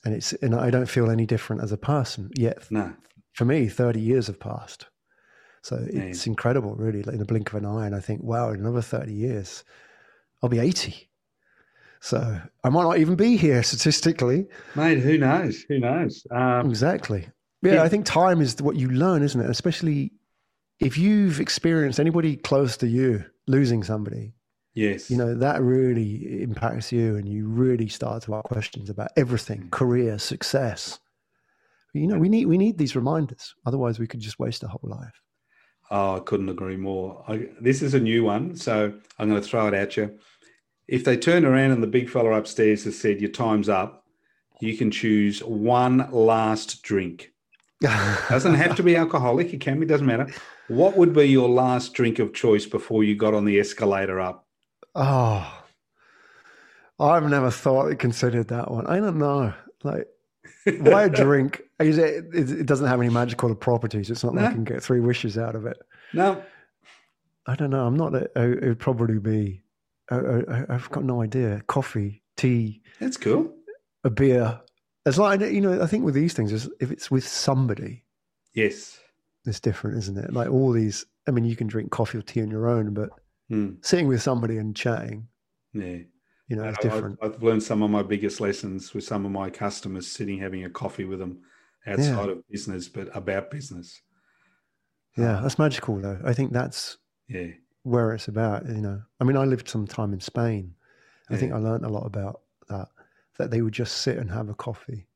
And 0.05 0.15
it's, 0.15 0.33
and 0.35 0.55
I 0.55 0.71
don't 0.71 0.89
feel 0.89 1.11
any 1.11 1.27
different 1.27 1.63
as 1.63 1.71
a 1.71 1.77
person 1.77 2.31
yet. 2.37 2.67
No, 2.71 2.93
For 3.35 3.45
me, 3.45 3.69
30 3.69 4.01
years 4.01 4.27
have 4.27 4.41
passed. 4.41 4.87
So 5.63 5.87
it's 5.89 6.27
incredible, 6.27 6.75
really, 6.75 7.05
like 7.05 7.13
in 7.13 7.21
the 7.21 7.25
blink 7.25 7.51
of 7.53 7.55
an 7.55 7.65
eye. 7.67 7.87
And 7.87 7.95
I 7.95 8.01
think, 8.01 8.21
wow, 8.25 8.51
in 8.51 8.59
another 8.59 8.83
30 8.83 9.13
years, 9.13 9.63
I'll 10.43 10.51
be 10.51 10.59
80. 10.59 11.09
So 12.01 12.41
I 12.65 12.69
might 12.69 12.83
not 12.83 12.99
even 12.99 13.15
be 13.15 13.37
here 13.37 13.63
statistically. 13.63 14.49
mate. 14.75 14.99
Who 14.99 15.19
knows? 15.19 15.63
Who 15.69 15.79
knows? 15.79 16.27
Um, 16.33 16.69
Exactly. 16.69 17.29
Yeah, 17.63 17.75
Yeah. 17.75 17.83
I 17.85 17.89
think 17.89 18.07
time 18.07 18.41
is 18.41 18.61
what 18.61 18.75
you 18.75 18.89
learn, 18.91 19.23
isn't 19.23 19.41
it? 19.41 19.49
Especially 19.49 20.11
if 20.83 20.99
you've 20.99 21.41
experienced 21.41 22.01
anybody 22.01 22.37
close 22.37 22.77
to 22.79 22.89
you 22.89 23.25
losing 23.47 23.83
somebody, 23.83 24.35
yes. 24.75 25.11
you 25.11 25.17
know, 25.17 25.35
that 25.35 25.63
really 25.63 26.43
impacts 26.43 26.91
you 26.91 27.17
and 27.17 27.29
you 27.29 27.47
really 27.47 27.89
start 27.89 28.23
to 28.25 28.35
ask 28.35 28.45
questions 28.45 28.91
about 28.91 29.11
everything, 29.17 29.63
mm. 29.63 29.71
career, 29.71 30.19
success. 30.19 30.99
You 31.95 32.07
know, 32.07 32.19
we 32.19 32.29
need 32.29 32.47
we 32.47 32.59
need 32.59 32.79
these 32.79 32.97
reminders. 32.97 33.55
Otherwise 33.67 33.99
we 33.99 34.07
could 34.07 34.21
just 34.21 34.39
waste 34.39 34.63
a 34.63 34.69
whole 34.69 34.81
life. 34.83 35.21
Oh, 35.91 36.17
I 36.17 36.21
couldn't 36.21 36.49
agree 36.49 36.79
more. 36.79 37.23
I, 37.29 37.49
this 37.61 37.83
is 37.83 37.93
a 37.93 38.01
new 38.01 38.25
one, 38.25 38.57
so 38.57 38.95
I'm 39.19 39.29
going 39.29 39.41
to 39.41 39.47
throw 39.47 39.69
it 39.69 39.75
at 39.75 39.97
you. 39.97 40.19
If 40.89 41.05
they 41.05 41.19
turn 41.19 41.45
around 41.45 41.71
and 41.71 41.83
the 41.83 41.87
big 41.87 42.09
fella 42.09 42.33
upstairs 42.33 42.85
has 42.85 42.99
said, 42.99 43.21
Your 43.21 43.31
time's 43.31 43.69
up, 43.69 44.07
you 44.61 44.77
can 44.77 44.91
choose 44.91 45.41
one 45.41 46.09
last 46.11 46.83
drink. 46.83 47.33
Doesn't 47.83 48.55
have 48.55 48.77
to 48.77 48.83
be 48.83 48.97
alcoholic, 48.97 49.53
it 49.53 49.61
can 49.61 49.81
be, 49.81 49.87
doesn't 49.87 50.07
matter. 50.07 50.33
What 50.73 50.97
would 50.97 51.13
be 51.13 51.25
your 51.25 51.49
last 51.49 51.93
drink 51.93 52.19
of 52.19 52.33
choice 52.33 52.67
before 52.67 53.05
you 53.05 53.15
got 53.15 53.35
on 53.35 53.45
the 53.45 53.61
escalator 53.61 54.21
up? 54.21 54.47
Oh, 54.95 55.63
I've 56.99 57.29
never 57.29 57.51
thought 57.51 57.99
considered 57.99 58.49
that 58.49 58.71
one. 58.71 58.87
I 58.87 58.99
don't 59.01 59.19
know. 59.19 59.53
Like, 59.83 60.07
why 60.81 61.05
a 61.05 61.09
drink? 61.11 61.63
Is 61.79 61.99
it, 61.99 62.25
it, 62.33 62.51
it 62.51 62.67
doesn't 62.67 62.87
have 62.87 63.01
any 63.01 63.11
magical 63.11 63.55
properties. 63.55 64.11
It's 64.11 64.25
not 64.25 64.35
like. 64.35 64.47
I 64.47 64.53
can 64.53 64.65
get 64.65 64.83
three 64.83 65.01
wishes 65.01 65.37
out 65.37 65.55
of 65.55 65.67
it. 65.67 65.79
No, 66.13 66.43
I 67.47 67.55
don't 67.55 67.71
know. 67.71 67.87
I'm 67.87 67.97
not. 67.97 68.15
It 68.15 68.35
would 68.37 68.79
probably 68.79 69.19
be. 69.19 69.63
I, 70.11 70.65
I've 70.69 70.91
got 70.91 71.05
no 71.05 71.23
idea. 71.23 71.63
Coffee, 71.67 72.23
tea, 72.37 72.83
that's 73.01 73.17
cool. 73.17 73.53
a 74.05 74.11
beer. 74.11 74.61
It's 75.05 75.19
like 75.19 75.41
you 75.41 75.61
know, 75.61 75.83
I 75.83 75.87
think 75.87 76.05
with 76.05 76.15
these 76.15 76.33
things, 76.35 76.53
if 76.81 76.91
it's 76.91 77.11
with 77.11 77.27
somebody, 77.27 78.05
yes, 78.55 79.01
it's 79.45 79.61
different, 79.61 79.99
isn't 79.99 80.19
it? 80.19 80.33
Like 80.33 80.51
all 80.51 80.73
these. 80.73 81.07
I 81.27 81.31
mean, 81.31 81.45
you 81.45 81.57
can 81.57 81.67
drink 81.67 81.91
coffee 81.91 82.19
or 82.19 82.23
tea 82.23 82.43
on 82.43 82.51
your 82.51 82.69
own, 82.69 82.95
but 82.95 83.11
mm. 83.51 83.85
sitting 83.85 84.09
with 84.09 84.23
somebody 84.23 84.59
and 84.59 84.75
chatting, 84.75 85.29
yeah, 85.73 85.99
you 86.49 86.57
know, 86.57 86.65
it's 86.65 86.79
different. 86.79 87.19
I've, 87.23 87.35
I've, 87.35 87.43
learned 87.43 87.63
some 87.63 87.83
of 87.83 87.91
my 87.91 88.03
biggest 88.03 88.41
lessons 88.41 88.93
with 88.95 89.05
some 89.05 89.25
of 89.25 89.33
my 89.33 89.51
customers 89.51 90.07
sitting 90.07 90.39
having 90.39 90.65
a 90.65 90.71
coffee 90.71 91.05
with 91.05 91.19
them 91.19 91.41
outside 91.87 92.27
yeah. 92.27 92.33
of 92.33 92.49
business, 92.49 92.89
but 92.89 93.09
about 93.15 93.51
business. 93.51 94.03
Yeah, 95.17 95.41
that's 95.43 95.59
magical, 95.59 95.99
though. 95.99 96.19
I 96.25 96.33
think 96.33 96.53
that's 96.53 96.99
yeah 97.29 97.49
where 97.83 98.13
it's 98.13 98.29
about. 98.29 98.67
You 98.67 98.81
know, 98.81 99.03
I 99.21 99.25
mean, 99.25 99.37
I 99.37 99.45
lived 99.45 99.69
some 99.69 99.87
time 99.87 100.13
in 100.13 100.21
Spain. 100.21 100.75
I 101.31 101.37
think 101.37 101.53
I 101.53 101.57
learned 101.57 101.87
a 101.87 101.89
lot 101.89 102.05
about 102.05 102.43
that. 102.69 102.89
That 103.39 103.51
they 103.51 103.63
would 103.63 103.73
just 103.73 103.99
sit 103.99 104.19
and 104.19 104.31
have 104.31 104.51
a 104.51 104.55
coffee 104.55 105.07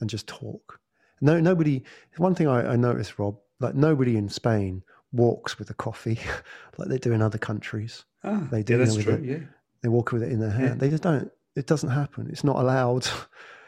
and 0.00 0.10
just 0.10 0.26
talk. 0.26 0.80
No, 1.20 1.38
nobody. 1.38 1.84
One 2.16 2.34
thing 2.34 2.48
I, 2.48 2.72
I 2.72 2.76
noticed, 2.76 3.18
Rob, 3.18 3.36
like 3.62 3.74
nobody 3.74 4.16
in 4.16 4.28
Spain 4.28 4.82
walks 5.12 5.58
with 5.58 5.70
a 5.70 5.74
coffee 5.74 6.18
like 6.78 6.88
they 6.88 6.98
do 6.98 7.12
in 7.12 7.22
other 7.22 7.38
countries. 7.38 8.04
Ah, 8.24 8.46
they 8.50 8.62
do. 8.62 8.74
Yeah, 8.74 8.84
that's 8.84 8.96
true. 8.96 9.20
yeah, 9.22 9.38
they 9.82 9.88
walk 9.88 10.12
with 10.12 10.22
it 10.22 10.32
in 10.32 10.40
their 10.40 10.50
hand. 10.50 10.64
Yeah. 10.68 10.74
They 10.74 10.90
just 10.90 11.02
don't. 11.02 11.30
It 11.54 11.66
doesn't 11.66 11.90
happen. 11.90 12.28
It's 12.30 12.44
not 12.44 12.56
allowed 12.56 13.06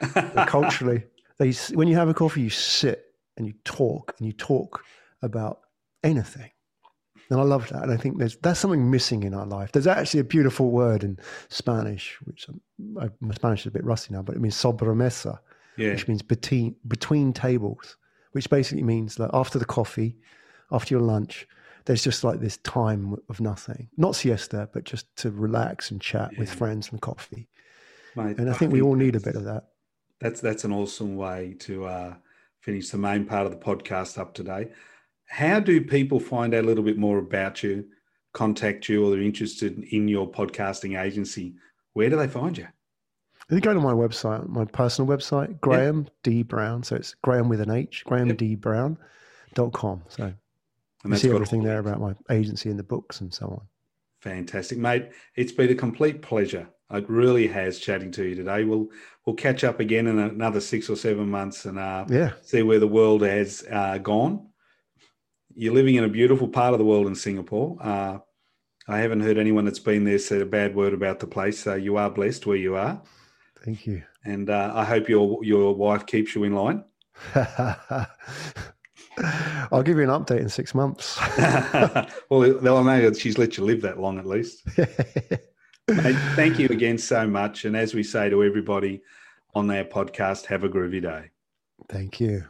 culturally. 0.47 1.05
They 1.39 1.53
when 1.75 1.89
you 1.89 1.97
have 1.97 2.09
a 2.09 2.15
coffee, 2.15 2.43
you 2.43 2.51
sit 2.51 3.15
and 3.37 3.47
you 3.47 3.55
talk 3.65 4.15
and 4.19 4.27
you 4.27 4.33
talk 4.33 4.85
about 5.23 5.61
anything. 6.03 6.51
And 7.31 7.41
I 7.41 7.43
love 7.43 7.69
that. 7.71 7.83
And 7.83 7.93
I 7.93 7.97
think 7.97 8.19
there's 8.19 8.37
that's 8.37 8.61
something 8.61 8.91
missing 8.91 9.23
in 9.23 9.35
our 9.35 9.47
life. 9.47 9.73
There's 9.73 9.87
actually 9.87 10.21
a 10.21 10.25
beautiful 10.25 10.71
word 10.71 11.05
in 11.05 11.19
Spanish, 11.49 12.19
which 12.25 12.47
I, 13.01 13.09
my 13.21 13.35
Spanish 13.35 13.61
is 13.61 13.67
a 13.67 13.71
bit 13.71 13.85
rusty 13.85 14.15
now, 14.15 14.23
but 14.23 14.37
it 14.37 14.41
means 14.41 14.55
sobremesa, 14.55 15.39
yeah. 15.77 15.91
which 15.91 16.07
means 16.07 16.23
between 16.23 16.77
between 16.87 17.33
tables, 17.33 17.97
which 18.35 18.51
basically 18.51 18.83
means 18.83 19.15
that 19.15 19.31
after 19.33 19.61
the 19.61 19.65
coffee, 19.65 20.17
after 20.73 20.93
your 20.93 21.03
lunch, 21.03 21.47
there's 21.85 22.03
just 22.03 22.25
like 22.25 22.41
this 22.41 22.57
time 22.59 23.15
of 23.29 23.41
nothing. 23.41 23.89
Not 23.97 24.17
siesta, 24.17 24.69
but 24.73 24.83
just 24.83 25.15
to 25.19 25.31
relax 25.31 25.93
and 25.93 26.01
chat 26.01 26.31
yeah. 26.33 26.41
with 26.41 26.53
friends 26.53 26.91
and 26.91 27.01
coffee. 27.01 27.49
Mate, 28.17 28.39
and 28.39 28.49
I, 28.49 28.53
I 28.53 28.57
think, 28.57 28.59
think 28.59 28.73
we 28.73 28.83
all 28.83 28.97
need 28.97 29.15
a 29.15 29.21
bit 29.21 29.37
of 29.37 29.45
that. 29.45 29.69
That's 30.21 30.41
that's 30.41 30.65
an 30.65 30.73
awesome 30.73 31.15
way 31.15 31.55
to 31.61 31.85
uh, 31.85 32.15
finish 32.61 32.91
the 32.91 32.99
main 32.99 33.25
part 33.25 33.47
of 33.47 33.53
the 33.53 33.65
podcast 33.65 34.19
up 34.19 34.35
today. 34.35 34.71
How 35.27 35.61
do 35.61 35.81
people 35.81 36.19
find 36.19 36.55
out 36.55 36.65
a 36.65 36.67
little 36.67 36.85
bit 36.85 36.99
more 36.99 37.19
about 37.19 37.63
you, 37.63 37.87
contact 38.33 38.89
you, 38.89 39.07
or 39.07 39.11
they're 39.11 39.23
interested 39.23 39.79
in 39.79 40.09
your 40.09 40.29
podcasting 40.29 41.01
agency? 41.01 41.55
Where 41.93 42.11
do 42.11 42.17
they 42.17 42.27
find 42.27 42.59
you? 42.59 42.67
If 43.49 43.55
you 43.55 43.61
go 43.61 43.75
to 43.75 43.81
my 43.81 43.93
website, 43.93 44.49
my 44.49 44.65
personal 44.65 45.09
website, 45.09 45.61
Graham 45.61 46.09
D 46.23 46.43
Brown. 46.43 46.83
So 46.83 46.97
it's 46.97 47.15
Graham 47.23 47.49
with 47.49 47.61
an 47.61 47.71
H, 47.71 48.05
grahamdbrown.com. 48.07 50.03
So 50.09 50.35
and 51.05 51.13
you 51.13 51.19
see 51.19 51.31
everything 51.31 51.63
there 51.63 51.79
about 51.79 52.01
my 52.01 52.15
agency 52.31 52.71
and 52.71 52.79
the 52.79 52.85
books 52.85 53.21
and 53.21 53.33
so 53.33 53.47
on. 53.47 53.61
Fantastic, 54.23 54.79
mate. 54.79 55.11
It's 55.37 55.53
been 55.53 55.71
a 55.71 55.75
complete 55.75 56.23
pleasure. 56.23 56.69
It 56.91 57.09
really 57.09 57.47
has 57.49 57.79
chatting 57.79 58.11
to 58.13 58.25
you 58.25 58.35
today. 58.35 58.65
We'll 58.65 58.89
we'll 59.27 59.37
catch 59.37 59.65
up 59.65 59.81
again 59.81 60.07
in 60.07 60.19
another 60.19 60.61
six 60.61 60.89
or 60.89 60.97
seven 60.97 61.29
months 61.29 61.67
and 61.67 61.79
uh, 61.79 62.07
yeah. 62.09 62.33
see 62.43 62.63
where 62.63 62.79
the 62.79 62.89
world 62.89 63.23
has 63.23 63.65
uh, 63.71 63.99
gone. 63.99 64.49
You're 65.55 65.75
living 65.75 65.97
in 65.97 66.05
a 66.05 66.09
beautiful 66.09 66.49
part 66.49 66.73
of 66.73 66.79
the 66.79 66.85
world 66.85 67.07
in 67.07 67.15
Singapore. 67.15 67.77
Uh, 67.81 68.19
I 68.89 68.99
haven't 68.99 69.21
heard 69.21 69.39
anyone 69.39 69.65
that's 69.65 69.79
been 69.79 70.05
there 70.05 70.19
said 70.19 70.43
a 70.43 70.47
bad 70.47 70.75
word 70.75 70.95
about 70.95 71.21
the 71.21 71.27
place. 71.27 71.63
So 71.63 71.75
you 71.75 71.97
are 71.97 72.11
blessed 72.11 72.47
where 72.47 72.57
you 72.57 72.77
are. 72.77 73.03
Thank 73.65 73.87
you. 73.87 74.03
And 74.25 74.51
uh, 74.51 74.73
I 74.75 74.85
hope 74.85 75.09
your 75.09 75.43
your 75.43 75.75
wife 75.75 76.07
keeps 76.07 76.35
you 76.35 76.45
in 76.45 76.55
line. 76.55 76.85
I'll 79.73 79.83
give 79.83 79.97
you 79.97 80.03
an 80.03 80.11
update 80.11 80.41
in 80.41 80.49
six 80.49 80.75
months. 80.75 81.19
well, 82.29 82.41
they'll 82.41 82.85
know 82.85 83.01
that 83.01 83.17
she's 83.19 83.39
let 83.39 83.57
you 83.57 83.65
live 83.65 83.81
that 83.83 83.99
long 83.99 84.19
at 84.19 84.27
least. 84.27 84.67
Mate, 84.77 86.17
thank 86.35 86.59
you 86.59 86.67
again 86.69 86.99
so 86.99 87.27
much. 87.27 87.65
And 87.65 87.77
as 87.77 87.95
we 87.95 88.03
say 88.03 88.29
to 88.31 88.43
everybody 88.43 89.03
on 89.55 89.71
our 89.71 89.85
podcast, 89.85 90.47
have 90.47 90.65
a 90.65 90.69
groovy 90.69 91.03
day. 91.03 91.31
Thank 91.89 92.21
you. 92.21 92.45